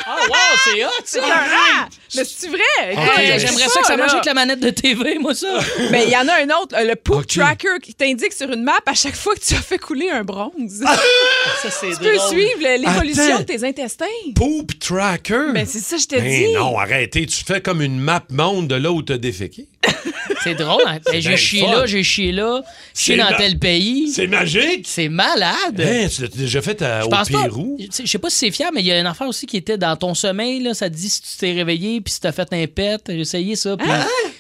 Ah, 0.07 0.17
wow, 0.29 0.35
c'est 0.65 0.85
hot, 0.85 0.89
c'est 1.05 1.19
ça. 1.21 1.27
écœurant. 1.27 1.89
Mais 2.17 2.25
c'est 2.25 2.49
vrai? 2.49 2.59
Écoute, 2.93 3.05
Hey, 3.19 3.27
j'ai 3.41 3.47
J'aimerais 3.47 3.69
ça 3.69 3.81
que 3.81 3.87
ça 3.87 3.93
là. 3.93 3.97
marche 3.99 4.13
avec 4.13 4.25
la 4.27 4.35
manette 4.35 4.61
de 4.61 4.71
TV, 4.71 5.19
moi, 5.19 5.35
ça. 5.35 5.59
Mais 5.91 6.05
il 6.05 6.11
y 6.11 6.17
en 6.17 6.29
a 6.29 6.35
un 6.43 6.49
autre, 6.63 6.77
le 6.79 6.95
poop 6.95 7.17
Ok. 7.21 7.27
tracker, 7.29 7.79
qui 7.83 7.95
t'indique 7.95 8.33
sur 8.33 8.51
une 8.53 8.63
map 8.63 8.79
à 8.87 8.95
chaque 8.95 9.17
fois 9.17 9.35
que 9.35 9.41
tu 9.41 9.55
as 9.55 9.63
fait 9.63 9.79
couler 9.79 10.11
un 10.11 10.23
bronze. 10.25 10.85
Ça, 11.63 11.71
c'est 11.71 11.91
tu 11.93 11.97
peux 11.97 12.17
drôle. 12.17 12.29
suivre 12.31 12.61
l'évolution 12.61 13.25
Attends. 13.25 13.39
de 13.41 13.43
tes 13.45 13.65
intestins. 13.65 14.05
Poop 14.35 14.79
tracker? 14.79 15.53
Ben, 15.55 15.67
c'est 15.67 15.79
ça, 15.81 15.97
je 15.97 16.07
te 16.07 16.17
Ben 16.17 16.25
dis. 16.29 16.53
non, 16.53 16.79
arrêtez. 16.79 17.27
Tu 17.27 17.43
fais 17.45 17.61
comme 17.61 17.81
une 17.83 17.99
map 17.99 18.23
monde 18.31 18.69
de 18.69 18.75
là 18.75 18.93
où 18.93 19.03
t'as 19.03 19.17
déféqué. 19.19 19.69
C'est 20.43 20.55
drôle. 20.55 20.83
hein? 20.87 20.99
Ben, 21.11 21.21
j'ai 21.23 21.37
chié 21.39 21.63
fun. 21.63 21.71
là, 21.73 21.87
j'ai 21.87 22.03
chié 22.03 22.31
là, 22.33 22.63
chié 22.95 23.17
dans 23.17 23.31
ma- 23.31 23.37
tel 23.37 23.59
pays. 23.59 24.11
C'est 24.13 24.27
magique. 24.27 24.85
C'est 24.87 25.09
malade. 25.09 25.81
Hein, 25.81 26.07
tu 26.15 26.23
l'as 26.23 26.29
déjà 26.29 26.61
fait 26.61 26.83
à- 26.83 27.07
au. 27.07 27.09
Pérou? 27.43 27.79
Je 27.81 28.07
sais 28.07 28.19
pas 28.19 28.29
si 28.31 28.37
c'est 28.39 28.51
fier, 28.51 28.71
mais 28.75 28.81
il 28.81 28.87
y 28.87 28.93
a 28.93 29.01
une 29.01 29.07
affaire 29.07 29.27
aussi 29.29 29.47
qui 29.47 29.57
était 29.57 29.79
dans 29.79 29.97
ton 29.97 30.13
sommeil. 30.15 30.61
Là, 30.61 30.75
ça 30.75 30.91
te 30.91 30.95
dit 30.95 31.09
si 31.09 31.23
tu 31.23 31.29
t'es 31.39 31.53
réveillé 31.53 32.01
puis 32.03 32.13
si 32.13 32.21
t'as 32.21 32.33
fait 32.33 32.49
un 32.53 32.67
pet. 32.67 33.01
J'ai 33.09 33.21
essayé 33.21 33.57
ça. 33.57 33.77
Puis 33.77 33.89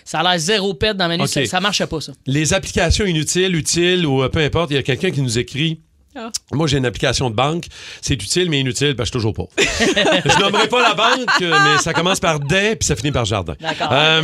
ça 0.04 0.20
a 0.20 0.22
l'air 0.22 0.38
zéro 0.38 0.74
pet 0.74 0.94
dans 0.94 1.08
ma 1.08 1.16
nuit. 1.16 1.26
Ça, 1.26 1.46
ça 1.46 1.60
marchait 1.60 1.86
pas, 1.86 2.00
ça. 2.00 2.12
Les 2.26 2.52
applications 2.52 3.06
inutiles, 3.06 3.54
utiles 3.56 4.04
ou 4.06 4.22
euh, 4.22 4.28
peu 4.28 4.40
importe, 4.40 4.70
il 4.72 4.74
y 4.74 4.78
a 4.78 4.82
quelqu'un 4.82 5.10
qui 5.10 5.22
nous 5.22 5.38
écrit. 5.38 5.80
Ah. 6.16 6.30
Moi, 6.52 6.66
j'ai 6.66 6.78
une 6.78 6.86
application 6.86 7.30
de 7.30 7.34
banque. 7.34 7.66
C'est 8.00 8.14
utile, 8.14 8.50
mais 8.50 8.60
inutile, 8.60 8.94
parce 8.96 9.10
que 9.10 9.18
je 9.18 9.26
suis 9.26 9.32
toujours 9.32 9.34
pauvre. 9.34 9.50
je 9.58 10.40
nommerai 10.40 10.68
pas 10.68 10.82
la 10.82 10.94
banque, 10.94 11.40
mais 11.40 11.78
ça 11.78 11.92
commence 11.92 12.20
par 12.20 12.40
des, 12.40 12.76
puis 12.76 12.86
ça 12.86 12.96
finit 12.96 13.12
par 13.12 13.24
jardin. 13.24 13.54
D'accord. 13.60 13.88
Euh, 13.92 14.22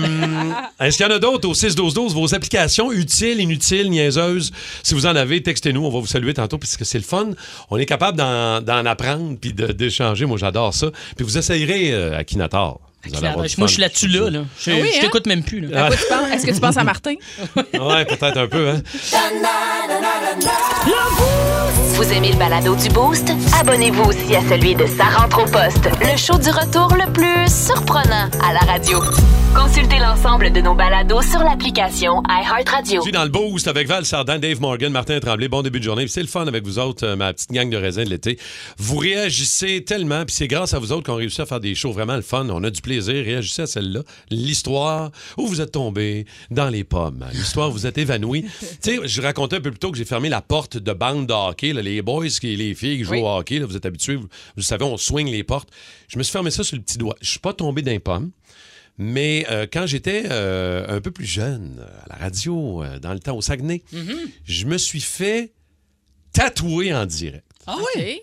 Est-ce 0.81 0.97
qu'il 0.97 1.07
y 1.07 1.09
en 1.09 1.15
a 1.15 1.19
d'autres 1.19 1.49
au 1.49 1.55
6-12-12? 1.55 2.13
Vos 2.13 2.35
applications 2.35 2.93
utiles, 2.93 3.41
inutiles, 3.41 3.91
niaiseuses? 3.91 4.53
Si 4.83 4.95
vous 4.95 5.07
en 5.07 5.17
avez, 5.17 5.43
textez-nous. 5.43 5.85
On 5.85 5.91
va 5.91 6.01
vous 6.01 6.07
saluer 6.07 6.35
tantôt, 6.35 6.59
puisque 6.59 6.85
c'est 6.85 6.99
le 6.99 7.05
fun. 7.05 7.31
On 7.71 7.77
est 7.77 7.87
capable 7.87 8.19
d'en 8.19 8.87
apprendre 8.87 9.37
puis 9.41 9.53
d'échanger. 9.53 10.27
Moi, 10.27 10.39
j'adore 10.39 10.75
ça. 10.75 10.91
Puis 11.17 11.25
vous 11.25 11.39
essayerez 11.39 11.93
euh, 11.93 12.19
avoir 12.19 12.75
du 12.75 12.90
Moi, 13.59 13.67
je 13.67 13.73
suis 13.73 13.81
là-dessus, 13.81 14.09
là. 14.09 14.31
là. 14.31 14.41
Je, 14.61 14.71
Ah 14.71 14.75
oui, 14.81 14.91
je 14.93 14.99
hein? 14.99 15.01
t'écoute 15.03 15.27
même 15.27 15.43
plus. 15.43 15.61
Là. 15.61 15.85
À 15.85 15.89
quoi 15.89 15.97
tu 15.97 16.05
penses? 16.09 16.31
Est-ce 16.33 16.47
que 16.47 16.53
tu 16.53 16.61
penses 16.61 16.77
à 16.77 16.85
Martin? 16.85 17.15
Ouais, 17.57 18.05
peut-être 18.05 18.37
un 18.37 18.47
peu, 18.47 18.69
hein? 18.69 18.83
Vous 21.95 22.13
aimez 22.13 22.33
le 22.33 22.39
balado 22.39 22.75
du 22.77 22.89
Boost? 22.91 23.31
Abonnez-vous 23.59 24.05
aussi 24.05 24.35
à 24.37 24.41
celui 24.49 24.75
de 24.75 24.87
Sa 24.87 25.05
rentre 25.05 25.43
au 25.43 25.47
poste, 25.47 25.89
le 26.01 26.17
show 26.17 26.39
du 26.39 26.51
retour 26.51 26.95
le 26.95 27.11
plus 27.13 27.47
surprenant 27.67 28.29
à 28.43 28.53
la 28.53 28.61
radio. 28.61 29.01
Consultez 29.55 29.99
l'ensemble 29.99 30.53
de 30.53 30.61
nos 30.61 30.75
balados 30.75 31.23
sur 31.23 31.41
l'application 31.41 32.23
iHeartRadio. 32.29 32.97
Je 33.01 33.03
suis 33.03 33.13
dans 33.13 33.25
le 33.25 33.31
boost 33.31 33.67
avec 33.67 33.89
Val 33.89 34.05
Sardin, 34.07 34.39
Dave 34.39 34.61
Morgan, 34.61 34.93
Martin 34.93 35.19
Tremblay. 35.19 35.49
Bon 35.49 35.63
début 35.63 35.81
de 35.81 35.85
journée. 35.85 36.07
C'est 36.09 36.21
le 36.23 36.29
fun 36.29 36.47
avec 36.47 36.65
vous 36.65 36.79
autres, 36.79 37.05
euh, 37.05 37.17
ma 37.17 37.33
petite 37.33 37.51
gang 37.51 37.69
de 37.69 37.77
raisins 37.77 38.05
de 38.05 38.11
l'été. 38.11 38.39
Vous 38.79 38.97
réagissez 38.97 39.83
tellement, 39.85 40.25
puis 40.25 40.35
c'est 40.35 40.47
grâce 40.49 40.73
à 40.73 40.79
vous 40.79 40.93
autres 40.93 41.05
qu'on 41.07 41.17
réussit 41.17 41.41
à 41.41 41.47
faire 41.47 41.61
des 41.61 41.75
shows 41.75 41.93
vraiment 41.93 42.15
le 42.17 42.23
fun. 42.23 42.47
On 42.49 42.63
a 42.63 42.71
du 42.71 42.81
plaisir. 42.81 42.90
Réagissez 42.99 43.63
à 43.63 43.67
celle-là. 43.67 44.03
L'histoire 44.31 45.13
où 45.37 45.47
vous 45.47 45.61
êtes 45.61 45.73
tombé 45.73 46.25
dans 46.51 46.69
les 46.69 46.83
pommes. 46.85 47.25
L'histoire 47.33 47.69
où 47.71 47.73
vous 47.73 47.87
êtes 47.87 47.99
évanoui. 47.99 48.43
tu 48.83 48.97
sais, 48.97 48.99
je 49.05 49.23
racontais 49.23 49.57
un 49.57 49.61
peu 49.61 49.71
plus 49.71 49.79
tôt 49.79 49.91
que 49.93 49.99
j'ai 49.99 50.05
fermé 50.05 50.29
la 50.29 50.43
porte 50.43 50.77
de 50.79 50.93
bande 50.93 51.27
de 51.27 51.33
hockey. 51.33 51.73
là, 51.73 51.83
les 51.83 52.03
boys, 52.03 52.27
qui, 52.29 52.57
les 52.57 52.75
filles 52.75 52.99
qui 52.99 53.05
jouent 53.05 53.13
Oui. 53.13 53.21
au 53.21 53.29
hockey, 53.29 53.59
là, 53.59 53.67
vous 53.67 53.77
êtes 53.77 53.87
habitués. 53.87 54.17
Vous, 54.17 54.29
vous 54.57 54.63
savez, 54.63 54.85
on 54.85 54.97
swing 54.97 55.29
les 55.31 55.45
portes. 55.45 55.69
Je 56.09 56.19
me 56.19 56.23
suis 56.23 56.33
fermé 56.33 56.51
ça 56.51 56.65
sur 56.65 56.77
le 56.77 56.83
petit 56.83 56.99
doigt. 56.99 57.15
Je 57.21 57.29
suis 57.31 57.39
pas 57.39 57.53
tombé 57.53 57.83
dans 57.83 57.93
les 57.93 57.99
pommes. 58.01 58.31
Mais 58.99 59.47
euh, 59.51 59.67
quand 59.73 59.87
j'étais 59.87 60.25
euh, 60.31 60.85
un 60.95 61.01
peu 61.01 61.11
plus 61.11 61.25
jeune, 61.25 61.79
euh, 61.81 62.01
à 62.05 62.09
la 62.11 62.25
radio, 62.25 62.83
euh, 62.83 62.99
dans 62.99 63.15
le 63.15 63.19
temps 63.21 63.35
au 63.35 63.41
Saguenay, 63.41 63.83
je 64.45 64.67
me 64.67 64.77
suis 64.77 65.01
fait 65.01 65.53
tatouer 66.33 66.93
en 66.95 67.07
direct. 67.07 67.45
Ah 67.67 67.77
oui? 67.97 68.21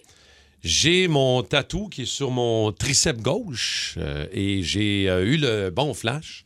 J'ai 0.63 1.07
mon 1.07 1.43
tatou 1.43 1.87
qui 1.87 2.03
est 2.03 2.05
sur 2.05 2.31
mon 2.31 2.71
triceps 2.71 3.21
gauche 3.21 3.95
euh, 3.97 4.25
et 4.31 4.63
j'ai 4.63 5.09
euh, 5.09 5.23
eu 5.23 5.37
le 5.37 5.69
bon 5.69 5.93
flash 5.93 6.43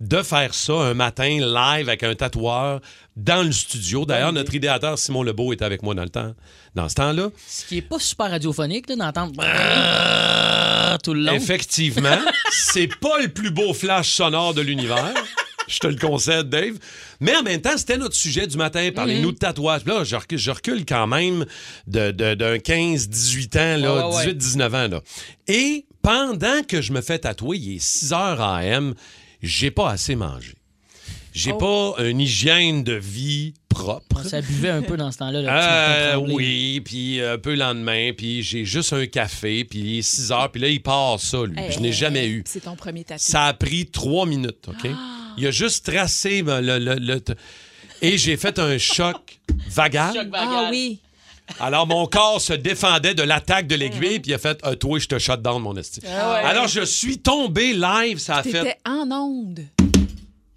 de 0.00 0.22
faire 0.22 0.54
ça 0.54 0.74
un 0.74 0.94
matin 0.94 1.28
live 1.28 1.88
avec 1.88 2.04
un 2.04 2.14
tatoueur 2.14 2.80
dans 3.16 3.44
le 3.44 3.50
studio. 3.50 4.04
D'ailleurs, 4.06 4.32
notre 4.32 4.54
idéateur 4.54 4.96
Simon 4.98 5.24
Lebeau 5.24 5.52
était 5.52 5.64
avec 5.64 5.82
moi 5.82 5.94
dans 5.94 6.04
le 6.04 6.08
temps, 6.08 6.34
dans 6.76 6.88
ce 6.88 6.94
temps-là. 6.94 7.30
Ce 7.46 7.64
qui 7.66 7.78
est 7.78 7.82
pas 7.82 7.98
super 7.98 8.30
radiophonique, 8.30 8.86
d'entendre 8.86 9.32
brrrr 9.32 10.98
tout 11.02 11.14
le 11.14 11.22
long. 11.22 11.32
Effectivement, 11.32 12.18
c'est 12.52 12.88
pas 13.00 13.20
le 13.20 13.28
plus 13.28 13.50
beau 13.50 13.74
flash 13.74 14.10
sonore 14.10 14.54
de 14.54 14.62
l'univers. 14.62 15.14
Je 15.74 15.78
te 15.78 15.86
le 15.86 15.96
concède, 15.96 16.48
Dave. 16.48 16.74
Mais 17.20 17.36
en 17.36 17.42
même 17.42 17.60
temps, 17.60 17.76
c'était 17.76 17.98
notre 17.98 18.14
sujet 18.16 18.46
du 18.46 18.56
matin. 18.56 18.88
Parlez-nous 18.94 19.32
de 19.32 19.38
tatouage. 19.38 19.84
Là, 19.84 20.02
je 20.04 20.16
recule, 20.16 20.38
je 20.38 20.50
recule 20.50 20.84
quand 20.86 21.06
même 21.06 21.44
de- 21.86 22.10
de- 22.10 22.34
d'un 22.34 22.58
15, 22.58 23.08
18 23.08 23.56
ans, 23.56 23.76
là, 23.76 24.08
Ouais, 24.08 24.16
ouais, 24.16 24.22
18, 24.26 24.36
19 24.36 24.74
ans. 24.74 24.88
Là. 24.88 25.00
Et 25.46 25.84
pendant 26.02 26.62
que 26.66 26.80
je 26.80 26.92
me 26.92 27.00
fais 27.00 27.18
tatouer, 27.18 27.58
il 27.58 27.76
est 27.76 27.82
6 27.82 28.12
heures 28.12 28.40
AM, 28.40 28.94
j'ai 29.42 29.70
pas 29.70 29.90
assez 29.90 30.16
mangé. 30.16 30.54
J'ai 31.34 31.52
Oh. 31.52 31.94
pas 31.96 32.04
une 32.04 32.20
hygiène 32.20 32.82
de 32.82 32.94
vie 32.94 33.54
propre. 33.68 34.24
Ça 34.24 34.40
buvait 34.40 34.70
un 34.70 34.82
peu 34.82 34.96
dans 34.96 35.12
ce 35.12 35.18
temps-là. 35.18 35.38
Euh, 35.40 36.16
oui, 36.16 36.80
puis 36.84 37.20
un 37.22 37.38
peu 37.38 37.50
le 37.50 37.56
lendemain, 37.60 38.10
puis 38.16 38.42
j'ai 38.42 38.64
juste 38.64 38.92
un 38.92 39.06
café, 39.06 39.64
puis 39.64 39.78
il 39.78 39.98
est 39.98 40.02
6 40.02 40.32
heures, 40.32 40.50
puis 40.50 40.60
là, 40.60 40.68
il 40.68 40.82
part 40.82 41.20
ça, 41.20 41.44
lui. 41.44 41.56
Je 41.70 41.78
n'ai 41.78 41.92
jamais 41.92 42.26
eu. 42.28 42.42
C'est 42.46 42.60
ton 42.64 42.74
premier 42.74 43.04
tatou. 43.04 43.22
Ça 43.22 43.44
a 43.44 43.52
pris 43.54 43.86
trois 43.86 44.26
minutes, 44.26 44.66
OK? 44.68 44.90
Il 45.38 45.46
a 45.46 45.50
juste 45.50 45.86
tracé 45.90 46.42
ben, 46.42 46.60
le... 46.60 46.78
le- 46.78 46.94
le- 46.96 47.20
t- 47.20 47.32
et 48.02 48.16
j'ai 48.18 48.36
fait 48.36 48.58
un 48.58 48.78
choc 48.78 49.40
vagal. 49.70 50.14
Choc 50.14 50.28
vagal. 50.28 50.48
Ah 50.50 50.68
oui. 50.70 51.00
Alors, 51.60 51.86
mon 51.86 52.06
corps 52.06 52.40
se 52.42 52.52
défendait 52.52 53.14
de 53.14 53.22
l'attaque 53.22 53.66
de 53.66 53.74
l'aiguille, 53.74 54.20
puis 54.20 54.32
il 54.32 54.34
a 54.34 54.38
fait 54.38 54.60
euh, 54.66 54.74
Toi, 54.74 54.98
je 54.98 55.06
te 55.08 55.18
shut 55.18 55.40
down, 55.40 55.62
mon 55.62 55.74
esti. 55.76 56.00
Alors, 56.06 56.68
je 56.68 56.82
suis 56.82 57.18
tombé 57.18 57.72
live, 57.72 58.18
ça 58.18 58.36
a 58.36 58.42
T'étais 58.42 58.62
fait. 58.62 58.78
en 58.86 59.10
onde. 59.10 59.60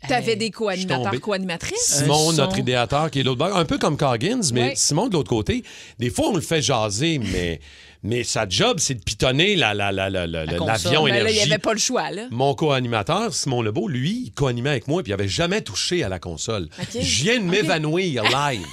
T'avais 0.07 0.35
des 0.35 0.49
co-animateurs, 0.51 1.19
co-animatrices? 1.21 1.99
Simon, 1.99 2.33
notre 2.33 2.57
idéateur, 2.57 3.11
qui 3.11 3.19
est 3.19 3.23
l'autre 3.23 3.37
bord, 3.37 3.55
un 3.55 3.65
peu 3.65 3.77
comme 3.77 3.97
Coggins, 3.97 4.39
mais 4.53 4.61
Ouais. 4.69 4.73
Simon 4.75 5.07
de 5.07 5.13
l'autre 5.13 5.29
côté, 5.29 5.63
des 5.99 6.09
fois, 6.09 6.29
on 6.29 6.35
le 6.35 6.41
fait 6.41 6.61
jaser, 6.61 7.19
mais, 7.19 7.59
mais 8.03 8.23
sa 8.23 8.47
job, 8.49 8.79
c'est 8.79 8.95
de 8.95 9.03
pitonner 9.03 9.55
la- 9.55 9.73
la- 9.75 9.91
la- 9.91 10.09
la- 10.09 10.25
la- 10.27 10.45
l'avion 10.45 11.03
Ben 11.05 11.09
là, 11.13 11.17
il 11.19 11.21
énergie. 11.21 11.35
n'y 11.35 11.41
avait 11.53 11.59
pas 11.59 11.73
le 11.73 11.79
choix, 11.79 12.09
là. 12.09 12.23
Mon 12.31 12.55
co-animateur, 12.55 13.33
Simon 13.33 13.61
Lebeau, 13.61 13.87
lui, 13.87 14.23
il 14.27 14.31
co-animait 14.31 14.71
avec 14.71 14.87
moi, 14.87 15.03
puis 15.03 15.11
il 15.11 15.13
avait 15.13 15.27
jamais 15.27 15.61
touché 15.61 16.03
à 16.03 16.09
la 16.09 16.17
console. 16.19 16.67
OK. 16.79 16.87
Je 16.99 17.23
viens 17.23 17.39
de 17.39 17.45
m'évanouir 17.45 18.23
live. 18.23 18.65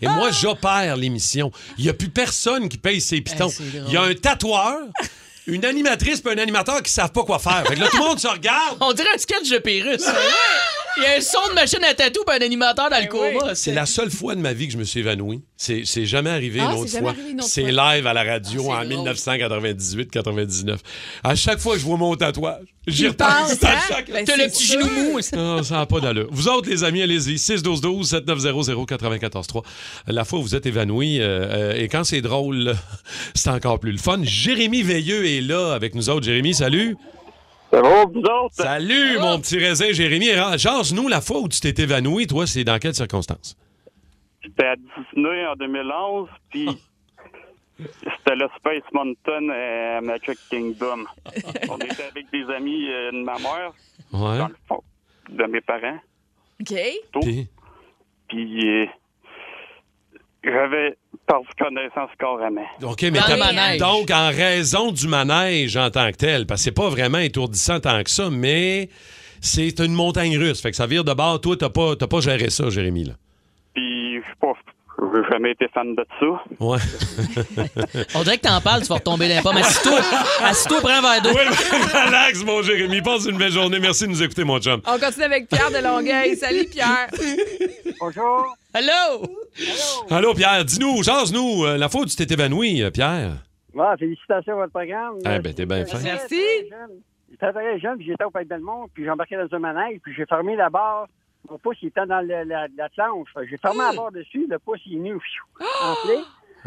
Et 0.00 0.06
moi, 0.06 0.30
j'opère 0.30 0.96
l'émission. 0.96 1.50
Il 1.76 1.82
n'y 1.84 1.90
a 1.90 1.94
plus 1.94 2.08
personne 2.08 2.68
qui 2.68 2.78
paye 2.78 3.00
ses 3.00 3.20
pitons. 3.20 3.50
Il 3.88 3.92
y 3.92 3.96
a 3.96 4.02
un 4.02 4.14
tatoueur, 4.14 4.78
une 5.46 5.64
animatrice 5.64 6.20
puis 6.20 6.32
un 6.32 6.38
animateur 6.38 6.82
qui 6.82 6.92
savent 6.92 7.12
pas 7.12 7.24
quoi 7.24 7.38
faire. 7.38 7.64
Fait 7.66 7.74
que 7.74 7.80
là, 7.80 7.88
tout 7.88 7.98
le 7.98 8.04
monde 8.04 8.18
se 8.18 8.28
regarde. 8.28 8.76
On 8.80 8.92
dirait 8.92 9.14
un 9.14 9.18
sketch 9.18 9.48
de 9.48 9.58
Pérus. 9.58 10.04
Il 10.98 11.02
y 11.02 11.06
a 11.06 11.16
un 11.16 11.20
son 11.20 11.38
de 11.50 11.54
machine 11.54 11.82
à 11.84 11.94
tatou 11.94 12.20
et 12.28 12.32
un 12.32 12.40
animateur 12.44 12.90
dans 12.90 13.00
le 13.00 13.06
coma. 13.06 13.54
C'est 13.54 13.72
la 13.72 13.86
seule 13.86 14.10
fois 14.10 14.34
de 14.34 14.40
ma 14.40 14.52
vie 14.52 14.66
que 14.66 14.72
je 14.74 14.78
me 14.78 14.84
suis 14.84 15.00
évanoui. 15.00 15.40
C'est 15.56 15.82
c'est 15.84 16.06
jamais 16.06 16.30
arrivé 16.30 16.60
Ah, 16.60 16.64
une 16.64 16.70
c'est 16.72 16.78
autre 16.80 16.90
jamais 16.90 17.00
fois. 17.02 17.10
arrivé 17.12 17.30
une 17.30 17.40
autre 17.40 17.48
C'est 17.48 17.72
fois. 17.72 17.94
live 17.96 18.06
à 18.06 18.12
la 18.12 18.24
radio 18.24 18.70
Ah, 18.72 18.78
en 18.78 18.82
c'est 18.82 18.88
drôle. 18.88 19.08
1998-99. 19.08 20.76
À 21.24 21.34
chaque 21.34 21.58
fois 21.60 21.74
que 21.74 21.80
je 21.80 21.84
vois 21.86 21.96
mon 21.96 22.14
tatouage, 22.16 22.64
j'y 22.86 23.08
repense 23.08 23.54
penses, 23.58 23.64
à 23.64 23.72
hein? 23.72 23.78
chaque... 23.88 24.10
Ben, 24.10 24.24
T'as 24.24 24.36
le 24.36 24.42
c'est 24.44 24.50
petit 24.50 24.66
genou 24.66 24.86
mou. 25.12 25.20
Non, 25.34 25.62
ça 25.62 25.76
n'a 25.76 25.86
pas 25.86 26.00
d'allure. 26.00 26.28
Vous 26.30 26.48
autres, 26.48 26.68
les 26.68 26.84
amis, 26.84 27.02
allez-y. 27.02 27.36
612-12-7900-943. 27.36 29.62
La 30.08 30.24
fois 30.24 30.38
où 30.38 30.42
vous 30.42 30.54
êtes 30.54 30.66
évanouis, 30.66 31.20
euh, 31.20 31.72
euh, 31.72 31.74
et 31.74 31.88
quand 31.88 32.04
c'est 32.04 32.20
drôle, 32.20 32.74
c'est 33.34 33.50
encore 33.50 33.80
plus 33.80 33.92
le 33.92 33.98
fun. 33.98 34.20
Jérémy 34.22 34.82
Veilleux 34.82 35.26
est 35.26 35.40
là 35.40 35.72
avec 35.74 35.94
nous 35.94 36.10
autres. 36.10 36.24
Jérémy, 36.24 36.54
salut. 36.54 36.96
Vous 37.72 38.20
autres? 38.20 38.54
Salut, 38.54 39.18
mon 39.18 39.38
petit 39.40 39.58
raisin, 39.58 39.92
Jérémy. 39.92 40.26
Jase-nous, 40.56 41.08
la 41.08 41.20
fois 41.20 41.38
où 41.40 41.48
tu 41.48 41.58
t'es 41.60 41.82
évanoui, 41.82 42.26
toi, 42.26 42.46
c'est 42.46 42.64
dans 42.64 42.78
quelles 42.78 42.94
circonstances? 42.94 43.56
J'étais 44.42 44.66
à 44.66 44.76
Disney 44.76 45.46
en 45.46 45.54
2011, 45.56 46.28
puis 46.50 46.68
c'était 47.78 48.36
le 48.36 48.48
Space 48.58 48.82
Mountain 48.92 49.48
à 49.48 50.00
Magic 50.02 50.38
Kingdom. 50.50 51.04
On 51.70 51.78
était 51.78 52.02
avec 52.10 52.30
des 52.30 52.44
amis 52.54 52.88
euh, 52.90 53.12
de 53.12 53.22
ma 53.22 53.38
mère, 53.38 53.72
Ouais. 54.12 54.38
dans 54.38 54.48
le 54.48 54.56
fond, 54.68 54.82
de 55.30 55.44
mes 55.44 55.60
parents. 55.62 55.98
OK. 56.60 56.74
tôt. 57.12 57.20
Puis, 57.20 57.48
Puis 58.28 58.68
euh, 58.82 58.86
j'avais 60.44 60.96
perdu 61.32 61.48
connaissance 61.58 62.10
carrément. 62.18 62.66
OK, 62.82 63.02
mais 63.02 63.10
Dans 63.12 63.20
t'as- 63.22 63.36
le 63.36 63.38
manège. 63.56 63.80
donc, 63.80 64.10
en 64.10 64.28
raison 64.28 64.92
du 64.92 65.08
manège 65.08 65.76
en 65.76 65.90
tant 65.90 66.10
que 66.10 66.16
tel, 66.16 66.46
parce 66.46 66.60
que 66.60 66.64
c'est 66.64 66.72
pas 66.72 66.88
vraiment 66.88 67.18
étourdissant 67.18 67.80
tant 67.80 68.02
que 68.02 68.10
ça, 68.10 68.28
mais 68.30 68.88
c'est 69.40 69.78
une 69.80 69.92
montagne 69.94 70.36
russe. 70.38 70.60
Fait 70.60 70.70
que 70.70 70.76
ça 70.76 70.86
vire 70.86 71.04
de 71.04 71.12
bord. 71.14 71.40
Toi, 71.40 71.56
t'as 71.58 71.70
pas, 71.70 71.96
t'as 71.96 72.06
pas 72.06 72.20
géré 72.20 72.50
ça, 72.50 72.68
Jérémy, 72.70 73.04
là. 73.04 73.14
Puis, 73.74 74.16
je 74.16 74.20
sais 74.20 74.36
pas, 74.40 74.52
j'ai 75.14 75.30
jamais 75.30 75.52
été 75.52 75.66
fan 75.68 75.94
de 75.94 76.04
ça. 76.20 76.26
Ouais. 76.60 76.78
On 78.14 78.22
dirait 78.22 78.38
que 78.38 78.42
t'en 78.42 78.60
parles, 78.60 78.82
tu 78.82 78.88
vas 78.88 78.96
retomber 78.96 79.28
dans 79.28 79.36
les 79.36 79.42
pommes. 79.42 79.56
Assis-toi, 79.56 79.98
assis-toi, 80.42 80.78
prends 80.80 80.90
un 80.90 81.00
verre 81.00 81.22
d'eau. 81.22 81.30
Oui, 81.30 81.44
relax, 82.06 82.44
mon 82.44 82.62
Jérémy. 82.62 83.02
Passe 83.02 83.26
une 83.26 83.38
belle 83.38 83.52
journée. 83.52 83.78
Merci 83.80 84.04
de 84.04 84.10
nous 84.10 84.22
écouter, 84.22 84.44
mon 84.44 84.58
chum. 84.60 84.80
On 84.86 84.98
continue 84.98 85.24
avec 85.24 85.48
Pierre 85.48 85.70
de 85.70 85.82
Longueuil. 85.82 86.36
Salut, 86.36 86.66
Pierre. 86.70 87.08
Bonjour. 88.00 88.56
Allô? 88.74 89.26
Allô, 90.10 90.34
Pierre. 90.34 90.64
Dis-nous, 90.64 91.02
jase-nous. 91.02 91.64
euh, 91.64 91.76
la 91.76 91.86
où 91.86 92.06
tu 92.06 92.16
t'es 92.16 92.32
évanoui, 92.32 92.82
euh, 92.82 92.90
Pierre. 92.90 93.32
Ah, 93.78 93.94
félicitations 93.98 94.54
à 94.54 94.56
votre 94.56 94.72
programme. 94.72 95.18
Eh 95.24 95.38
ben, 95.40 95.54
t'es 95.54 95.66
bien 95.66 95.84
fin. 95.86 95.98
Merci. 96.02 96.40
J'étais 97.30 97.50
très 97.52 97.80
jeune, 97.80 97.96
puis 97.96 98.06
j'étais 98.06 98.24
au 98.24 98.30
Pays 98.30 98.44
Belmont, 98.44 98.86
puis 98.92 99.04
j'embarquais 99.04 99.36
dans 99.36 99.56
un 99.56 99.58
manège, 99.58 99.98
puis 100.02 100.12
j'ai 100.14 100.26
fermé 100.26 100.54
la 100.54 100.68
barre. 100.68 101.06
Mon 101.50 101.58
pouce, 101.58 101.76
il 101.82 101.88
était 101.88 102.06
dans 102.06 102.20
le- 102.20 102.44
la, 102.44 102.66
la 102.76 102.88
planche. 102.90 103.28
J'ai 103.48 103.56
fermé 103.58 103.78
la 103.80 103.92
barre 103.96 104.12
dessus, 104.12 104.46
le 104.48 104.58
pouce, 104.58 104.80
il 104.86 104.94
est 104.94 104.98
venu 104.98 105.20
fiou, 105.20 105.44
enflé. 105.84 106.16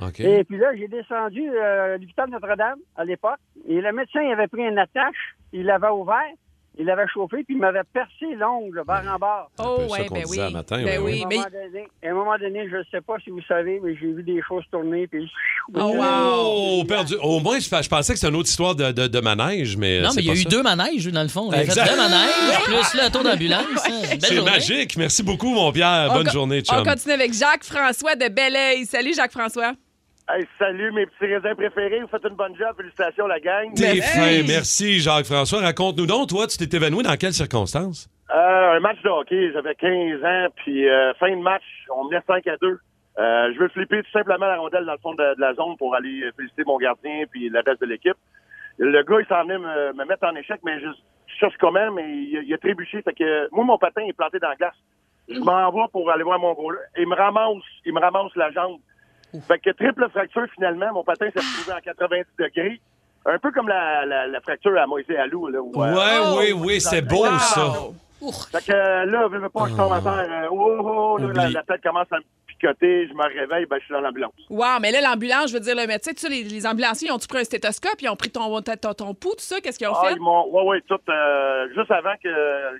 OK. 0.01 0.19
Et 0.19 0.43
puis 0.43 0.57
là, 0.57 0.75
j'ai 0.75 0.87
descendu 0.89 1.49
euh, 1.49 1.97
l'hôpital 1.97 2.29
Notre-Dame 2.29 2.79
à 2.97 3.05
l'époque. 3.05 3.39
Et 3.67 3.79
le 3.79 3.91
médecin, 3.93 4.21
il 4.21 4.31
avait 4.33 4.47
pris 4.47 4.63
une 4.67 4.77
attache, 4.77 5.35
il 5.53 5.65
l'avait 5.65 5.87
ouvert, 5.89 6.19
il 6.77 6.85
l'avait 6.85 7.07
chauffé, 7.13 7.37
puis 7.43 7.55
il 7.55 7.57
m'avait 7.59 7.81
percé 7.93 8.25
l'ongle, 8.37 8.83
barre 8.85 9.03
en 9.13 9.17
barre. 9.17 9.49
Oh, 9.59 9.81
ouais, 9.89 10.05
qu'on 10.05 10.15
ben 10.15 10.23
disait 10.23 10.41
oui. 10.41 10.47
à 10.47 10.49
matin, 10.49 10.83
ben 10.83 11.01
oui, 11.03 11.21
À 11.23 11.25
un 11.25 11.29
mais. 11.29 11.35
moment 11.37 11.49
donné, 11.51 11.87
à 12.03 12.09
un 12.09 12.13
moment 12.13 12.37
donné, 12.37 12.69
je 12.69 12.75
ne 12.77 12.83
sais 12.91 13.01
pas 13.01 13.15
si 13.23 13.29
vous 13.29 13.41
savez, 13.47 13.79
mais 13.83 13.95
j'ai 13.95 14.11
vu 14.11 14.23
des 14.23 14.41
choses 14.47 14.63
tourner, 14.71 15.07
puis... 15.07 15.29
Oh, 15.73 16.83
perdu. 16.87 17.15
Au 17.21 17.39
moins, 17.39 17.59
je, 17.59 17.65
je 17.65 17.89
pensais 17.89 18.13
que 18.13 18.19
c'était 18.19 18.29
une 18.31 18.35
autre 18.37 18.49
histoire 18.49 18.75
de, 18.75 18.91
de, 18.91 19.07
de 19.07 19.19
manège, 19.19 19.77
mais. 19.77 20.01
Non, 20.01 20.09
c'est 20.09 20.17
mais 20.17 20.21
il 20.23 20.27
y 20.27 20.29
a 20.31 20.33
eu 20.33 20.43
ça. 20.43 20.49
deux 20.49 20.63
manèges, 20.63 21.07
dans 21.07 21.23
le 21.23 21.27
fond. 21.27 21.49
Il 21.51 21.55
a 21.55 21.57
fait 21.59 21.63
Exact. 21.65 21.89
deux 21.89 21.97
manèges, 21.97 22.63
plus 22.65 23.01
le 23.01 23.11
tour 23.11 23.23
d'ambulance. 23.23 23.65
C'est 24.19 24.41
magique. 24.43 24.95
Merci 24.97 25.23
beaucoup, 25.23 25.49
mon 25.53 25.71
Pierre. 25.71 26.09
On 26.11 26.15
Bonne 26.15 26.25
co- 26.27 26.31
journée, 26.33 26.61
On 26.69 26.75
chum. 26.75 26.85
continue 26.85 27.13
avec 27.13 27.33
Jacques-François 27.33 28.15
de 28.15 28.27
Belleuil. 28.27 28.85
Salut, 28.85 29.13
Jacques-François. 29.15 29.73
Hey, 30.27 30.43
salut 30.57 30.91
mes 30.91 31.05
petits 31.05 31.31
raisins 31.31 31.53
préférés. 31.55 32.01
Vous 32.01 32.07
faites 32.07 32.25
une 32.25 32.35
bonne 32.35 32.55
job. 32.55 32.75
Félicitations, 32.75 33.27
la 33.27 33.39
gang. 33.39 33.71
T'es 33.75 34.01
fin. 34.01 34.41
Merci, 34.47 34.99
Jacques-François. 34.99 35.61
Raconte-nous 35.61 36.07
donc, 36.07 36.29
toi, 36.29 36.47
tu 36.47 36.57
t'es 36.57 36.75
évanoui 36.75 37.03
dans 37.03 37.15
quelles 37.15 37.33
circonstances? 37.33 38.09
Euh, 38.33 38.71
un 38.75 38.79
match 38.79 38.99
de 39.03 39.09
hockey. 39.09 39.51
J'avais 39.53 39.75
15 39.75 40.23
ans. 40.23 40.47
Puis 40.55 40.89
euh, 40.89 41.13
fin 41.19 41.29
de 41.29 41.41
match, 41.41 41.63
on 41.95 42.05
menait 42.05 42.23
5 42.25 42.47
à 42.47 42.57
2. 42.57 42.67
Euh, 43.17 43.53
je 43.53 43.59
veux 43.59 43.69
flipper 43.69 44.01
tout 44.01 44.11
simplement 44.11 44.47
la 44.47 44.57
rondelle 44.57 44.85
dans 44.85 44.93
le 44.93 44.97
fond 44.97 45.13
de, 45.13 45.35
de 45.35 45.39
la 45.41 45.53
zone 45.53 45.77
pour 45.77 45.93
aller 45.95 46.23
féliciter 46.35 46.63
mon 46.65 46.77
gardien 46.79 47.23
puis 47.31 47.49
la 47.49 47.61
reste 47.61 47.81
de 47.81 47.85
l'équipe. 47.85 48.17
Le 48.79 49.03
gars, 49.03 49.17
il 49.21 49.27
s'en 49.27 49.43
venait 49.43 49.59
me, 49.59 49.93
me 49.93 50.05
mettre 50.05 50.25
en 50.27 50.35
échec, 50.35 50.59
mais 50.65 50.79
je, 50.81 50.87
je 51.27 51.33
cherche 51.39 51.53
comment, 51.59 51.91
mais 51.91 52.03
il, 52.09 52.43
il 52.47 52.53
a 52.53 52.57
trébuché. 52.57 53.01
Fait 53.03 53.13
que 53.13 53.47
moi, 53.53 53.63
mon 53.63 53.77
patin 53.77 54.01
est 54.01 54.11
planté 54.17 54.39
dans 54.39 54.49
la 54.49 54.55
glace. 54.55 54.75
Je 55.29 55.39
m'en 55.39 55.71
vais 55.71 55.87
pour 55.91 56.09
aller 56.11 56.23
voir 56.23 56.39
mon 56.39 56.53
goal. 56.53 56.77
Il 56.97 57.07
me 57.07 57.15
ramasse, 57.15 57.63
il 57.85 57.93
me 57.93 57.99
ramasse 57.99 58.35
la 58.35 58.51
jambe. 58.51 58.79
Fait 59.47 59.59
que 59.59 59.69
triple 59.71 60.07
fracture 60.09 60.45
finalement, 60.55 60.91
mon 60.93 61.03
patin 61.03 61.27
s'est 61.31 61.39
retrouvé 61.39 61.77
en 61.77 61.81
90 61.81 62.23
degrés. 62.39 62.79
Un 63.27 63.39
peu 63.39 63.51
comme 63.51 63.67
la, 63.67 64.05
la, 64.05 64.27
la 64.27 64.39
fracture 64.41 64.77
à 64.79 64.85
Moïse 64.85 65.05
Alou. 65.09 65.47
Là, 65.47 65.59
où, 65.61 65.71
euh, 65.81 65.93
Ouais, 65.95 66.37
oui, 66.37 66.51
oui, 66.65 66.81
c'est 66.81 67.01
beau, 67.01 67.25
ça. 67.25 67.73
Fait 68.51 68.65
que 68.65 68.71
euh, 68.71 69.05
là, 69.05 69.27
je 69.31 69.37
veux 69.37 69.49
pas 69.49 69.63
que 69.65 69.69
je 69.71 69.75
tombe 69.75 69.91
à 69.93 69.99
terre. 70.01 70.27
euh, 70.43 70.47
oh, 70.51 70.79
oh, 70.81 71.17
là, 71.17 71.49
la, 71.49 71.63
tête 71.63 71.81
commence 71.83 72.07
à 72.11 72.17
me 72.17 72.23
picoter, 72.47 73.07
je 73.07 73.13
me 73.13 73.23
réveille, 73.23 73.65
ben, 73.67 73.77
je 73.79 73.85
suis 73.85 73.93
dans 73.93 74.01
l'ambulance. 74.01 74.31
Wow, 74.49 74.79
mais 74.81 74.91
là, 74.91 75.01
l'ambulance, 75.01 75.49
je 75.49 75.53
veux 75.55 75.59
dire, 75.59 75.75
le 75.75 75.85
médecin, 75.85 76.11
tu 76.13 76.21
sais, 76.21 76.29
les, 76.29 76.43
les 76.43 76.65
ambulanciers, 76.65 77.09
ils 77.09 77.11
ont-tu 77.11 77.27
pris 77.27 77.39
un 77.39 77.43
stéthoscope, 77.43 78.01
ils 78.01 78.09
ont 78.09 78.15
pris 78.15 78.29
ton, 78.31 78.61
ton, 78.61 78.75
ton, 78.77 78.93
ton 78.93 79.13
pouls, 79.13 79.31
tout 79.35 79.39
ça? 79.43 79.59
Qu'est-ce 79.61 79.77
qu'ils 79.77 79.87
ont 79.87 79.93
Ah, 79.95 80.07
fait? 80.07 80.13
ils 80.15 80.21
m'ont, 80.21 80.47
ouais, 80.51 80.63
ouais, 80.63 80.81
tout, 80.87 80.97
euh, 81.09 81.67
juste 81.75 81.91
avant 81.91 82.13
que, 82.23 82.29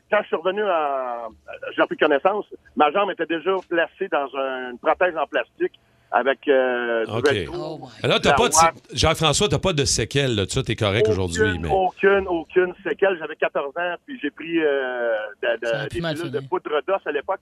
quand 0.10 0.20
je 0.22 0.28
suis 0.28 0.36
revenu 0.36 0.64
en, 0.64 1.30
j'ai 1.76 1.82
repris 1.82 1.98
connaissance, 1.98 2.46
ma 2.76 2.92
jambe 2.92 3.12
était 3.12 3.26
déjà 3.28 3.52
placée 3.70 4.08
dans 4.12 4.28
un- 4.40 4.72
une 4.72 4.80
prothèse 4.80 5.16
en 5.18 5.28
plastique 5.28 5.74
avec, 6.18 6.48
euh, 6.48 7.04
du 7.06 7.12
OK. 7.12 7.30
Velcro. 7.30 7.90
Là, 8.02 8.20
t'as 8.22 8.30
La 8.30 8.36
pas 8.36 8.48
de... 8.48 8.54
Jacques-François, 8.94 9.50
t'as 9.50 9.60
pas 9.60 9.74
de 9.74 9.84
séquelles, 9.84 10.34
là. 10.36 10.46
Tu 10.46 10.58
es 10.60 10.76
correct 10.76 11.10
aujourd'hui, 11.10 11.42
Aucune, 11.42 11.62
mais. 11.62 11.70
aucune, 11.70 12.28
aucune 12.30 12.74
séquelle. 12.88 13.18
J'avais 13.20 13.36
14 13.36 13.74
ans, 13.76 13.96
puis 14.06 14.18
j'ai 14.22 14.32
pris 14.32 14.60
euh, 14.60 15.14
de, 15.44 15.90
des 15.90 16.00
pilules 16.00 16.32
de 16.32 16.40
poudre 16.40 16.70
d'os 16.88 17.02
à 17.06 17.12
l'époque. 17.12 17.42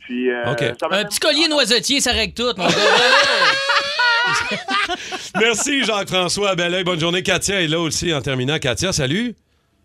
Puis, 0.00 0.30
euh, 0.30 0.44
Un 0.44 0.54
même- 0.90 1.08
petit 1.08 1.18
collier 1.18 1.48
noisetier, 1.48 2.00
ça 2.00 2.12
règle 2.12 2.34
tout, 2.34 2.52
mon 2.58 2.66
gars. 2.66 2.74
Merci, 5.40 5.82
Jacques-François. 5.84 6.54
Bel 6.54 6.74
oeil. 6.74 6.84
Bonne 6.84 7.00
journée. 7.00 7.22
Katia 7.22 7.62
est 7.62 7.68
là 7.68 7.80
aussi 7.80 8.12
en 8.12 8.20
terminant. 8.20 8.58
Katia, 8.58 8.92
salut. 8.92 9.34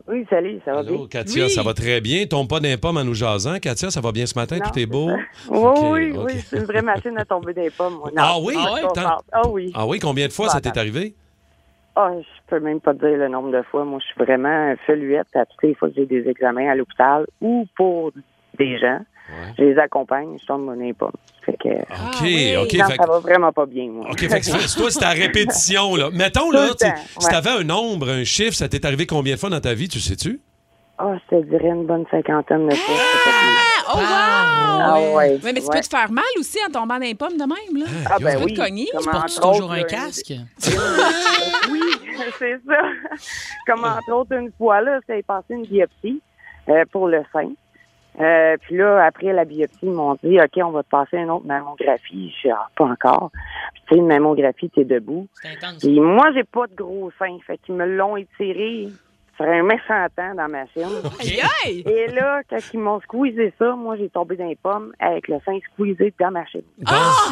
Oui, 0.07 0.25
salut, 0.29 0.59
ça 0.65 0.73
va 0.73 0.83
bien? 0.83 0.93
Allô, 0.93 1.07
Katia, 1.07 1.49
ça 1.49 1.63
va 1.63 1.73
très 1.73 2.01
bien. 2.01 2.25
Tombe 2.25 2.47
pas 2.49 2.59
d'un 2.59 2.77
pomme 2.77 2.97
en 2.97 3.03
nous 3.03 3.13
jasant. 3.13 3.57
Katia, 3.59 3.89
ça 3.91 4.01
va 4.01 4.11
bien 4.11 4.25
ce 4.25 4.37
matin? 4.37 4.57
Non, 4.57 4.65
Tout 4.71 4.79
est 4.79 4.85
beau? 4.85 5.09
Oui, 5.49 5.59
oui, 5.91 6.13
oui, 6.17 6.33
c'est 6.45 6.57
une 6.57 6.65
vraie 6.65 6.81
machine 6.81 7.17
à 7.17 7.25
tomber 7.25 7.53
des 7.53 7.69
pommes. 7.69 7.95
moi. 7.95 8.09
Non, 8.15 8.23
Ah 8.23 8.35
oui? 8.41 8.55
Ah 8.57 8.73
ouais. 8.73 8.81
Ah 9.31 9.47
oui. 9.49 9.71
Ah 9.75 9.85
oui, 9.87 9.99
combien 9.99 10.27
de 10.27 10.33
fois 10.33 10.49
ça 10.49 10.61
t'est 10.61 10.77
arrivé? 10.77 11.15
Ah, 11.95 12.11
je 12.19 12.25
peux 12.47 12.59
même 12.59 12.79
pas 12.79 12.93
te 12.93 12.99
dire 12.99 13.17
le 13.17 13.27
nombre 13.27 13.51
de 13.51 13.61
fois. 13.63 13.83
Moi, 13.83 13.99
je 14.01 14.05
suis 14.05 14.23
vraiment 14.23 14.73
feluette. 14.87 15.27
À 15.35 15.45
toutes 15.45 15.61
les 15.63 15.75
fois 15.75 15.89
que 15.89 15.95
j'ai 15.95 16.05
des 16.05 16.27
examens 16.29 16.69
à 16.69 16.75
l'hôpital 16.75 17.25
ou 17.41 17.65
pour 17.75 18.11
des 18.57 18.77
gens, 18.79 18.99
je 19.57 19.63
les 19.63 19.77
accompagne, 19.77 20.37
je 20.41 20.45
tombe 20.45 20.65
mon 20.65 20.93
pommes. 20.93 21.11
Fait 21.45 21.57
que, 21.57 21.69
OK, 21.69 22.63
OK. 22.65 22.73
non, 22.73 22.85
fait 22.87 22.95
ça 22.95 22.97
que- 22.97 23.07
va 23.07 23.19
vraiment 23.19 23.51
pas 23.51 23.65
bien, 23.65 23.87
moi. 23.89 24.07
OK, 24.11 24.19
fait 24.19 24.39
que 24.39 24.45
c'est- 24.45 24.77
toi, 24.77 24.91
c'est 24.91 25.03
à 25.03 25.09
répétition, 25.25 25.95
là. 25.95 26.09
Mettons, 26.11 26.47
Tout 26.47 26.51
là, 26.51 26.69
temps, 26.69 26.93
si 27.19 27.25
ouais. 27.25 27.31
t'avais 27.31 27.49
un 27.49 27.63
nombre, 27.63 28.09
un 28.09 28.23
chiffre, 28.23 28.53
ça 28.55 28.67
t'est 28.69 28.85
arrivé 28.85 29.05
combien 29.05 29.33
de 29.35 29.39
fois 29.39 29.49
dans 29.49 29.59
ta 29.61 29.73
vie, 29.73 29.87
tu 29.87 29.99
sais-tu? 29.99 30.39
Ah, 30.97 31.15
je 31.31 31.35
te 31.37 31.43
dirais 31.45 31.69
une 31.69 31.87
bonne 31.87 32.05
cinquantaine 32.11 32.67
de 32.67 32.75
fois. 32.75 32.95
Oh, 33.93 33.97
wow! 33.97 34.03
Ah, 34.03 34.99
ouais. 34.99 35.13
Ouais, 35.13 35.39
mais 35.43 35.53
tu 35.55 35.61
ouais. 35.61 35.67
peux 35.73 35.79
te 35.81 35.87
faire 35.87 36.11
mal 36.11 36.23
aussi 36.37 36.59
en 36.67 36.71
tombant 36.71 36.95
dans 36.99 37.05
les 37.05 37.15
pommes 37.15 37.37
de 37.37 37.43
même, 37.43 37.83
là. 37.83 37.85
Ah, 38.09 38.17
ben 38.19 38.33
tu 38.33 38.37
peux 38.37 38.43
oui. 38.45 38.53
te 38.53 38.61
cogner. 38.61 38.87
Comme 38.91 39.01
Tu 39.03 39.09
portes 39.09 39.41
toujours 39.41 39.71
un 39.71 39.83
casque? 39.83 40.31
oui, 41.71 41.81
c'est 42.37 42.57
ça. 42.67 42.81
Comme 43.65 43.83
entre 43.83 44.11
autres, 44.13 44.33
une 44.35 44.51
fois, 44.57 44.81
là, 44.81 44.99
ça 45.07 45.15
est 45.17 45.23
passé 45.25 45.45
une 45.55 45.65
biopsie 45.65 46.21
euh, 46.69 46.83
pour 46.91 47.07
le 47.07 47.23
sein. 47.33 47.49
Euh, 48.19 48.57
puis 48.61 48.77
là, 48.77 49.05
après 49.05 49.31
la 49.31 49.45
biopsie, 49.45 49.77
ils 49.83 49.91
m'ont 49.91 50.17
dit, 50.23 50.39
OK, 50.39 50.63
on 50.63 50.71
va 50.71 50.83
te 50.83 50.89
passer 50.89 51.17
une 51.17 51.29
autre 51.29 51.45
mammographie. 51.45 52.33
Je 52.37 52.47
dis, 52.47 52.53
ah, 52.53 52.67
pas 52.75 52.85
encore. 52.85 53.31
Puis, 53.73 53.83
tu 53.87 53.95
sais, 53.95 53.99
une 53.99 54.07
mammographie, 54.07 54.69
t'es 54.69 54.83
debout. 54.83 55.27
Puis 55.79 55.99
moi, 55.99 56.31
j'ai 56.33 56.43
pas 56.43 56.67
de 56.67 56.75
gros 56.75 57.11
seins. 57.17 57.37
Fait 57.45 57.57
qu'ils 57.57 57.75
me 57.75 57.85
l'ont 57.85 58.17
étiré 58.17 58.89
sur 59.37 59.45
un 59.45 59.63
méchant 59.63 60.07
temps 60.15 60.35
dans 60.35 60.49
ma 60.49 60.65
chaîne. 60.67 60.89
Et 61.85 62.07
là, 62.07 62.41
quand 62.49 62.59
ils 62.73 62.79
m'ont 62.79 62.99
squeezé 63.01 63.53
ça, 63.57 63.75
moi, 63.75 63.95
j'ai 63.97 64.09
tombé 64.09 64.35
dans 64.35 64.47
les 64.47 64.57
pommes 64.57 64.93
avec 64.99 65.27
le 65.27 65.37
sein 65.45 65.57
squeezé 65.73 66.13
dans 66.19 66.31
ma 66.31 66.45
chaîne. 66.45 66.63
Ah! 66.85 67.29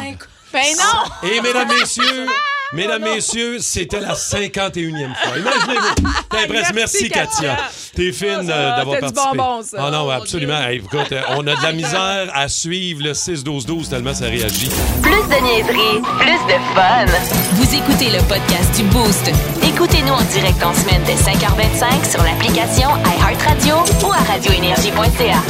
Ben 0.52 0.60
non! 0.76 1.28
Et 1.28 1.40
mesdames, 1.40 1.68
messieurs, 1.68 2.26
mesdames, 2.72 3.02
messieurs, 3.02 3.58
c'était 3.60 4.00
la 4.00 4.14
51e 4.14 5.14
fois. 5.14 5.38
Imaginez-vous. 5.38 5.94
T'es. 6.30 6.72
Merci, 6.74 7.08
Katia. 7.08 7.56
T'es 7.94 8.12
fine 8.12 8.48
euh, 8.48 8.76
d'avoir 8.76 8.96
c'était 8.96 9.06
du 9.08 9.12
participé. 9.12 9.36
bonbon, 9.36 9.62
ça. 9.62 9.76
Ah 9.80 9.90
non, 9.90 10.08
absolument. 10.10 10.60
Hey, 10.60 10.76
écoute, 10.78 11.12
euh, 11.12 11.20
on 11.30 11.46
a 11.46 11.56
de 11.56 11.62
la 11.62 11.72
misère 11.72 12.30
à 12.32 12.48
suivre 12.48 13.02
le 13.02 13.12
6-12-12 13.12 13.88
tellement 13.88 14.14
ça 14.14 14.26
réagit. 14.26 14.70
Plus 15.02 15.10
de 15.12 15.42
niaiserie, 15.42 16.00
plus 16.18 16.46
de 16.46 16.58
fun. 16.74 17.06
Vous 17.54 17.74
écoutez 17.74 18.10
le 18.10 18.22
podcast 18.28 18.76
du 18.76 18.82
Boost. 18.84 19.30
Écoutez-nous 19.62 20.12
en 20.12 20.22
direct 20.22 20.62
en 20.62 20.72
semaine 20.74 21.02
dès 21.06 21.14
5h25 21.14 22.10
sur 22.10 22.22
l'application 22.22 22.90
iHeartRadio 23.04 23.76
ou 24.06 24.12
à 24.12 24.18
radioénergie.ca. 24.32 25.42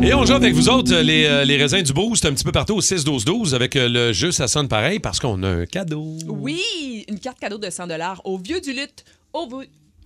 Et 0.00 0.14
on 0.14 0.24
joue 0.24 0.34
avec 0.34 0.54
vous 0.54 0.68
autres, 0.68 0.92
euh, 0.94 1.02
les, 1.02 1.24
euh, 1.24 1.44
les 1.44 1.56
raisins 1.56 1.82
du 1.82 1.92
boost, 1.92 2.24
un 2.24 2.32
petit 2.32 2.44
peu 2.44 2.52
partout 2.52 2.74
au 2.74 2.80
6-12-12 2.80 3.52
avec 3.52 3.74
euh, 3.74 3.88
le 3.88 4.12
jeu, 4.12 4.30
ça 4.30 4.46
sonne 4.46 4.68
pareil 4.68 5.00
parce 5.00 5.18
qu'on 5.18 5.42
a 5.42 5.48
un 5.48 5.66
cadeau. 5.66 6.16
Oui, 6.28 7.04
une 7.08 7.18
carte 7.18 7.40
cadeau 7.40 7.58
de 7.58 7.68
100 7.68 7.88
au 8.24 8.38
vieux 8.38 8.60
du 8.60 8.72
lutte. 8.72 9.04
Au 9.32 9.48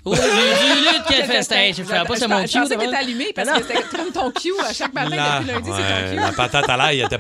Au 0.05 0.13
vieux 0.15 0.23
du 0.23 0.81
lutte, 0.81 1.03
quel 1.09 1.25
festin. 1.27 1.71
Je 1.77 1.83
fais 1.85 2.05
pas, 2.05 2.17
c'est 2.17 2.27
mon 2.29 2.45
Je 2.45 2.53
cue, 2.53 2.59
pensais 2.59 2.71
d'abord. 2.71 2.79
qu'il 2.79 2.89
était 2.89 2.97
allumé 2.97 3.27
parce 3.35 3.49
Ah 3.53 3.61
que 3.61 3.67
c'était 3.69 3.83
comme 3.97 4.11
ton 4.13 4.31
cue 4.33 4.53
à 4.69 4.73
chaque 4.73 4.93
matin 4.93 5.15
La, 5.15 5.39
depuis 5.41 5.53
lundi, 5.53 5.71
ouais, 5.71 5.77
c'est 5.77 6.05
ton 6.05 6.11
cue. 6.17 6.21
la 6.21 6.33
patate 6.33 6.69
à 6.69 6.77
l'ail 6.77 7.01
était 7.01 7.19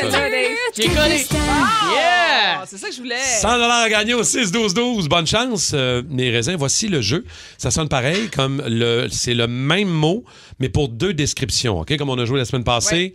celle-là, 0.00 0.30
Dave. 0.30 0.56
J'ai 0.76 0.88
collé. 0.88 1.26
Ah, 1.32 1.90
Yeah! 1.92 2.64
C'est 2.66 2.78
ça 2.78 2.88
que 2.88 2.94
je 2.94 2.98
voulais. 3.00 3.16
100 3.18 3.48
à 3.48 3.88
gagner 3.90 4.14
au 4.14 4.22
6-12-12. 4.22 5.08
Bonne 5.08 5.26
chance, 5.26 5.72
euh, 5.74 6.02
mes 6.08 6.30
raisins. 6.30 6.56
Voici 6.58 6.88
le 6.88 7.00
jeu. 7.00 7.24
Ça 7.58 7.70
sonne 7.70 7.88
pareil, 7.88 8.28
comme 8.34 8.62
le, 8.66 9.08
c'est 9.10 9.34
le 9.34 9.46
même 9.46 9.88
mot, 9.88 10.24
mais 10.58 10.68
pour 10.68 10.88
deux 10.88 11.12
descriptions. 11.14 11.80
OK? 11.80 11.96
Comme 11.96 12.10
on 12.10 12.18
a 12.18 12.24
joué 12.24 12.38
la 12.38 12.44
semaine 12.44 12.64
passée. 12.64 13.12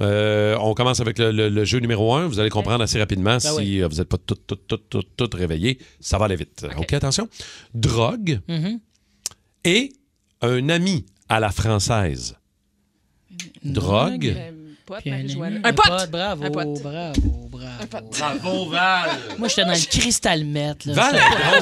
Euh, 0.00 0.56
on 0.60 0.74
commence 0.74 1.00
avec 1.00 1.18
le, 1.18 1.30
le- 1.30 1.48
le 1.48 1.64
jeu 1.64 1.78
numéro 1.78 2.14
un. 2.14 2.26
Vous 2.26 2.40
allez 2.40 2.50
comprendre 2.50 2.82
assez 2.84 2.98
rapidement 2.98 3.38
si 3.40 3.48
oui. 3.56 3.82
euh, 3.82 3.88
vous 3.88 3.96
n'êtes 3.96 4.08
pas 4.08 4.18
tout, 4.18 4.34
tout, 4.46 4.56
tout, 4.56 4.78
tout, 4.78 5.02
tout 5.16 5.30
réveillé. 5.36 5.78
Ça 6.00 6.18
va 6.18 6.26
aller 6.26 6.36
vite. 6.36 6.66
OK, 6.78 6.92
attention. 6.92 7.28
Drogue 8.14 8.40
Mhm. 8.48 8.80
et 9.64 9.92
un 10.42 10.68
ami 10.68 11.04
à 11.28 11.40
la 11.40 11.50
française. 11.50 12.36
Drogue. 13.64 14.36
Pote, 14.86 15.00
Puis 15.00 15.10
un 15.10 15.72
pote! 15.72 16.10
Bravo, 16.10 16.44
Un 16.44 16.50
pote. 16.50 16.80
bravo, 16.80 16.80
bravo. 16.80 17.14
bravo. 17.50 18.08
Bravo, 18.10 18.68
Val. 18.68 19.10
Moi, 19.38 19.48
j'étais 19.48 19.64
dans 19.64 19.72
le 19.72 19.86
cristal 19.88 20.44
mètre. 20.44 20.86
là. 20.86 20.92
Val, 20.94 21.14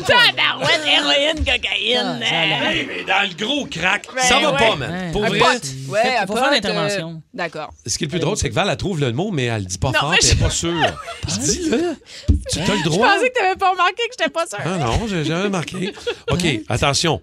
Tabarouette, 0.04 0.80
héroïne, 0.85 1.44
Ah, 1.46 1.52
cocaïne. 1.52 2.18
mais 2.18 3.04
dans 3.04 3.22
le 3.28 3.35
gros 3.37 3.66
crack, 3.66 4.08
Ben 4.12 4.22
ça 4.22 4.40
va 4.40 4.52
ouais. 4.52 4.58
pas, 4.58 4.74
man. 4.76 4.90
Ouais. 4.90 5.12
Pour 5.12 5.24
Un 5.24 5.28
vrai. 5.28 5.38
pote. 5.38 5.62
Ouais, 5.88 6.16
un 6.18 6.26
Faut 6.26 6.35
faire 6.37 6.50
l'intervention. 6.50 7.11
euh, 7.11 7.20
D'accord. 7.32 7.72
Ce 7.87 7.96
qui 7.96 8.04
est 8.04 8.06
le 8.08 8.11
plus 8.11 8.18
drôle, 8.18 8.37
c'est 8.37 8.48
que 8.48 8.54
Val, 8.54 8.68
elle 8.68 8.76
trouve 8.76 8.98
le 8.98 9.12
mot, 9.12 9.30
mais 9.30 9.44
elle 9.44 9.62
le 9.62 9.66
dit 9.68 9.78
pas 9.78 9.92
Non, 9.92 10.00
fort, 10.00 10.14
elle 10.14 10.26
est 10.28 10.32
je- 10.32 10.42
pas 10.42 10.50
sûre. 10.50 10.98
Dis-le. 11.28 11.96
Tu 12.50 12.58
as 12.58 12.66
le 12.66 12.78
Je 12.78 12.82
droit. 12.85 13.08
pensais 13.14 13.30
que 13.30 13.38
t'avais 13.38 13.56
pas 13.56 13.70
remarqué 13.70 14.02
que 14.08 14.14
j'étais 14.18 14.30
pas 14.30 14.46
sûre. 14.46 14.58
Ah 14.64 14.79
non, 14.79 15.06
j'ai 15.06 15.25
jamais 15.25 15.48
marqué. 15.48 15.92
OK, 16.31 16.44
attention. 16.68 17.20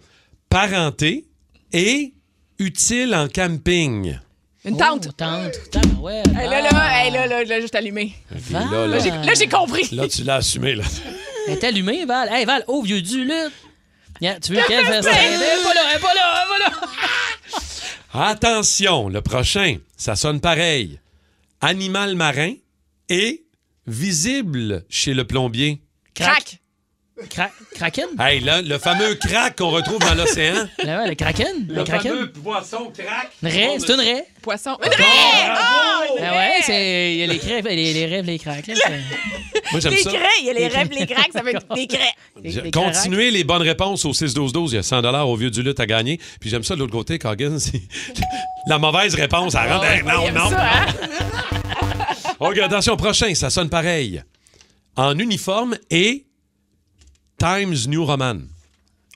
Parenté 0.50 1.26
et 1.74 2.14
utile 2.58 3.14
en 3.16 3.28
camping. 3.28 4.18
Une 4.66 4.78
tante. 4.78 5.08
Oh, 5.10 5.12
tante. 5.16 5.54
Tabarouette. 5.72 6.28
Hey, 6.28 6.50
là, 6.50 6.62
là, 6.62 7.06
hey, 7.06 7.12
là, 7.12 7.28
là, 7.28 7.44
là, 7.46 7.62
juste 7.62 7.76
allumé. 7.76 8.14
Là, 8.52 8.60
là, 8.72 8.88
Là, 8.88 9.00
j'ai- 9.00 9.10
là, 9.46 9.48
compris. 9.58 9.88
là, 9.94 10.08
tu 10.08 10.24
l'as 10.24 10.36
assumé. 10.36 10.76
Là. 10.76 10.84
Elle 11.48 11.54
est 11.54 11.64
allumée, 11.64 12.06
Val. 12.06 12.28
Hey, 12.32 12.46
Val, 12.46 12.64
oh, 12.68 12.82
vieux 12.82 13.02
du. 13.02 13.26
Yeah, 14.22 14.38
tu 14.40 14.54
veux 14.54 14.62
qu'elle 14.68 14.82
que 14.86 14.92
fasse 14.92 15.06
ça? 15.06 15.12
Elle 15.14 15.34
est 15.42 15.64
pas 15.64 15.74
là, 15.74 15.82
elle 15.92 15.98
est 15.98 16.02
pas 16.02 16.14
là, 16.14 16.44
elle 16.44 16.68
est 16.68 16.72
pas 16.72 16.82
là. 18.22 18.30
Attention, 18.32 19.08
le 19.08 19.22
prochain, 19.22 19.78
ça 19.96 20.16
sonne 20.18 20.42
pareil. 20.42 21.00
Animal 21.62 22.16
marin 22.16 22.54
et 23.08 23.46
visible 23.88 24.84
chez 24.90 25.14
le 25.14 25.26
plombier. 25.26 25.82
Crac. 26.16 26.59
Cra- 27.30 27.52
Kraken? 27.76 28.08
Hey, 28.20 28.40
là, 28.40 28.62
le 28.62 28.78
fameux 28.78 29.16
crack 29.16 29.58
qu'on 29.58 29.70
retrouve 29.70 30.00
dans 30.00 30.16
l'océan. 30.16 30.68
Là, 30.84 31.00
ouais, 31.04 31.10
le 31.10 31.16
Kraken? 31.16 31.66
Le, 31.68 31.76
Le 31.76 31.84
Kraken? 31.84 32.12
fameux 32.14 32.32
poisson 32.32 32.92
crack. 32.98 33.30
Une 33.44 33.50
raie, 33.50 33.78
c'est 33.80 33.94
une 33.94 34.00
raie. 34.00 34.26
Poisson. 34.42 34.78
Une 34.84 34.90
raie! 34.90 35.04
Oh, 35.04 36.18
une 36.18 36.24
Ah 36.24 36.32
raie! 36.32 36.38
ouais, 36.38 36.54
c'est. 36.64 37.12
Il 37.14 37.18
y 37.20 37.24
a 37.24 37.28
les 37.28 37.38
crèves, 37.40 37.66
les, 37.68 37.94
les 37.94 38.06
rêves, 38.06 38.26
les 38.26 38.40
cracks. 38.40 38.68
Là, 38.68 38.74
Moi, 39.72 39.80
j'aime 39.82 39.92
Les 39.94 40.04
ça. 40.04 40.12
craies, 40.12 40.40
il 40.40 40.46
y 40.46 40.50
a 40.50 40.54
les 40.54 40.68
rêves, 40.68 40.90
les 40.92 41.06
cracks, 41.06 41.32
ça 41.34 41.42
fait 41.44 41.58
des 41.76 41.88
craies. 41.88 42.14
les- 42.42 42.52
les 42.64 42.72
Continuez 42.72 43.32
les 43.32 43.44
bonnes 43.44 43.62
réponses 43.62 44.06
au 44.06 44.12
6-12-12. 44.14 44.70
Il 44.70 44.76
y 44.76 44.78
a 44.78 44.84
100 44.84 45.04
au 45.28 45.36
vieux 45.36 45.52
du 45.52 45.62
lutte 45.62 45.80
à 45.80 45.86
gagner. 45.86 46.20
Puis 46.40 46.50
j'aime 46.50 46.64
ça 46.64 46.76
de 46.76 46.80
l'autre 46.80 46.94
côté, 46.94 47.20
Coggins. 47.20 47.58
La 48.68 48.80
mauvaise 48.80 49.14
réponse, 49.16 49.56
elle 49.56 49.72
rentre. 49.72 49.86
Hey, 49.86 50.04
non, 50.04 50.22
Il 50.24 50.28
aime 50.30 50.36
non. 50.36 50.50
ça, 50.50 50.64
hein? 50.64 50.86
OK, 52.40 52.58
attention, 52.60 52.96
prochain, 52.96 53.34
ça 53.36 53.50
sonne 53.50 53.70
pareil. 53.70 54.24
En 54.96 55.18
uniforme 55.20 55.76
et 55.92 56.26
Times 57.40 57.88
New 57.88 58.06
Roman. 58.06 58.38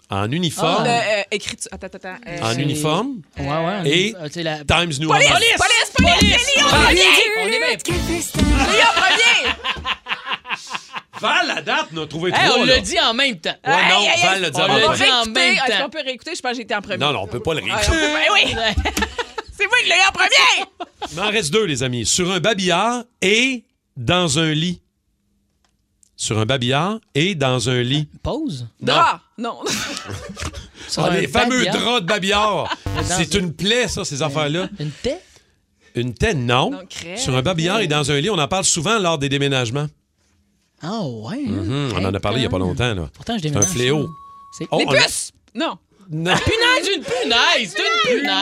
En 0.10 0.32
uniforme, 0.32 0.84
Le, 0.84 0.90
euh, 0.90 1.22
écriture. 1.32 1.70
Attends, 1.72 1.88
attends, 1.88 1.98
attends. 2.10 2.22
euh, 2.28 2.40
en 2.42 2.58
uniforme 2.60 3.22
Ouais, 3.38 3.46
ouais. 3.46 3.54
on 3.82 3.86
et 3.86 4.14
ah, 4.20 4.30
Times 4.30 4.94
New 5.00 5.08
Police! 5.10 5.28
Roman. 5.28 5.40
Police! 5.40 5.56
Police! 5.58 5.92
Police! 5.98 6.56
Léon 6.56 6.68
Premier! 6.68 7.02
On. 7.38 7.46
Léon 7.48 8.94
Premier! 8.96 9.54
Val, 11.22 11.48
la 11.48 11.62
date, 11.62 11.88
on 11.96 12.04
a 12.04 12.08
trouvé 12.08 12.32
Hey, 12.36 12.48
trois. 12.50 12.60
on 12.60 12.66
l'a 12.66 12.80
dit 12.80 13.00
en 13.00 13.14
même 13.14 13.38
temps. 13.40 13.56
Ouais, 13.66 13.90
non, 13.90 14.02
Hey, 14.02 14.08
hey, 14.08 14.24
Val 14.24 14.42
l'a 14.42 14.50
dit 14.50 14.60
on 14.62 14.68
l'a 14.68 14.74
en 14.74 15.26
même 15.26 15.38
Est-ce 15.54 15.72
temps. 15.78 15.84
qu'on 15.86 15.90
peut 15.90 16.02
réécouter? 16.06 16.36
Je 16.36 16.42
pense 16.42 16.52
que 16.52 16.58
j'étais 16.58 16.76
en 16.76 16.82
premier. 16.82 16.98
Non, 16.98 17.14
non, 17.14 17.22
on 17.24 17.28
peut 17.28 17.40
pas 17.40 17.54
le 17.54 17.62
Ah, 17.72 17.76
réécouter. 17.78 17.98
on 17.98 18.14
ben 18.14 18.34
oui! 18.34 18.56
C'est 19.58 19.68
moi 19.68 19.78
qui 19.82 19.88
l'ai 19.90 19.96
en 20.08 20.12
premier! 20.12 20.68
Il 21.12 21.16
m'en 21.18 21.30
reste 21.32 21.52
deux, 21.52 21.64
les 21.66 21.82
amis. 21.82 22.06
Sur 22.06 22.32
un 22.32 22.40
babillard 22.40 23.04
et 23.22 23.64
dans 23.96 24.38
un 24.38 24.52
lit. 24.52 24.82
Sur 26.24 26.40
un 26.40 26.46
babillard 26.46 27.00
et 27.16 27.36
dans 27.36 27.70
un 27.70 27.82
lit. 27.82 28.08
Pause? 28.22 28.66
Drap! 28.80 29.20
Non. 29.38 29.60
Sur 30.88 31.04
Ah, 31.04 31.10
un 31.10 31.16
les 31.20 31.28
fameux 31.28 31.66
babillard. 31.66 31.78
draps 31.78 32.02
de 32.02 32.06
babillard. 32.06 32.78
Dans 32.86 33.04
C'est 33.04 33.36
un- 33.36 33.40
une 33.40 33.54
plaie, 33.54 33.90
ça, 33.90 34.06
ces 34.06 34.22
affaires-là. 34.22 34.70
Une 34.80 34.92
tête? 34.92 35.22
Une 35.96 36.14
tête, 36.14 36.38
non. 36.38 36.72
Non. 36.72 36.80
Sur 37.18 37.36
un 37.36 37.42
babillard 37.42 37.82
et 37.82 37.88
dans 37.88 38.10
un 38.10 38.22
lit, 38.22 38.30
on 38.30 38.38
en 38.38 38.48
parle 38.48 38.64
souvent 38.64 39.00
lors 39.00 39.18
des 39.18 39.28
déménagements. 39.28 39.88
Ah, 40.82 41.02
ouais. 41.04 41.44
hein? 41.46 41.52
Mhm, 41.52 41.94
on 41.98 42.06
en 42.06 42.14
a 42.14 42.20
parlé 42.22 42.38
il 42.38 42.42
n'y 42.44 42.48
a 42.48 42.50
pas 42.50 42.58
longtemps. 42.58 42.94
Là. 42.94 43.10
Pourtant, 43.14 43.36
je 43.36 43.42
C'est 43.42 43.48
un 43.50 43.52
déménage 43.52 43.70
fléau. 43.74 44.08
C'est 44.58 44.68
Oh, 44.72 44.80
Les 44.80 44.86
on 44.88 44.92
a- 44.92 44.96
puces! 45.04 45.32
Non. 45.54 45.78
Non. 46.10 46.36
punaise, 46.36 46.90
une 46.96 47.04
punaise! 47.04 47.76
C'est 47.76 47.82
une 48.16 48.20
punaise! 48.22 48.34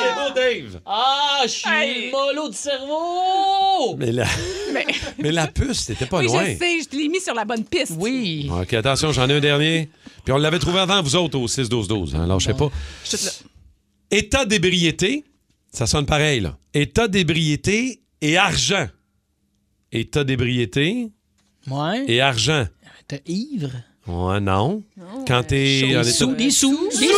C'est 0.00 0.14
beau, 0.14 0.34
Dave. 0.34 0.80
Ah, 0.86 1.40
je 1.44 1.48
suis 1.48 1.68
Hey. 1.70 2.10
mollo 2.10 2.48
du 2.48 2.56
cerveau! 2.56 3.96
Mais 3.98 4.12
la, 4.12 4.26
Mais... 4.72 4.86
mais 5.18 5.32
la 5.32 5.46
puce, 5.46 5.86
t'étais 5.86 6.06
pas 6.06 6.18
Oui, 6.20 6.26
loin. 6.26 6.44
je 6.44 6.56
sais, 6.58 6.80
je 6.82 6.88
te 6.88 6.96
l'ai 6.96 7.08
mis 7.08 7.20
sur 7.20 7.34
la 7.34 7.44
bonne 7.44 7.64
piste. 7.64 7.92
Oui. 7.98 8.48
OK, 8.50 8.72
attention, 8.74 9.12
j'en 9.12 9.28
ai 9.28 9.34
un 9.34 9.40
dernier. 9.40 9.88
Puis 10.24 10.32
on 10.32 10.38
l'avait 10.38 10.58
trouvé 10.58 10.78
avant, 10.80 11.02
vous 11.02 11.16
autres, 11.16 11.38
au 11.38 11.46
6-12-12. 11.48 12.14
Hein, 12.16 12.24
alors, 12.24 12.40
je 12.40 12.46
sais 12.46 12.54
pas. 12.54 12.70
Je 13.04 13.16
suis 13.16 13.18
toute 13.18 13.26
là. 13.26 14.18
État 14.18 14.44
d'ébriété, 14.44 15.24
ça 15.72 15.86
sonne 15.86 16.06
pareil, 16.06 16.40
là. 16.40 16.56
État 16.74 17.08
d'ébriété 17.08 18.00
et 18.20 18.36
argent. 18.36 18.86
État 19.92 20.24
d'ébriété 20.24 21.08
Ouais. 21.68 22.04
et 22.08 22.20
argent. 22.20 22.66
T'es 23.08 23.22
ivre? 23.26 23.70
Ouais, 24.06 24.40
non. 24.40 24.82
Quand 25.26 25.42
t'es 25.44 25.82
en 25.96 26.02
Des 26.02 26.10
sous, 26.10 26.34
des 26.34 26.50
sous, 26.50 26.76
des 26.88 27.06
sous, 27.06 27.10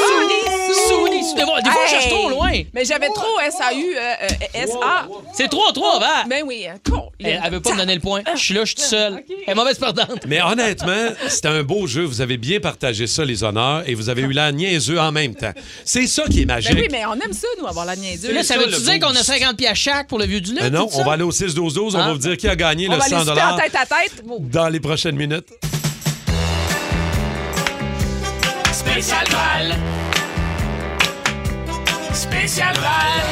des 1.35 1.71
fois, 1.71 1.81
je 1.87 1.91
cherche 1.91 2.09
trop 2.09 2.29
loin. 2.29 2.53
Mais 2.75 2.85
j'avais 2.85 3.09
trop 3.09 3.41
S-A-U, 3.47 3.95
euh, 3.97 4.01
euh, 4.01 4.63
S-A. 4.63 5.07
C'est 5.35 5.51
3-3, 5.51 6.01
va. 6.01 6.25
Ben 6.29 6.43
oui. 6.47 6.67
euh, 6.69 6.75
con. 6.91 7.11
Elle, 7.21 7.41
elle 7.45 7.51
veut 7.53 7.61
pas 7.61 7.73
me 7.73 7.79
donner 7.79 7.95
le 7.95 8.01
point. 8.01 8.23
Je 8.35 8.41
suis 8.41 8.55
là, 8.55 8.61
je 8.65 8.67
suis 8.67 8.77
tout 8.77 8.83
seul. 8.83 9.23
Elle 9.47 9.53
est 9.53 9.55
mauvaise 9.55 9.79
perdante. 9.79 10.27
Mais 10.27 10.43
honnêtement, 10.43 11.09
c'était 11.29 11.49
un 11.49 11.63
beau 11.63 11.87
jeu. 11.87 12.05
Vous 12.05 12.21
avez 12.21 12.37
bien 12.37 12.61
partagé 12.61 13.07
ça, 13.07 13.25
les 13.25 13.45
honneurs, 13.45 13.83
et 13.87 13.95
vous 13.95 14.09
avez 14.09 14.23
eu 14.23 14.33
l'air 14.33 14.53
niaiseux 14.53 14.99
en 15.01 15.13
même 15.13 15.35
temps. 15.35 15.53
C'est 15.85 16.07
ça 16.07 16.25
qui 16.31 16.43
est 16.43 16.47
magique. 16.47 16.75
Ben 16.75 16.81
oui, 16.81 16.89
mais 16.91 17.05
on 17.07 17.15
aime 17.15 17.33
ça, 17.33 17.47
nous, 17.61 17.67
avoir 17.67 17.85
la 17.85 17.97
niaiseuse. 17.97 18.33
Là, 18.33 18.43
ça 18.43 18.55
ça, 18.55 18.61
veut-tu 18.61 18.81
dire 18.83 19.01
qu'on 19.01 19.09
a 19.09 19.13
boost. 19.13 19.25
50 19.25 19.57
pièces 19.57 19.79
chaque 19.79 20.09
pour 20.09 20.19
le 20.19 20.27
vieux 20.27 20.41
du? 20.41 20.53
Euh, 20.61 20.71
non, 20.71 20.89
on 20.93 21.05
va 21.05 21.13
aller 21.13 21.23
au 21.23 21.33
6-12-12. 21.33 21.97
On 21.97 21.99
va 21.99 22.13
vous 22.13 22.19
dire 22.19 22.37
qui 22.37 22.49
a 22.49 22.57
gagné 22.57 22.89
On 22.89 22.93
le 22.93 22.99
va 22.99 23.05
aller 23.05 23.15
100 23.17 23.21
super 23.27 23.55
en 23.55 23.57
tête 23.57 23.75
à 23.75 23.87
tête. 23.87 24.23
dans 24.51 24.69
les 24.69 24.81
prochaines 24.81 25.17
minutes. 25.17 25.47
Spécial 28.73 29.25
Val. 29.31 29.75
Spécial 32.15 32.75
Val. 32.75 33.23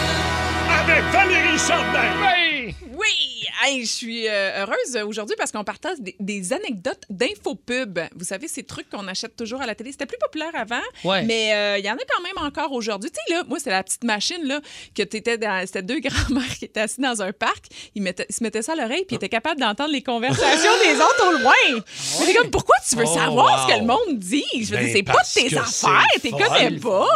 Avec 0.80 1.04
Valérie 1.12 1.58
Chardin. 1.58 2.74
Oui! 2.92 3.39
Hey, 3.62 3.84
je 3.84 3.90
suis 3.90 4.26
euh, 4.28 4.62
heureuse 4.62 5.04
aujourd'hui 5.06 5.36
parce 5.36 5.52
qu'on 5.52 5.64
partage 5.64 5.98
des, 6.00 6.16
des 6.18 6.52
anecdotes 6.52 7.02
d'infopub. 7.10 7.98
Vous 8.16 8.24
savez, 8.24 8.48
ces 8.48 8.62
trucs 8.62 8.88
qu'on 8.88 9.06
achète 9.06 9.36
toujours 9.36 9.60
à 9.60 9.66
la 9.66 9.74
télé. 9.74 9.92
C'était 9.92 10.06
plus 10.06 10.16
populaire 10.18 10.52
avant, 10.54 10.80
Ouais. 11.04 11.22
mais 11.24 11.52
euh, 11.54 11.78
il 11.78 11.84
y 11.84 11.90
en 11.90 11.94
a 11.94 11.98
quand 12.08 12.22
même 12.22 12.46
encore 12.46 12.72
aujourd'hui. 12.72 13.10
Tu 13.10 13.16
sais, 13.28 13.34
là, 13.34 13.44
moi, 13.48 13.58
c'est 13.62 13.70
la 13.70 13.82
petite 13.82 14.04
machine, 14.04 14.42
là, 14.44 14.60
que 14.94 15.02
t'étais 15.02 15.36
dans... 15.36 15.62
C'était 15.66 15.82
deux 15.82 16.00
grands-mères 16.00 16.54
qui 16.58 16.64
étaient 16.64 16.80
assis 16.80 17.00
dans 17.00 17.20
un 17.22 17.32
parc. 17.32 17.66
Ils, 17.94 18.02
mettaient- 18.02 18.26
ils 18.30 18.34
se 18.34 18.42
mettaient 18.42 18.62
ça 18.62 18.72
à 18.72 18.76
l'oreille 18.76 19.04
puis 19.06 19.14
ils 19.14 19.16
étaient 19.16 19.28
capables 19.28 19.60
d'entendre 19.60 19.90
les 19.92 20.02
conversations 20.02 20.70
des 20.84 20.94
autres 20.96 21.28
au 21.28 21.38
loin. 21.38 21.52
Mais 21.74 21.82
c'est 22.26 22.34
comme, 22.34 22.50
pourquoi 22.50 22.76
tu 22.88 22.96
veux 22.96 23.04
Oh, 23.06 23.14
savoir 23.14 23.68
ce 23.68 23.74
que 23.74 23.78
le 23.80 23.86
monde 23.86 24.18
dit? 24.18 24.44
Je 24.54 24.70
veux 24.70 24.76
Ben, 24.76 24.84
dire, 24.86 24.94
c'est 24.96 25.02
pas 25.02 25.22
tes 25.34 25.56
affaires, 25.56 26.06
c'est 26.14 26.20
t'es 26.20 26.30
connais 26.30 26.78
pas. 26.78 27.06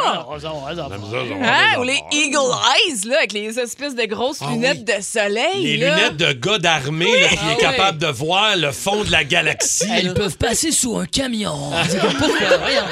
Hein? 1.42 1.80
Ou 1.80 1.82
les 1.84 2.00
Eagle 2.12 2.36
Eyes, 2.36 3.08
là, 3.08 3.18
avec 3.18 3.32
les 3.32 3.58
espèces 3.58 3.94
de 3.94 4.04
grosses 4.04 4.38
Ah 4.42 4.50
lunettes 4.50 4.84
de 4.84 5.00
soleil. 5.02 5.62
Les 5.62 5.76
là. 5.78 5.96
lunettes 5.96 6.16
de 6.16 6.33
gars 6.34 6.58
d'armée 6.58 7.20
là, 7.20 7.28
qui 7.28 7.38
Ah 7.40 7.52
est 7.52 7.54
ouais. 7.54 7.60
capable 7.60 7.98
de 7.98 8.06
voir 8.06 8.56
le 8.56 8.70
fond 8.72 9.02
de 9.04 9.10
la 9.10 9.24
galaxie. 9.24 9.86
Elles 9.90 10.06
là. 10.08 10.14
peuvent 10.14 10.36
passer 10.36 10.70
sous 10.72 10.96
un 10.96 11.06
camion. 11.06 11.70
C'est 11.88 12.00
comme 12.00 12.12
pourquoi? 12.14 12.56
Voyons. 12.58 12.82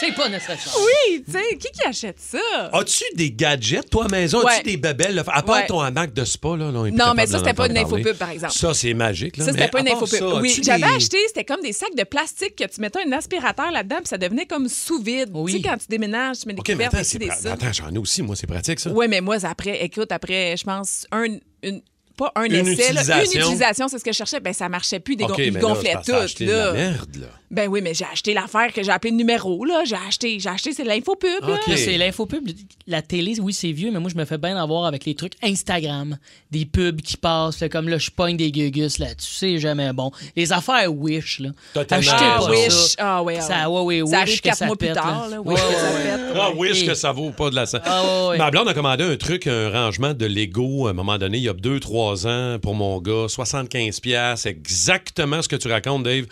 C'est 0.00 0.12
pas 0.14 0.28
nécessaire. 0.28 0.56
Oui, 0.78 1.24
tu 1.26 1.32
sais, 1.32 1.56
qui 1.56 1.68
qui 1.72 1.86
achète 1.88 2.20
ça? 2.20 2.38
As-tu 2.72 3.02
des 3.16 3.32
gadgets, 3.32 3.90
toi, 3.90 4.06
maison? 4.08 4.42
Ouais. 4.44 4.52
As-tu 4.52 4.62
des 4.70 4.76
babelles? 4.76 5.14
là? 5.16 5.24
À 5.26 5.42
part 5.42 5.56
Ouais. 5.56 5.66
ton 5.66 5.80
hamac 5.80 6.12
de 6.12 6.24
spa, 6.24 6.50
là, 6.50 6.70
là, 6.70 6.78
on 6.78 6.86
est 6.86 6.90
plus 6.90 6.98
Non, 6.98 7.14
mais 7.16 7.26
ça, 7.26 7.32
d'en 7.32 7.38
c'était 7.40 7.54
pas 7.54 7.66
une 7.66 7.72
entendre 7.72 7.88
parler. 7.90 8.02
infopub, 8.04 8.18
par 8.18 8.30
exemple. 8.30 8.52
Ça, 8.52 8.74
c'est 8.74 8.94
magique. 8.94 9.36
Là. 9.38 9.44
Ça, 9.46 9.50
c'était 9.50 9.64
Mais 9.64 9.70
pas 9.70 9.80
une 9.80 9.88
à 9.88 9.90
part 9.92 10.02
infopub. 10.04 10.18
ça, 10.20 10.40
Oui, 10.40 10.50
as-tu 10.52 10.62
j'avais 10.62 10.78
des- 10.86 10.94
acheté, 10.96 11.16
c'était 11.26 11.44
comme 11.44 11.60
des 11.62 11.72
sacs 11.72 11.96
de 11.96 12.04
plastique 12.04 12.54
que 12.54 12.64
tu 12.64 12.80
mettais 12.80 13.00
un 13.06 13.10
aspirateur 13.12 13.72
là-dedans, 13.72 13.96
puis 13.96 14.06
ça 14.06 14.18
devenait 14.18 14.46
comme 14.46 14.68
sous 14.68 15.02
vide. 15.02 15.30
Oui. 15.34 15.50
Tu 15.52 15.58
sais, 15.62 15.68
quand 15.68 15.76
tu 15.78 15.86
déménages, 15.88 16.38
tu 16.40 16.46
mets 16.46 16.54
des 16.54 16.60
OK, 16.60 16.68
mais 16.68 16.74
couvertes 16.74 16.94
attends, 16.94 17.00
et 17.02 17.04
c'est 17.04 17.18
des 17.18 17.26
pra- 17.28 17.42
ça. 17.42 17.52
attends, 17.54 17.72
j'en 17.72 17.90
ai 17.92 17.98
aussi, 17.98 18.22
moi, 18.22 18.36
c'est 18.36 18.46
pratique, 18.46 18.78
ça. 18.78 18.90
Oui, 18.90 19.06
mais 19.08 19.20
moi, 19.20 19.36
après, 19.44 19.82
écoute, 19.84 20.12
après, 20.12 20.56
je 20.56 20.62
pense, 20.62 21.06
un, 21.10 21.24
une, 21.64 21.80
pas 22.18 22.32
un 22.34 22.44
Une 22.44 22.54
essai, 22.66 22.92
là, 22.92 23.02
une 23.24 23.24
utilisation. 23.24 23.88
c'est 23.88 23.98
ce 23.98 24.04
que 24.04 24.12
je 24.12 24.16
cherchais. 24.18 24.40
Ben, 24.40 24.52
ça 24.52 24.68
marchait 24.68 25.00
plus, 25.00 25.16
des 25.16 25.24
OK, 25.24 25.30
gon- 25.30 25.36
mais 25.38 25.46
ils 25.46 25.58
gonflaient 25.58 25.94
tout. 26.04 26.12
de 26.44 26.50
la 26.50 26.72
merde, 26.72 27.16
là. 27.16 27.26
Ben 27.50 27.66
oui, 27.68 27.80
mais 27.82 27.94
j'ai 27.94 28.04
acheté 28.04 28.34
l'affaire 28.34 28.72
que 28.74 28.82
j'ai 28.82 28.90
appelée 28.90 29.10
le 29.10 29.16
numéro, 29.16 29.64
là. 29.64 29.82
J'ai 29.86 29.96
acheté, 29.96 30.38
j'ai 30.38 30.48
acheté, 30.50 30.72
c'est 30.72 30.82
de 30.82 30.88
l'infopub, 30.88 31.42
là. 31.42 31.54
OK. 31.54 31.72
C'est 31.76 31.96
l'infopub. 31.96 32.46
La 32.86 33.00
télé, 33.00 33.40
oui, 33.40 33.52
c'est 33.54 33.72
vieux, 33.72 33.90
mais 33.90 34.00
moi, 34.00 34.10
je 34.10 34.16
me 34.18 34.24
fais 34.26 34.36
bien 34.38 34.56
avoir 34.62 34.84
avec 34.84 35.04
les 35.06 35.14
trucs 35.14 35.32
Instagram. 35.42 36.18
Des 36.50 36.66
pubs 36.66 37.00
qui 37.00 37.16
passent, 37.16 37.60
là, 37.60 37.68
comme 37.68 37.88
là, 37.88 37.96
je 37.98 38.10
pogne 38.10 38.36
des 38.36 38.52
gugus 38.52 38.98
là-dessus. 38.98 39.34
C'est 39.34 39.58
jamais 39.58 39.92
bon. 39.92 40.10
Les 40.36 40.52
affaires 40.52 40.92
Wish, 40.92 41.40
là. 41.40 41.50
Totalement 41.72 42.12
Achetez 42.12 42.24
pas 42.24 42.50
Wish. 42.50 42.72
ça. 42.72 42.94
Ah, 42.98 43.22
ouais, 43.22 43.36
ah, 43.38 43.40
Ça, 43.40 43.70
ouais. 43.70 43.80
ouais, 43.82 43.98
Ça 43.98 44.04
Wish 44.04 44.14
arrive 44.14 44.36
que 44.36 44.42
quatre 44.42 44.58
ça 44.58 44.66
mois 44.66 44.76
plus 44.76 44.86
pète, 44.88 44.94
tard, 44.96 45.28
là. 45.30 45.36
que 45.38 45.56
ça 45.56 45.66
pète. 46.02 46.20
Ah, 46.36 46.50
wish 46.54 46.82
Et- 46.82 46.86
que 46.86 46.94
ça 46.94 47.12
vaut 47.12 47.30
pas 47.30 47.48
de 47.50 47.54
la 47.54 47.66
sang. 47.66 47.78
Ah, 47.84 48.02
ouais, 48.02 48.28
ouais. 48.30 48.38
Ma 48.38 48.50
blonde 48.50 48.68
a 48.68 48.74
commandé 48.74 49.04
un 49.04 49.16
truc, 49.16 49.46
un 49.46 49.70
rangement 49.70 50.12
de 50.12 50.26
Lego 50.26 50.86
à 50.86 50.90
un 50.90 50.92
moment 50.92 51.16
donné, 51.18 51.38
il 51.38 51.44
y 51.44 51.48
a 51.48 51.54
2-3 51.54 52.26
ans 52.26 52.58
pour 52.60 52.74
mon 52.74 53.00
gars, 53.00 53.26
75$, 53.28 54.00
piastres, 54.00 54.46
exactement 54.48 55.40
ce 55.42 55.48
que 55.48 55.56
tu 55.56 55.68
racontes, 55.68 56.02
Dave. 56.02 56.26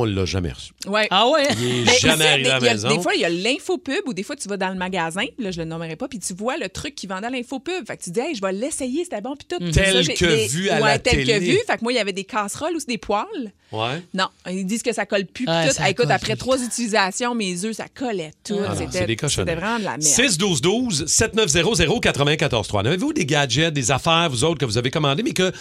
On 0.00 0.04
l'a 0.04 0.24
jamais 0.24 0.52
reçu. 0.52 0.72
Ouais. 0.86 1.06
Ah 1.10 1.28
ouais? 1.28 1.46
Il 1.58 1.80
est 1.80 1.84
Mais 1.86 1.98
jamais 1.98 2.24
arrivé 2.26 2.50
à 2.50 2.58
la 2.58 2.72
maison. 2.72 2.88
Des 2.94 3.00
fois, 3.02 3.14
il 3.14 3.20
y 3.20 3.24
a 3.24 3.28
l'infopub 3.28 4.06
ou 4.06 4.12
des 4.14 4.22
fois, 4.22 4.36
tu 4.36 4.48
vas 4.48 4.56
dans 4.56 4.68
le 4.68 4.74
magasin, 4.74 5.24
là, 5.38 5.50
je 5.50 5.58
le 5.58 5.64
nommerai 5.64 5.96
pas, 5.96 6.08
puis 6.08 6.18
tu 6.18 6.34
vois 6.34 6.56
le 6.56 6.68
truc 6.68 6.94
qui 6.94 7.06
vendait 7.06 7.26
à 7.26 7.30
l'infopub. 7.30 7.86
Fait 7.86 7.96
que 7.96 8.02
tu 8.04 8.10
dis, 8.10 8.20
hey, 8.20 8.34
je 8.34 8.40
vais 8.40 8.52
l'essayer, 8.52 9.04
c'était 9.04 9.20
bon, 9.20 9.34
puis 9.36 9.46
tout. 9.48 9.58
Tel 9.72 9.92
Ça, 9.94 10.02
j'ai- 10.02 10.14
que 10.14 10.48
vu 10.48 10.68
à 10.70 10.74
ouais, 10.74 10.80
la 10.80 10.98
tel 10.98 11.14
télé. 11.24 11.32
que 11.34 11.38
vu. 11.44 11.58
Fait 11.66 11.76
que 11.78 11.82
moi, 11.82 11.92
il 11.92 11.96
y 11.96 11.98
avait 11.98 12.12
des 12.12 12.24
casseroles 12.24 12.74
ou 12.76 12.78
des 12.86 12.98
poêles. 12.98 13.52
Ouais. 13.72 14.02
Non, 14.12 14.26
ils 14.50 14.64
disent 14.66 14.82
que 14.82 14.92
ça 14.92 15.06
colle 15.06 15.24
plus. 15.26 15.46
puis 15.46 15.54
Ouais, 15.54 15.68
tout. 15.68 15.74
Ah, 15.78 15.90
écoute, 15.90 16.04
colle 16.06 16.12
après 16.12 16.36
trois 16.36 16.62
utilisations, 16.62 17.34
mes 17.34 17.64
œufs, 17.64 17.74
ça 17.76 17.86
collait 17.92 18.30
tout. 18.44 18.56
Ah 18.64 18.68
non, 18.68 18.78
C'était- 18.78 18.98
c'est 18.98 19.06
des 19.06 19.16
cochonneries. 19.16 19.50
C'était 19.52 19.60
vraiment 19.60 19.78
de 19.78 19.84
la 19.84 19.90
merde. 19.92 20.02
6 20.02 20.38
12 20.38 20.60
12 20.60 21.06
7900 21.06 21.98
94 22.00 22.68
3. 22.68 22.86
Avez-vous 22.86 23.12
des 23.12 23.26
gadgets, 23.26 23.72
des 23.72 23.90
affaires, 23.90 24.28
vous 24.30 24.44
autres, 24.44 24.58
que 24.60 24.64
vous 24.64 24.78
avez 24.78 24.90
commandées, 24.90 25.22
mais 25.22 25.32
que 25.32 25.52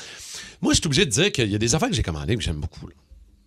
moi, 0.61 0.73
je 0.73 0.79
suis 0.79 0.85
obligé 0.87 1.05
de 1.05 1.11
dire 1.11 1.31
qu'il 1.31 1.51
y 1.51 1.55
a 1.55 1.57
des 1.57 1.75
affaires 1.75 1.89
que 1.89 1.95
j'ai 1.95 2.03
commandées 2.03 2.35
que 2.35 2.41
j'aime 2.43 2.57
beaucoup. 2.59 2.87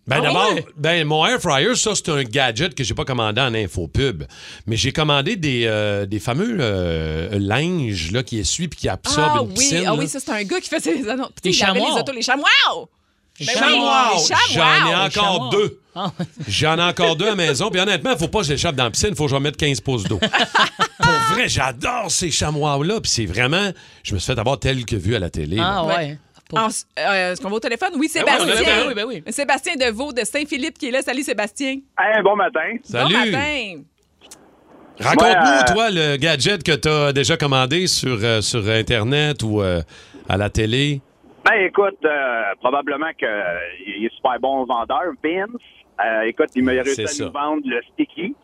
Ben 0.07 0.17
Ah 0.19 0.21
d'abord, 0.21 0.53
ouais? 0.53 0.65
ben, 0.77 1.05
mon 1.05 1.25
air 1.25 1.39
fryer, 1.41 1.75
ça, 1.75 1.91
c'est 1.93 2.09
un 2.09 2.23
gadget 2.23 2.73
que 2.73 2.83
j'ai 2.83 2.93
pas 2.93 3.03
commandé 3.03 3.41
en 3.41 3.53
infopub. 3.53 4.23
Mais 4.65 4.77
j'ai 4.77 4.93
commandé 4.93 5.35
des, 5.35 5.63
euh, 5.65 6.05
des 6.05 6.19
fameux 6.19 6.57
euh, 6.59 7.37
linges 7.37 8.11
là, 8.11 8.23
qui 8.23 8.39
essuient 8.39 8.69
puis 8.69 8.79
qui 8.79 8.89
absorbent 8.89 9.31
Ah 9.35 9.41
une 9.41 9.49
oui, 9.49 9.53
piscine. 9.55 9.77
ah 9.81 9.91
là. 9.91 9.95
oui, 9.95 10.07
ça, 10.07 10.19
c'est 10.19 10.31
un 10.31 10.43
gars 10.43 10.61
qui 10.61 10.69
faisait 10.69 10.95
les 10.95 11.09
annonces. 11.09 11.31
Chamois. 11.51 11.89
les 11.93 11.99
autos, 12.01 12.11
les 12.13 12.21
chamois! 12.21 12.47
Les 13.39 13.45
Ben 13.45 13.51
oui, 13.55 13.59
chamois! 13.59 14.11
les 14.15 14.23
chamois! 14.23 14.75
J'en 14.79 14.89
ai 14.89 14.95
encore 14.95 15.49
deux. 15.49 15.79
J'en 16.47 16.77
ai 16.77 16.83
encore 16.83 17.15
deux 17.15 17.25
à 17.25 17.29
la 17.31 17.35
maison. 17.35 17.69
Puis 17.69 17.79
honnêtement, 17.81 18.11
il 18.13 18.17
faut 18.17 18.27
pas 18.29 18.39
que 18.39 18.45
je 18.45 18.51
l'échappe 18.53 18.75
dans 18.75 18.85
la 18.85 18.91
piscine. 18.91 19.09
Il 19.11 19.15
faut 19.15 19.25
que 19.25 19.29
je 19.31 19.35
remette 19.35 19.57
15 19.57 19.81
pouces 19.81 20.03
d'eau. 20.05 20.19
Pour 20.99 21.11
vrai, 21.33 21.47
j'adore 21.49 22.09
ces 22.11 22.31
chamois-là. 22.31 23.01
Puis 23.01 23.11
c'est 23.11 23.25
vraiment... 23.25 23.71
Je 24.03 24.13
me 24.13 24.19
suis 24.19 24.31
fait 24.33 24.39
avoir 24.39 24.57
tel 24.59 24.85
que 24.85 24.95
vu 24.95 25.15
à 25.15 25.19
la 25.19 25.29
télé. 25.29 25.57
là. 25.57 25.81
En- 26.53 26.67
euh, 26.67 27.31
Est-ce 27.31 27.41
qu'on 27.41 27.49
va 27.49 27.55
au 27.55 27.59
téléphone? 27.59 27.89
Oui, 27.95 27.99
Ben 27.99 27.99
oui, 27.99 28.09
Sébastien. 28.09 29.05
Oui, 29.07 29.21
ben 29.21 29.31
Sébastien 29.33 29.73
Deveau 29.75 30.13
de 30.13 30.23
Saint-Philippe 30.23 30.77
qui 30.77 30.87
est 30.87 30.91
là. 30.91 31.01
Salut, 31.01 31.23
Sébastien. 31.23 31.79
Hey, 31.99 32.23
bon 32.23 32.35
matin. 32.35 32.77
Salut. 32.83 33.13
Bon 33.13 33.19
matin. 33.19 33.81
Raconte-nous, 34.99 35.71
euh, 35.71 35.73
toi, 35.73 35.89
le 35.91 36.17
gadget 36.17 36.63
que 36.63 36.75
tu 36.75 36.87
as 36.87 37.13
déjà 37.13 37.37
commandé 37.37 37.85
sur, 37.87 38.17
euh, 38.23 38.41
sur 38.41 38.67
Internet 38.67 39.43
ou 39.43 39.61
euh, 39.61 39.81
à 40.27 40.37
la 40.37 40.49
télé? 40.49 41.01
Ben 41.45 41.65
écoute, 41.65 41.99
euh, 42.03 42.41
probablement 42.59 43.11
qu'il 43.17 44.05
est 44.05 44.15
super 44.15 44.39
bon 44.39 44.65
vendeur, 44.65 45.03
Vince. 45.23 45.49
Euh, 46.03 46.21
écoute, 46.21 46.49
il 46.55 46.63
m'a 46.63 46.71
réussi 46.71 47.01
à 47.01 47.25
nous 47.25 47.31
vendre 47.31 47.61
le 47.65 47.81
sticky. 47.93 48.35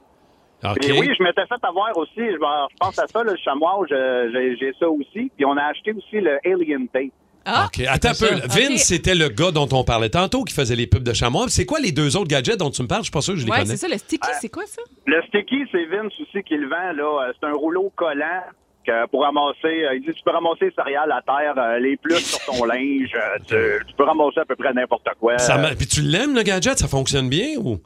Et 0.81 0.91
oui, 0.93 1.09
je 1.17 1.23
m'étais 1.23 1.45
fait 1.45 1.63
avoir 1.63 1.97
aussi. 1.97 2.11
Je, 2.17 2.37
pense 2.79 2.97
à 2.97 3.07
ça, 3.07 3.23
le 3.23 3.35
chamois, 3.43 3.85
j'ai 3.89 4.73
ça 4.79 4.87
aussi. 4.87 5.31
Puis 5.35 5.45
on 5.45 5.57
a 5.57 5.63
acheté 5.63 5.91
aussi 5.91 6.21
le 6.21 6.39
Alien 6.45 6.87
Tape. 6.87 7.11
OK. 7.45 7.83
Attends 7.87 8.09
un 8.09 8.13
peu. 8.13 8.35
Vince, 8.47 8.83
c'était 8.83 9.15
le 9.15 9.29
gars 9.29 9.51
dont 9.51 9.67
on 9.71 9.83
parlait 9.83 10.09
tantôt 10.09 10.43
qui 10.43 10.53
faisait 10.53 10.75
les 10.75 10.87
pubs 10.87 11.03
de 11.03 11.13
chamois. 11.13 11.45
C'est 11.49 11.65
quoi 11.65 11.79
les 11.79 11.91
deux 11.91 12.15
autres 12.15 12.27
gadgets 12.29 12.57
dont 12.57 12.69
tu 12.71 12.81
me 12.81 12.87
parles? 12.87 13.01
Je 13.01 13.05
suis 13.05 13.11
pas 13.11 13.21
sûr 13.21 13.33
que 13.33 13.39
je 13.39 13.45
les 13.45 13.51
Ouais, 13.51 13.59
connais. 13.59 13.71
c'est 13.71 13.77
ça, 13.77 13.87
le 13.87 13.97
sticky, 13.97 14.29
c'est 14.39 14.49
quoi 14.49 14.65
ça? 14.65 14.81
Le 15.05 15.21
sticky, 15.23 15.63
c'est 15.71 15.85
Vince 15.85 16.13
aussi 16.21 16.43
qui 16.43 16.55
le 16.55 16.67
vend. 16.69 16.93
là. 16.95 17.27
Euh, 17.27 17.33
C'est 17.39 17.47
un 17.47 17.53
rouleau 17.53 17.91
collant 17.95 18.43
que 18.85 19.07
pour 19.07 19.23
ramasser. 19.23 19.85
euh, 19.85 19.95
il 19.95 20.01
dit 20.01 20.13
tu 20.13 20.23
peux 20.23 20.31
ramasser 20.31 20.65
les 20.65 20.71
céréales 20.71 21.11
à 21.11 21.21
terre, 21.21 21.53
euh, 21.57 21.79
les 21.79 21.97
plus 21.97 22.19
sur 22.19 22.39
ton 22.45 22.65
linge. 22.65 23.11
euh, 23.15 23.37
tu, 23.79 23.85
tu 23.87 23.93
peux 23.95 24.03
ramasser 24.03 24.39
à 24.39 24.45
peu 24.45 24.55
près 24.55 24.73
n'importe 24.73 25.07
quoi. 25.19 25.37
Ça 25.37 25.57
Puis 25.77 25.87
tu 25.87 26.01
l'aimes, 26.01 26.35
le 26.35 26.43
gadget? 26.43 26.77
Ça 26.77 26.87
fonctionne 26.87 27.29
bien 27.29 27.55
ou? 27.57 27.79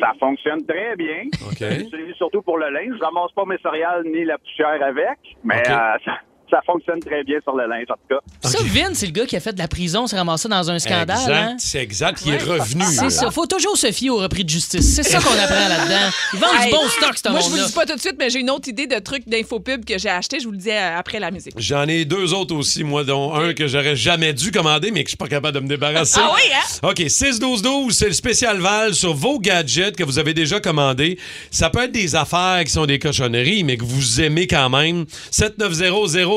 Ça 0.00 0.12
fonctionne 0.20 0.64
très 0.66 0.94
bien. 0.96 1.22
OK. 1.50 1.56
C'est 1.58 2.14
surtout 2.16 2.42
pour 2.42 2.58
le 2.58 2.68
linge. 2.70 2.94
Je 2.98 3.04
ramasse 3.04 3.32
pas 3.34 3.44
mes 3.46 3.58
céréales 3.58 4.04
ni 4.04 4.24
la 4.24 4.36
poussière 4.38 4.82
avec, 4.82 5.18
mais 5.44 5.62
euh, 5.66 5.96
ça, 6.04 6.18
ça 6.50 6.60
fonctionne 6.66 7.00
très 7.00 7.22
bien 7.24 7.38
sur 7.42 7.54
le 7.54 7.66
linge, 7.66 7.86
en 7.90 7.94
tout 7.94 8.14
cas. 8.16 8.48
Ça, 8.48 8.58
Vin, 8.64 8.94
c'est 8.94 9.06
le 9.06 9.12
gars 9.12 9.26
qui 9.26 9.36
a 9.36 9.40
fait 9.40 9.52
de 9.52 9.58
la 9.58 9.68
prison, 9.68 10.06
s'est 10.06 10.16
ramassé 10.16 10.48
dans 10.48 10.70
un 10.70 10.78
scandale. 10.78 11.18
Exact, 11.18 11.32
hein? 11.32 11.56
c'est 11.58 11.82
exact. 11.82 12.22
Il 12.26 12.34
est 12.34 12.42
revenu. 12.42 12.84
C'est 12.84 13.10
ça. 13.10 13.30
Faut 13.30 13.46
toujours 13.46 13.76
se 13.76 13.90
fier 13.92 14.10
au 14.10 14.18
repris 14.18 14.44
de 14.44 14.50
justice. 14.50 14.94
C'est 14.94 15.02
ça 15.02 15.18
qu'on 15.18 15.32
apprend 15.38 15.68
là-dedans. 15.68 16.10
Ils 16.34 16.38
vendent 16.38 16.50
Hey, 16.58 16.70
du 16.70 16.76
bon 16.76 16.88
stock, 16.88 17.16
ce 17.22 17.28
Moi, 17.30 17.40
je 17.40 17.48
vous 17.48 17.56
le 17.56 17.66
dis 17.66 17.72
pas 17.72 17.86
tout 17.86 17.94
de 17.94 18.00
suite, 18.00 18.16
mais 18.18 18.30
j'ai 18.30 18.40
une 18.40 18.50
autre 18.50 18.68
idée 18.68 18.86
de 18.86 18.98
truc 18.98 19.28
d'infopub 19.28 19.84
que 19.84 19.98
j'ai 19.98 20.08
acheté. 20.08 20.40
Je 20.40 20.44
vous 20.46 20.52
le 20.52 20.58
dis 20.58 20.70
euh, 20.70 20.98
après 20.98 21.18
la 21.20 21.30
musique. 21.30 21.54
J'en 21.56 21.86
ai 21.86 22.04
deux 22.04 22.32
autres 22.34 22.54
aussi, 22.54 22.84
moi, 22.84 23.04
dont 23.04 23.34
un 23.34 23.52
que 23.54 23.66
j'aurais 23.66 23.96
jamais 23.96 24.32
dû 24.32 24.50
commander, 24.50 24.90
mais 24.90 25.04
que 25.04 25.08
je 25.08 25.12
suis 25.12 25.16
pas 25.16 25.28
capable 25.28 25.54
de 25.54 25.60
me 25.60 25.68
débarrasser. 25.68 26.20
Ah 26.22 26.32
oui, 26.34 26.50
hein? 26.54 26.88
OK, 26.88 26.98
6-12-12, 26.98 27.90
c'est 27.92 28.06
le 28.08 28.12
spécial 28.12 28.58
Val 28.58 28.94
sur 28.94 29.14
vos 29.14 29.38
gadgets 29.38 29.96
que 29.96 30.04
vous 30.04 30.18
avez 30.18 30.34
déjà 30.34 30.60
commandés. 30.60 31.18
Ça 31.50 31.70
peut 31.70 31.84
être 31.84 31.92
des 31.92 32.16
affaires 32.16 32.62
qui 32.64 32.70
sont 32.72 32.86
des 32.86 32.98
cochonneries, 32.98 33.64
mais 33.64 33.76
que 33.76 33.84
vous 33.84 34.20
aimez 34.20 34.46
quand 34.46 34.70
même. 34.70 35.04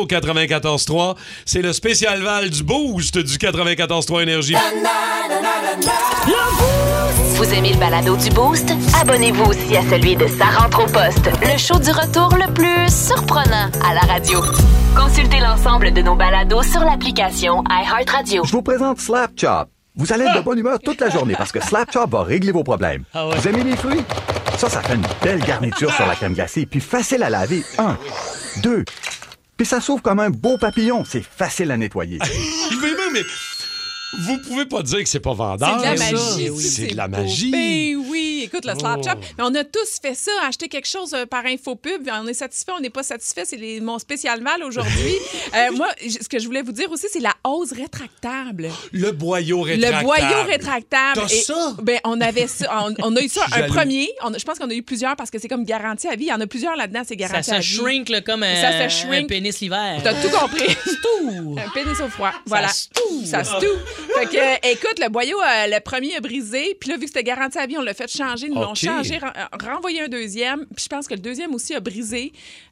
7900-943, 0.08 1.16
c'est 1.45 1.62
le 1.62 1.74
spécial 1.74 2.22
Val 2.22 2.49
du 2.49 2.64
Boost 2.64 3.18
du 3.18 3.38
94.3 3.38 4.24
Énergie. 4.24 4.56
Vous 7.36 7.54
aimez 7.54 7.74
le 7.74 7.80
balado 7.80 8.16
du 8.16 8.30
Boost? 8.30 8.72
Abonnez-vous 9.02 9.43
aussi 9.45 9.76
à 9.76 9.82
celui 9.89 10.16
de 10.16 10.28
Sa 10.28 10.45
rentre 10.45 10.84
au 10.84 10.88
poste, 10.88 11.30
le 11.41 11.58
show 11.58 11.80
du 11.80 11.91
retour 11.91 12.36
le 12.36 12.52
plus 12.54 12.88
surprenant 12.89 13.70
à 13.84 13.93
la 13.93 14.02
radio. 14.02 14.41
Consultez 14.95 15.39
l'ensemble 15.39 15.91
de 15.93 16.02
nos 16.02 16.16
balados 16.16 16.64
sur 16.64 16.82
l'application 16.82 17.64
iHeartRadio. 17.70 18.43
Je 18.45 18.52
vous 18.52 18.62
présente 18.62 18.99
Slap 18.99 19.32
Chop. 19.39 19.70
Vous 19.95 20.14
allez 20.14 20.24
être 20.24 20.38
de 20.38 20.41
bonne 20.41 20.60
humeur 20.60 20.80
toute 20.80 21.02
la 21.02 21.10
journée 21.10 21.36
parce 21.38 21.52
que 21.52 21.60
Slap 21.62 21.91
Chop 21.91 22.10
va 22.12 22.24
régler 22.24 22.52
vos 22.52 22.64
problèmes. 22.64 23.04
Ah 23.14 23.28
ouais. 23.28 23.36
Vous 23.36 23.47
aimez 23.47 23.64
les 23.64 23.76
fruits? 23.76 24.04
Ça, 24.58 24.70
ça 24.70 24.82
fait 24.82 24.95
une 24.95 25.06
belle 25.24 25.39
garniture 25.43 25.91
sur 25.93 26.06
la 26.06 26.14
crème 26.16 26.34
glacée, 26.34 26.66
puis 26.66 26.80
facile 26.80 27.24
à 27.24 27.30
laver. 27.30 27.64
Un, 27.80 27.97
deux. 28.62 28.86
Puis 29.62 29.68
ça 29.68 29.80
s'ouvre 29.80 30.01
comme 30.01 30.20
un 30.20 30.32
beau 30.32 30.57
papillon. 30.57 31.03
C'est 31.07 31.22
facile 31.22 31.70
à 31.70 31.78
nettoyer. 31.78 32.18
Je 32.72 32.78
vais 32.78 32.95
même, 32.97 33.14
mais 33.14 33.22
vous 34.22 34.39
pouvez 34.39 34.66
pas 34.66 34.82
dire 34.82 35.03
que 35.03 35.07
c'est 35.07 35.20
pas 35.20 35.36
vendeur. 35.36 35.80
C'est 35.80 35.93
de 35.93 35.99
la 35.99 36.12
magie. 36.12 36.59
C'est 36.59 36.88
de 36.88 36.97
la 36.97 37.07
magie. 37.07 37.51
Ben 37.51 37.95
oui, 38.09 38.31
écoute, 38.44 38.66
le 38.66 38.78
slap 38.78 39.00
Oh. 39.00 39.04
chop. 39.08 39.20
Mais 39.38 39.44
on 39.44 39.54
a 39.56 39.64
tous 39.64 40.00
fait 40.02 40.14
ça, 40.16 40.32
acheter 40.48 40.68
quelque 40.68 40.88
chose 40.88 41.14
euh, 41.14 41.26
par 41.26 41.46
infopub. 41.46 42.10
On 42.12 42.28
est 42.28 42.34
satisfait, 42.34 42.72
on 42.78 42.80
n'est 42.82 42.89
pas 42.89 43.04
satisfait. 43.04 43.44
C'est 43.46 43.58
les- 43.58 43.80
mon 43.82 44.00
spécial 44.00 44.42
mal 44.42 44.64
aujourd'hui. 44.64 45.16
Euh, 45.54 45.70
moi, 45.74 45.89
ce 46.00 46.30
que 46.30 46.39
je 46.39 46.46
voulais 46.46 46.62
vous 46.62 46.72
dire 46.72 46.89
aussi, 46.92 47.08
c'est 47.12 47.20
la 47.20 47.34
hausse 47.44 47.74
rétractable. 47.74 48.70
Le 48.94 49.12
boyau 49.12 49.62
rétractable. 49.62 49.98
Le 49.98 50.04
boyau 50.06 50.44
rétractable. 50.48 51.16
T'as 51.16 51.26
Et- 51.36 51.42
ça? 51.42 51.76
Ben, 51.82 52.00
on 52.06 52.22
avait 52.22 52.48
ça. 52.48 52.86
On, 52.88 52.94
on 53.04 53.16
a 53.18 53.22
eu 53.22 53.28
ça 53.28 53.42
un 53.52 53.64
premier. 53.64 54.10
On 54.24 54.34
a- 54.34 54.38
je 54.38 54.46
pense 54.46 54.58
qu'on 54.60 54.70
a 54.70 54.74
eu 54.74 54.82
plusieurs 54.84 55.16
parce 55.18 55.30
que 55.30 55.39
c'est 55.39 55.50
comme 55.50 55.66
garanti 55.66 56.08
à 56.08 56.16
vie. 56.16 56.26
Il 56.26 56.30
y 56.30 56.34
en 56.34 56.39
a 56.39 56.48
plusieurs 56.48 56.76
là-dedans, 56.78 57.02
c'est 57.06 57.16
Ça 57.20 57.28
garanti 57.28 57.52
à 57.52 57.62
se 57.62 57.68
vie. 57.68 57.76
shrink 57.76 58.10
là, 58.10 58.22
comme 58.22 58.44
un, 58.44 58.62
Ça 58.62 58.89
se 58.89 59.02
shrink. 59.02 59.26
un 59.26 59.28
pénis 59.28 59.60
l'hiver. 59.60 60.00
T'as 60.04 60.14
tout 60.22 60.30
compris. 60.30 60.74
tout. 61.02 61.56
Un 61.58 61.70
pénis 61.72 62.00
au 62.00 62.08
froid. 62.08 62.32
Voilà. 62.46 62.70
se 62.70 62.88
toue. 62.89 63.26
Ça 63.26 63.44
se 63.44 63.52
toue. 63.52 63.80
Fait 64.18 64.26
que, 64.28 64.38
euh, 64.38 64.72
écoute, 64.72 65.00
le 65.00 65.10
boyau, 65.10 65.38
euh, 65.42 65.68
le 65.68 65.80
premier 65.82 66.16
a 66.16 66.22
brisé. 66.22 66.78
Puis 66.80 66.89
là, 66.89 66.96
vu 66.96 67.02
que 67.02 67.08
c'était 67.08 67.24
garanti 67.24 67.58
à 67.58 67.66
vie, 67.66 67.78
on 67.78 67.82
l'a 67.82 67.94
fait 67.94 68.10
changer. 68.10 68.31
Ils 68.48 68.54
l'ont 68.54 68.70
OK. 68.72 68.76
changé, 68.78 69.18
ren- 69.18 69.32
renvoyé 69.72 70.02
un 70.02 70.08
deuxième. 70.08 70.66
Puis 70.76 70.84
je 70.84 70.88
pense 70.90 71.08
que 71.08 71.14
le 71.14 71.20
deuxième 71.20 71.54
aussi 71.54 71.74
a 71.76 71.80
brisé. 71.80 72.32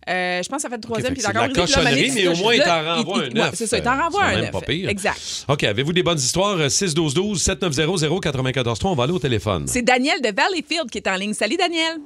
Euh, 0.10 0.41
je 0.43 0.47
pense 0.49 0.57
que 0.57 0.62
ça 0.64 0.70
fait 0.70 0.76
le 0.76 0.82
troisième. 0.82 1.16
fait 1.16 1.22
puis 1.22 1.28
encore 1.30 1.47
la 1.47 1.53
cochonnerie, 1.53 2.12
mais 2.16 2.28
au 2.28 2.36
moins, 2.36 2.53
il 2.55 2.64
t'en 2.64 2.84
renvoie 2.95 3.24
un 3.24 3.30
neuf. 3.30 3.51
C'est 3.55 3.68
ça, 3.68 3.78
il 3.78 3.84
t'en 3.84 3.97
renvoie 4.01 4.22
C'est 4.22 4.28
un 4.28 4.36
même 4.36 4.41
neuf. 4.45 4.51
pas 4.51 4.62
pire. 4.62 4.89
Exact. 4.89 5.45
OK, 5.47 5.64
avez-vous 5.64 5.93
des 5.93 6.03
bonnes 6.03 6.18
histoires? 6.18 6.57
6-12-12, 6.57 7.43
7900-943, 7.43 8.88
on 8.88 8.95
va 8.95 9.03
aller 9.03 9.14
au 9.14 9.20
téléphone. 9.20 9.68
C'est 9.68 9.82
Daniel 9.82 10.22
de 10.22 10.34
Valleyfield 10.36 10.89
qui 10.89 10.97
est 10.99 11.07
en 11.07 11.16
ligne. 11.16 11.34
Salut, 11.34 11.57
Daniel. 11.57 11.97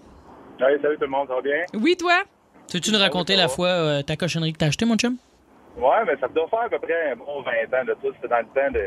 Hey, 0.60 0.78
salut 0.82 0.96
tout 0.98 1.04
le 1.04 1.08
monde, 1.10 1.28
ça 1.28 1.36
va 1.36 1.42
bien? 1.42 1.64
Oui, 1.74 1.96
toi? 1.98 2.24
Tu 2.70 2.78
veux-tu 2.78 2.92
nous 2.92 3.00
raconter 3.00 3.36
la 3.36 3.48
fois 3.48 3.68
euh, 3.68 4.02
ta 4.02 4.16
cochonnerie 4.16 4.54
que 4.54 4.58
t'as 4.58 4.68
acheté, 4.68 4.86
mon 4.86 4.96
chum? 4.96 5.18
Ouais, 5.78 6.04
mais 6.06 6.14
ça 6.22 6.28
doit 6.28 6.48
faire 6.50 6.62
à 6.66 6.70
peu 6.70 6.80
près 6.80 7.12
un 7.12 7.16
bon 7.16 7.42
20 7.42 7.82
ans 7.82 7.86
de 7.86 7.94
tout. 8.02 8.14
C'était 8.16 8.28
dans 8.30 8.38
le 8.40 8.46
temps 8.46 8.72
de. 8.72 8.80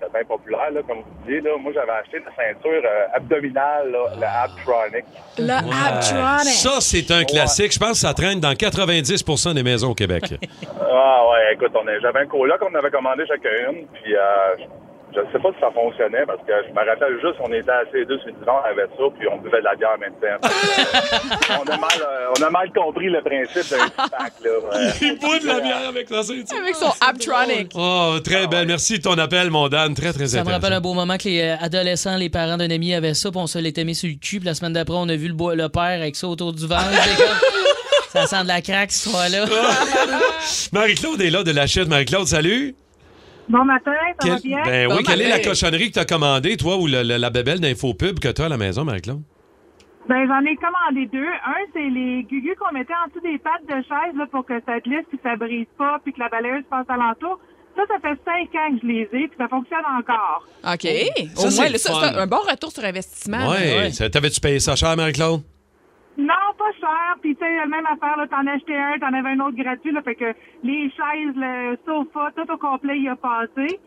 C'était 0.00 0.12
bien 0.12 0.24
populaire, 0.24 0.70
là, 0.72 0.80
comme 0.86 0.98
vous 0.98 1.24
disiez. 1.26 1.40
Là. 1.42 1.50
Moi, 1.60 1.72
j'avais 1.74 1.92
acheté 1.92 2.18
la 2.24 2.32
ceinture 2.34 2.70
euh, 2.84 3.06
abdominale, 3.16 3.90
là, 3.90 3.98
le 4.16 4.24
Abtronic. 4.24 5.04
Le 5.38 5.52
Abtronic. 5.52 6.54
Ça, 6.54 6.80
c'est 6.80 7.10
un 7.10 7.24
classique. 7.24 7.72
Je 7.74 7.78
pense 7.78 7.90
que 7.92 7.96
ça 8.08 8.14
traîne 8.14 8.40
dans 8.40 8.52
90% 8.52 9.54
des 9.54 9.62
maisons 9.62 9.90
au 9.90 9.94
Québec. 9.94 10.22
Ah 10.92 11.22
ouais, 11.30 11.54
écoute, 11.54 11.72
on 11.80 11.86
est- 11.88 12.00
j'avais 12.00 12.20
un 12.20 12.26
coloc 12.26 12.58
qu'on 12.58 12.74
avait 12.74 12.90
commandé 12.90 13.24
chacun, 13.26 13.72
puis 13.94 14.14
euh, 14.16 14.56
je 15.14 15.20
ne 15.20 15.26
sais 15.32 15.38
pas 15.38 15.50
si 15.54 15.60
ça 15.60 15.70
fonctionnait 15.74 16.24
parce 16.26 16.40
que 16.46 16.52
je 16.66 16.70
me 16.72 16.78
rappelle 16.88 17.14
juste 17.20 17.38
on 17.40 17.52
était 17.52 17.70
assis 17.70 18.06
deux 18.06 18.18
sur 18.18 18.28
le 18.28 18.32
divan, 18.38 18.60
on 18.62 18.68
avait 18.70 18.86
ça, 18.86 19.04
puis 19.18 19.26
on 19.32 19.38
buvait 19.38 19.58
de 19.58 19.64
la 19.64 19.74
bière 19.76 19.94
en 19.96 19.98
même 19.98 20.14
temps. 20.20 20.38
on, 21.60 21.68
a 21.70 21.76
mal, 21.76 21.98
euh, 22.00 22.34
on 22.38 22.42
a 22.42 22.50
mal 22.50 22.72
compris 22.72 23.08
le 23.08 23.20
principe 23.22 23.70
d'un 23.70 23.84
petit 23.88 24.10
pack. 24.10 24.32
Là. 24.44 24.50
Ouais. 24.50 24.92
Il 25.02 25.18
boit 25.18 25.38
de 25.38 25.46
la 25.46 25.60
bière 25.60 25.88
avec 25.88 26.10
la 26.10 26.22
ceinture. 26.22 26.56
Avec 26.58 26.74
son 26.76 26.92
Abtronic. 27.00 27.72
Oh, 27.74 28.16
très 28.24 28.46
belle. 28.46 28.66
Merci 28.66 28.98
de 28.98 29.02
ton 29.02 29.18
appel, 29.18 29.50
mon 29.50 29.68
Dan. 29.68 29.94
Très, 29.94 30.12
très 30.12 30.26
Ça 30.28 30.44
me 30.44 30.50
rappelle 30.50 30.72
un 30.72 30.80
beau 30.80 30.94
moment 30.94 31.16
que 31.16 31.24
les 31.24 31.40
euh, 31.42 31.56
adolescents, 31.60 32.16
les 32.16 32.30
parents 32.30 32.56
d'un 32.56 32.70
ami 32.70 32.94
avaient 32.94 33.14
ça, 33.14 33.30
puis 33.30 33.40
on 33.40 33.46
se 33.46 33.58
l'était 33.58 33.84
mis 33.84 33.94
sur 33.94 34.08
le 34.08 34.14
cul, 34.16 34.38
puis 34.38 34.46
la 34.46 34.54
semaine 34.54 34.72
d'après, 34.72 34.96
on 34.96 35.08
a 35.08 35.16
vu 35.16 35.28
le, 35.28 35.34
bois- 35.34 35.54
le 35.54 35.68
père 35.68 35.82
avec 35.82 36.16
ça 36.16 36.26
autour 36.28 36.52
du 36.52 36.66
ventre. 36.66 36.84
Ça 38.12 38.26
sent 38.26 38.42
de 38.42 38.48
la 38.48 38.60
craque, 38.60 38.90
ce 38.90 39.08
soir-là. 39.08 39.44
Marie-Claude 40.72 41.20
est 41.20 41.30
là 41.30 41.44
de 41.44 41.52
la 41.52 41.68
chute. 41.68 41.86
Marie-Claude, 41.86 42.26
salut. 42.26 42.74
Bon 43.50 43.64
matin, 43.64 43.92
ça 44.22 44.28
va 44.28 44.36
bien? 44.38 44.62
Ben 44.64 44.88
oui, 44.92 45.02
quelle 45.04 45.20
est 45.22 45.28
la 45.28 45.40
cochonnerie 45.40 45.88
que 45.88 45.94
tu 45.94 45.98
as 45.98 46.04
commandée, 46.04 46.56
toi, 46.56 46.76
ou 46.76 46.86
le- 46.86 47.02
le- 47.02 47.16
la 47.18 47.30
bébelle 47.30 47.60
d'infopub 47.60 48.18
que 48.20 48.28
tu 48.28 48.42
as 48.42 48.46
à 48.46 48.48
la 48.48 48.56
maison, 48.56 48.84
Marie-Claude? 48.84 49.20
Ben, 50.08 50.26
j'en 50.26 50.40
ai 50.40 50.56
commandé 50.56 51.06
deux. 51.12 51.26
Un, 51.26 51.62
c'est 51.72 51.88
les 51.90 52.22
gugus 52.24 52.54
qu'on 52.58 52.72
mettait 52.72 52.94
en 52.94 53.08
dessous 53.08 53.20
des 53.20 53.38
pattes 53.38 53.66
de 53.68 53.82
chaise 53.82 54.14
là, 54.16 54.26
pour 54.30 54.44
que 54.46 54.54
ça 54.66 54.80
glisse 54.80 55.04
puis 55.08 55.18
ça 55.22 55.36
brise 55.36 55.66
pas 55.76 55.98
puis 56.02 56.12
que 56.12 56.20
la 56.20 56.28
balayeuse 56.28 56.64
passe 56.70 56.86
alentour. 56.88 57.38
Ça, 57.76 57.82
ça, 57.86 57.94
ça 58.02 58.08
fait 58.08 58.20
cinq 58.24 58.54
ans 58.60 58.74
que 58.74 58.80
je 58.82 58.86
les 58.86 59.02
ai, 59.02 59.28
puis 59.28 59.36
ça 59.38 59.46
fonctionne 59.48 59.84
encore. 59.98 60.44
OK. 60.64 60.82
Ça, 61.36 61.46
Au 61.46 61.50
c'est 61.50 61.56
moins, 61.56 61.66
le 61.66 61.72
là, 61.72 61.78
ça, 61.78 61.92
fun. 61.92 62.00
c'est 62.02 62.18
un 62.18 62.26
bon 62.26 62.38
retour 62.50 62.72
sur 62.72 62.84
investissement. 62.84 63.48
Ouais. 63.50 63.90
Ça- 63.92 64.10
T'avais-tu 64.10 64.40
payé 64.40 64.58
ça 64.58 64.74
cher, 64.74 64.96
Marie-Claude? 64.96 65.42
Non, 66.20 66.52
pas 66.58 66.70
cher. 66.78 67.16
Puis, 67.22 67.34
tu 67.34 67.42
sais, 67.42 67.66
même 67.66 67.86
affaire, 67.86 68.16
là, 68.18 68.26
t'en 68.26 68.46
achetais 68.46 68.76
un, 68.76 68.98
t'en 68.98 69.14
avais 69.14 69.30
un 69.30 69.40
autre 69.40 69.56
gratuit, 69.56 69.90
là. 69.90 70.02
Fait 70.02 70.14
que 70.14 70.34
les 70.62 70.90
chaises, 70.90 71.34
le 71.34 71.78
sofa, 71.86 72.30
tout 72.36 72.52
au 72.52 72.58
complet, 72.58 72.98
il 72.98 73.08
a 73.08 73.16
passé. 73.16 73.80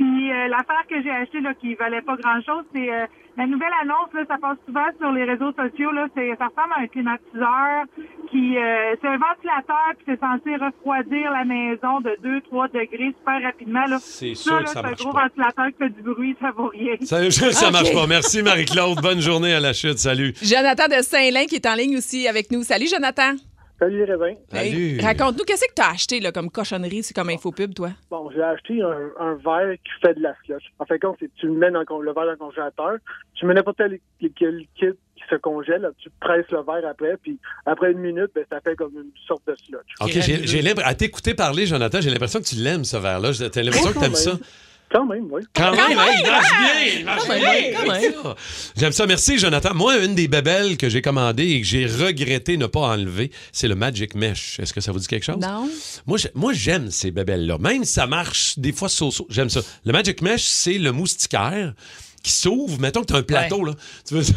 Puis, 0.00 0.32
euh, 0.32 0.48
l'affaire 0.48 0.84
que 0.88 1.02
j'ai 1.02 1.10
achetée, 1.10 1.40
là, 1.42 1.52
qui 1.60 1.74
valait 1.74 2.00
pas 2.00 2.16
grand-chose, 2.16 2.64
c'est 2.74 2.88
euh, 2.90 3.04
la 3.36 3.46
nouvelle 3.46 3.74
annonce, 3.82 4.08
là, 4.14 4.22
ça 4.26 4.38
passe 4.40 4.56
souvent 4.64 4.86
sur 4.98 5.12
les 5.12 5.24
réseaux 5.24 5.52
sociaux, 5.52 5.92
là. 5.92 6.06
C'est, 6.16 6.30
ça 6.38 6.46
ressemble 6.46 6.72
à 6.74 6.80
un 6.80 6.86
climatiseur 6.86 7.84
qui, 8.30 8.56
euh, 8.56 8.96
c'est 8.98 9.08
un 9.08 9.18
ventilateur, 9.18 9.92
puis 9.98 10.06
c'est 10.08 10.20
censé 10.20 10.56
refroidir 10.56 11.30
la 11.32 11.44
maison 11.44 12.00
de 12.00 12.16
2-3 12.24 12.68
degrés 12.72 13.12
super 13.18 13.42
rapidement, 13.42 13.84
là. 13.84 13.98
C'est 14.00 14.34
ça, 14.34 14.42
sûr 14.42 14.54
là, 14.54 14.62
que 14.62 14.68
ça 14.68 14.72
c'est 14.72 14.78
un 14.78 14.82
marche 14.88 15.02
gros 15.02 15.12
pas. 15.12 15.22
ventilateur 15.24 15.66
qui 15.66 15.76
fait 15.76 15.90
du 15.90 16.00
bruit, 16.02 16.36
ça 16.40 16.50
vaut 16.56 16.68
rien. 16.68 16.94
Ça, 17.02 17.30
ça 17.30 17.66
Ok. 17.66 17.72
marche 17.72 17.92
pas. 17.92 18.06
Merci, 18.06 18.42
Marie-Claude. 18.42 19.02
Bonne 19.02 19.20
journée 19.20 19.52
à 19.52 19.60
la 19.60 19.74
chute. 19.74 19.98
Salut. 19.98 20.32
Jonathan 20.42 20.88
de 20.88 21.02
Saint-Lin 21.02 21.44
qui 21.44 21.56
est 21.56 21.66
en 21.66 21.74
ligne 21.74 21.98
aussi 21.98 22.26
avec 22.26 22.50
nous. 22.50 22.62
Salut, 22.62 22.86
Jonathan. 22.90 23.34
Salut, 23.80 24.04
Révin. 24.04 24.34
Salut. 24.52 25.00
Raconte-nous, 25.00 25.44
qu'est-ce 25.44 25.64
que 25.66 25.74
tu 25.74 25.82
as 25.82 25.90
acheté 25.90 26.20
là, 26.20 26.32
comme 26.32 26.50
cochonnerie, 26.50 27.02
c'est 27.02 27.14
comme 27.14 27.30
infopub, 27.30 27.72
toi? 27.74 27.90
Bon, 28.10 28.30
j'ai 28.30 28.42
acheté 28.42 28.82
un, 28.82 29.10
un 29.18 29.34
verre 29.36 29.74
qui 29.82 29.90
fait 30.02 30.14
de 30.14 30.20
la 30.22 30.34
slush. 30.44 30.64
En 30.78 30.84
fait, 30.84 30.98
quand 30.98 31.16
tu 31.18 31.30
le 31.46 31.52
mets 31.54 31.70
dans 31.70 31.80
le 31.80 32.12
verre 32.12 32.24
dans 32.26 32.30
le 32.30 32.36
congélateur, 32.36 32.98
tu 33.34 33.46
mets 33.46 33.54
n'importe 33.54 33.78
quel 33.78 33.92
li- 34.20 34.32
quel 34.38 34.56
liquide 34.56 34.96
qui 35.16 35.22
se 35.30 35.36
congèle, 35.36 35.90
tu 35.98 36.10
presses 36.20 36.50
le 36.50 36.58
verre 36.58 36.88
après, 36.90 37.16
puis 37.22 37.38
après 37.64 37.92
une 37.92 37.98
minute, 37.98 38.30
ben, 38.34 38.44
ça 38.50 38.60
fait 38.60 38.76
comme 38.76 38.92
une 38.94 39.10
sorte 39.26 39.42
de 39.46 39.54
slush. 39.66 39.80
OK, 40.00 40.10
j'ai 40.10 40.46
j'ai 40.46 40.62
l'impression, 40.62 40.90
à 40.90 40.94
t'écouter 40.94 41.34
parler, 41.34 41.64
Jonathan, 41.66 42.00
j'ai 42.02 42.10
l'impression 42.10 42.40
que 42.40 42.46
tu 42.46 42.56
l'aimes, 42.56 42.84
ce 42.84 42.96
verre-là. 42.98 43.30
T'as 43.50 43.62
l'impression 43.62 43.92
que 43.92 43.98
t'aimes 43.98 44.14
ça. 44.14 44.32
Quand 44.92 45.06
même, 45.06 45.28
oui. 45.30 45.42
Quand 45.54 45.70
même, 45.70 45.80
hein, 45.98 46.06
il 46.18 46.26
marche 46.30 46.50
bien, 46.58 46.98
il 46.98 47.04
marche 47.04 47.22
Quand 47.22 47.28
même, 47.34 47.40
bien. 47.84 47.92
même. 47.94 48.34
J'aime 48.76 48.92
ça. 48.92 49.06
Merci, 49.06 49.38
Jonathan. 49.38 49.72
Moi, 49.74 49.98
une 50.04 50.14
des 50.16 50.26
bébelles 50.26 50.76
que 50.76 50.88
j'ai 50.88 51.00
commandées 51.00 51.46
et 51.48 51.60
que 51.60 51.66
j'ai 51.66 51.86
regretté 51.86 52.56
ne 52.56 52.66
pas 52.66 52.80
enlever, 52.80 53.30
c'est 53.52 53.68
le 53.68 53.76
Magic 53.76 54.14
Mesh. 54.16 54.58
Est-ce 54.58 54.72
que 54.72 54.80
ça 54.80 54.90
vous 54.90 54.98
dit 54.98 55.06
quelque 55.06 55.24
chose? 55.24 55.36
Non. 55.40 55.68
Moi, 56.06 56.18
j'ai- 56.18 56.30
moi, 56.34 56.52
j'aime 56.52 56.90
ces 56.90 57.12
bébelles-là. 57.12 57.58
Même 57.58 57.84
si 57.84 57.92
ça 57.92 58.06
marche 58.08 58.58
des 58.58 58.72
fois 58.72 58.88
so-so, 58.88 59.26
j'aime 59.30 59.48
ça. 59.48 59.60
Le 59.84 59.92
Magic 59.92 60.22
Mesh, 60.22 60.42
c'est 60.42 60.78
le 60.78 60.90
moustiquaire 60.90 61.72
qui 62.22 62.32
s'ouvre. 62.32 62.78
Mettons 62.80 63.00
que 63.02 63.06
tu 63.06 63.14
as 63.14 63.18
un 63.18 63.22
plateau, 63.22 63.64
là. 63.64 63.72
Tu 64.06 64.14
veux... 64.14 64.22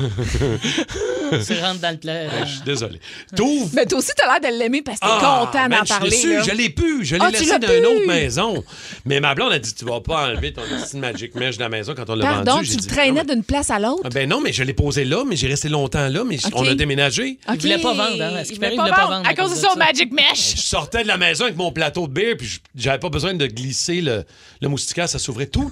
Tu 1.47 1.53
rentres 1.59 1.79
dans 1.79 1.89
le 1.91 1.97
plat. 1.97 2.45
Je 2.45 2.51
suis 2.51 2.61
désolé. 2.61 2.99
T'ouvres. 3.35 3.69
Mais 3.73 3.85
toi 3.87 3.97
aussi, 3.99 4.11
t'as 4.15 4.27
l'air 4.39 4.51
de 4.51 4.59
l'aimer 4.59 4.81
parce 4.83 4.99
que 4.99 5.05
t'es 5.05 5.11
Ah, 5.19 5.45
content 5.51 5.67
d'en 5.67 5.77
je 5.79 5.85
suis 5.85 5.93
parler. 5.95 6.09
déçu, 6.11 6.43
je 6.45 6.51
l'ai 6.55 6.69
pu. 6.69 7.03
Je 7.03 7.15
l'ai 7.15 7.21
Ah, 7.23 7.31
tu 7.31 7.39
laissé 7.39 7.57
dans 7.59 7.67
pu? 7.67 7.77
une 7.77 7.85
autre 7.85 8.05
maison. 8.07 8.63
Mais 9.05 9.19
ma 9.19 9.33
blonde 9.33 9.51
a 9.53 9.57
dit 9.57 9.73
Tu 9.73 9.83
vas 9.85 9.99
pas 10.01 10.27
enlever 10.27 10.53
ton 10.53 10.61
petit 10.61 10.97
Magic 10.97 11.33
Mesh 11.33 11.55
de 11.57 11.61
la 11.63 11.69
maison 11.69 11.93
quand 11.95 12.07
on 12.09 12.15
l'a 12.15 12.43
vendu. 12.43 12.67
tu 12.67 12.73
J'ai 12.73 12.77
le 12.81 12.85
traînais 12.85 13.23
d'une 13.23 13.43
place 13.43 13.71
à 13.71 13.79
l'autre? 13.79 14.01
Ah 14.05 14.09
Ben 14.09 14.29
non, 14.29 14.41
mais 14.41 14.53
je 14.53 14.61
l'ai 14.63 14.73
posé 14.73 15.05
là, 15.05 15.23
mais 15.27 15.35
j'ai 15.35 15.47
resté 15.47 15.69
longtemps 15.69 16.07
là, 16.07 16.23
mais 16.23 16.37
on 16.53 16.67
a 16.67 16.75
déménagé. 16.75 17.39
OK. 17.49 17.59
voulait 17.61 17.79
pas 17.79 17.93
vendre, 17.93 18.21
hein? 18.21 18.35
À 18.35 18.43
ce 18.45 18.49
Il 18.51 18.53
qui 18.53 18.59
voulait 18.59 18.73
il 18.73 18.77
pas 18.77 19.07
vendre 19.07 19.27
à 19.27 19.33
cause 19.33 19.51
de 19.51 19.55
son. 19.55 19.75
Magic 19.75 20.11
Mesh. 20.13 20.53
Je 20.57 20.61
sortais 20.61 21.01
de 21.01 21.07
la 21.07 21.17
maison 21.17 21.45
avec 21.45 21.57
mon 21.57 21.71
plateau 21.71 22.07
de 22.07 22.13
bière, 22.13 22.35
puis 22.37 22.45
je- 22.47 22.59
j'avais 22.75 22.99
pas 22.99 23.09
besoin 23.09 23.33
de 23.33 23.47
glisser 23.47 24.01
le, 24.01 24.23
le 24.61 24.67
moustiquaire, 24.67 25.09
ça 25.09 25.17
s'ouvrait 25.17 25.47
tout. 25.47 25.71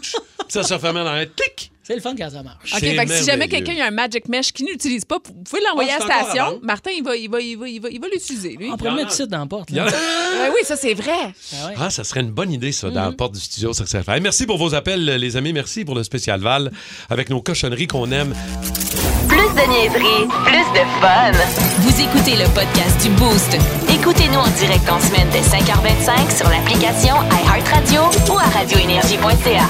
Ça 0.49 0.63
se 0.63 0.77
fermait 0.79 1.03
dans 1.03 1.11
un 1.11 1.25
tic. 1.25 1.71
C'est 1.83 1.95
le 1.95 2.01
fun 2.01 2.13
quand 2.15 2.29
ça 2.29 2.43
marche. 2.43 2.73
OK, 2.73 2.79
fait 2.79 3.05
que 3.05 3.11
si 3.13 3.25
jamais 3.25 3.47
quelqu'un 3.47 3.75
a 3.83 3.87
un 3.87 3.91
Magic 3.91 4.27
Mesh 4.29 4.53
qui 4.53 4.63
n'utilise 4.63 5.03
pas, 5.03 5.17
vous 5.25 5.33
pouvez 5.43 5.61
l'envoyer 5.67 5.89
Ah, 5.99 6.03
à 6.03 6.07
la 6.07 6.23
station. 6.23 6.59
Martin, 6.61 6.91
il 6.95 7.03
va, 7.03 7.15
il 7.15 7.29
va, 7.29 7.41
il 7.41 7.57
va, 7.57 7.67
il 7.67 7.81
va, 7.81 7.89
il 7.89 7.99
va 7.99 8.07
l'utiliser, 8.07 8.55
lui. 8.55 8.69
On 8.71 8.77
pourrait 8.77 8.91
le 8.91 8.95
mettre 8.97 9.11
ici 9.13 9.27
dans 9.27 9.39
la 9.39 9.45
porte. 9.47 9.69
Oui, 9.71 10.61
ça, 10.63 10.75
c'est 10.75 10.93
vrai. 10.93 11.33
Ah, 11.79 11.89
ça 11.89 12.03
serait 12.03 12.21
une 12.21 12.31
bonne 12.31 12.51
idée, 12.53 12.71
ça, 12.71 12.89
dans 12.89 13.01
Mhm. 13.01 13.09
la 13.09 13.15
porte 13.15 13.33
du 13.33 13.39
studio, 13.39 13.73
ça 13.73 13.85
serait 13.85 14.19
Merci 14.19 14.45
pour 14.45 14.57
vos 14.57 14.75
appels, 14.75 15.03
les 15.05 15.37
amis. 15.37 15.53
Merci 15.53 15.83
pour 15.83 15.95
le 15.95 16.03
spécial 16.03 16.39
Val 16.39 16.71
avec 17.09 17.29
nos 17.29 17.41
cochonneries 17.41 17.87
qu'on 17.87 18.11
aime. 18.11 18.33
Plus 19.27 19.37
de 19.37 19.69
niaiserie, 19.69 20.27
plus 20.45 20.79
de 20.79 20.85
fun. 21.01 21.31
Vous 21.79 21.99
écoutez 22.01 22.35
le 22.35 22.45
podcast 22.53 23.01
du 23.01 23.09
Boost. 23.15 23.57
Écoutez-nous 23.89 24.39
en 24.39 24.49
direct 24.49 24.87
en 24.89 24.99
semaine 24.99 25.27
dès 25.31 25.41
5h25 25.41 26.37
sur 26.37 26.47
l'application 26.49 27.15
iHeartRadio 27.31 28.01
ou 28.33 28.37
à 28.37 28.43
radioénergie.ca. 28.43 29.67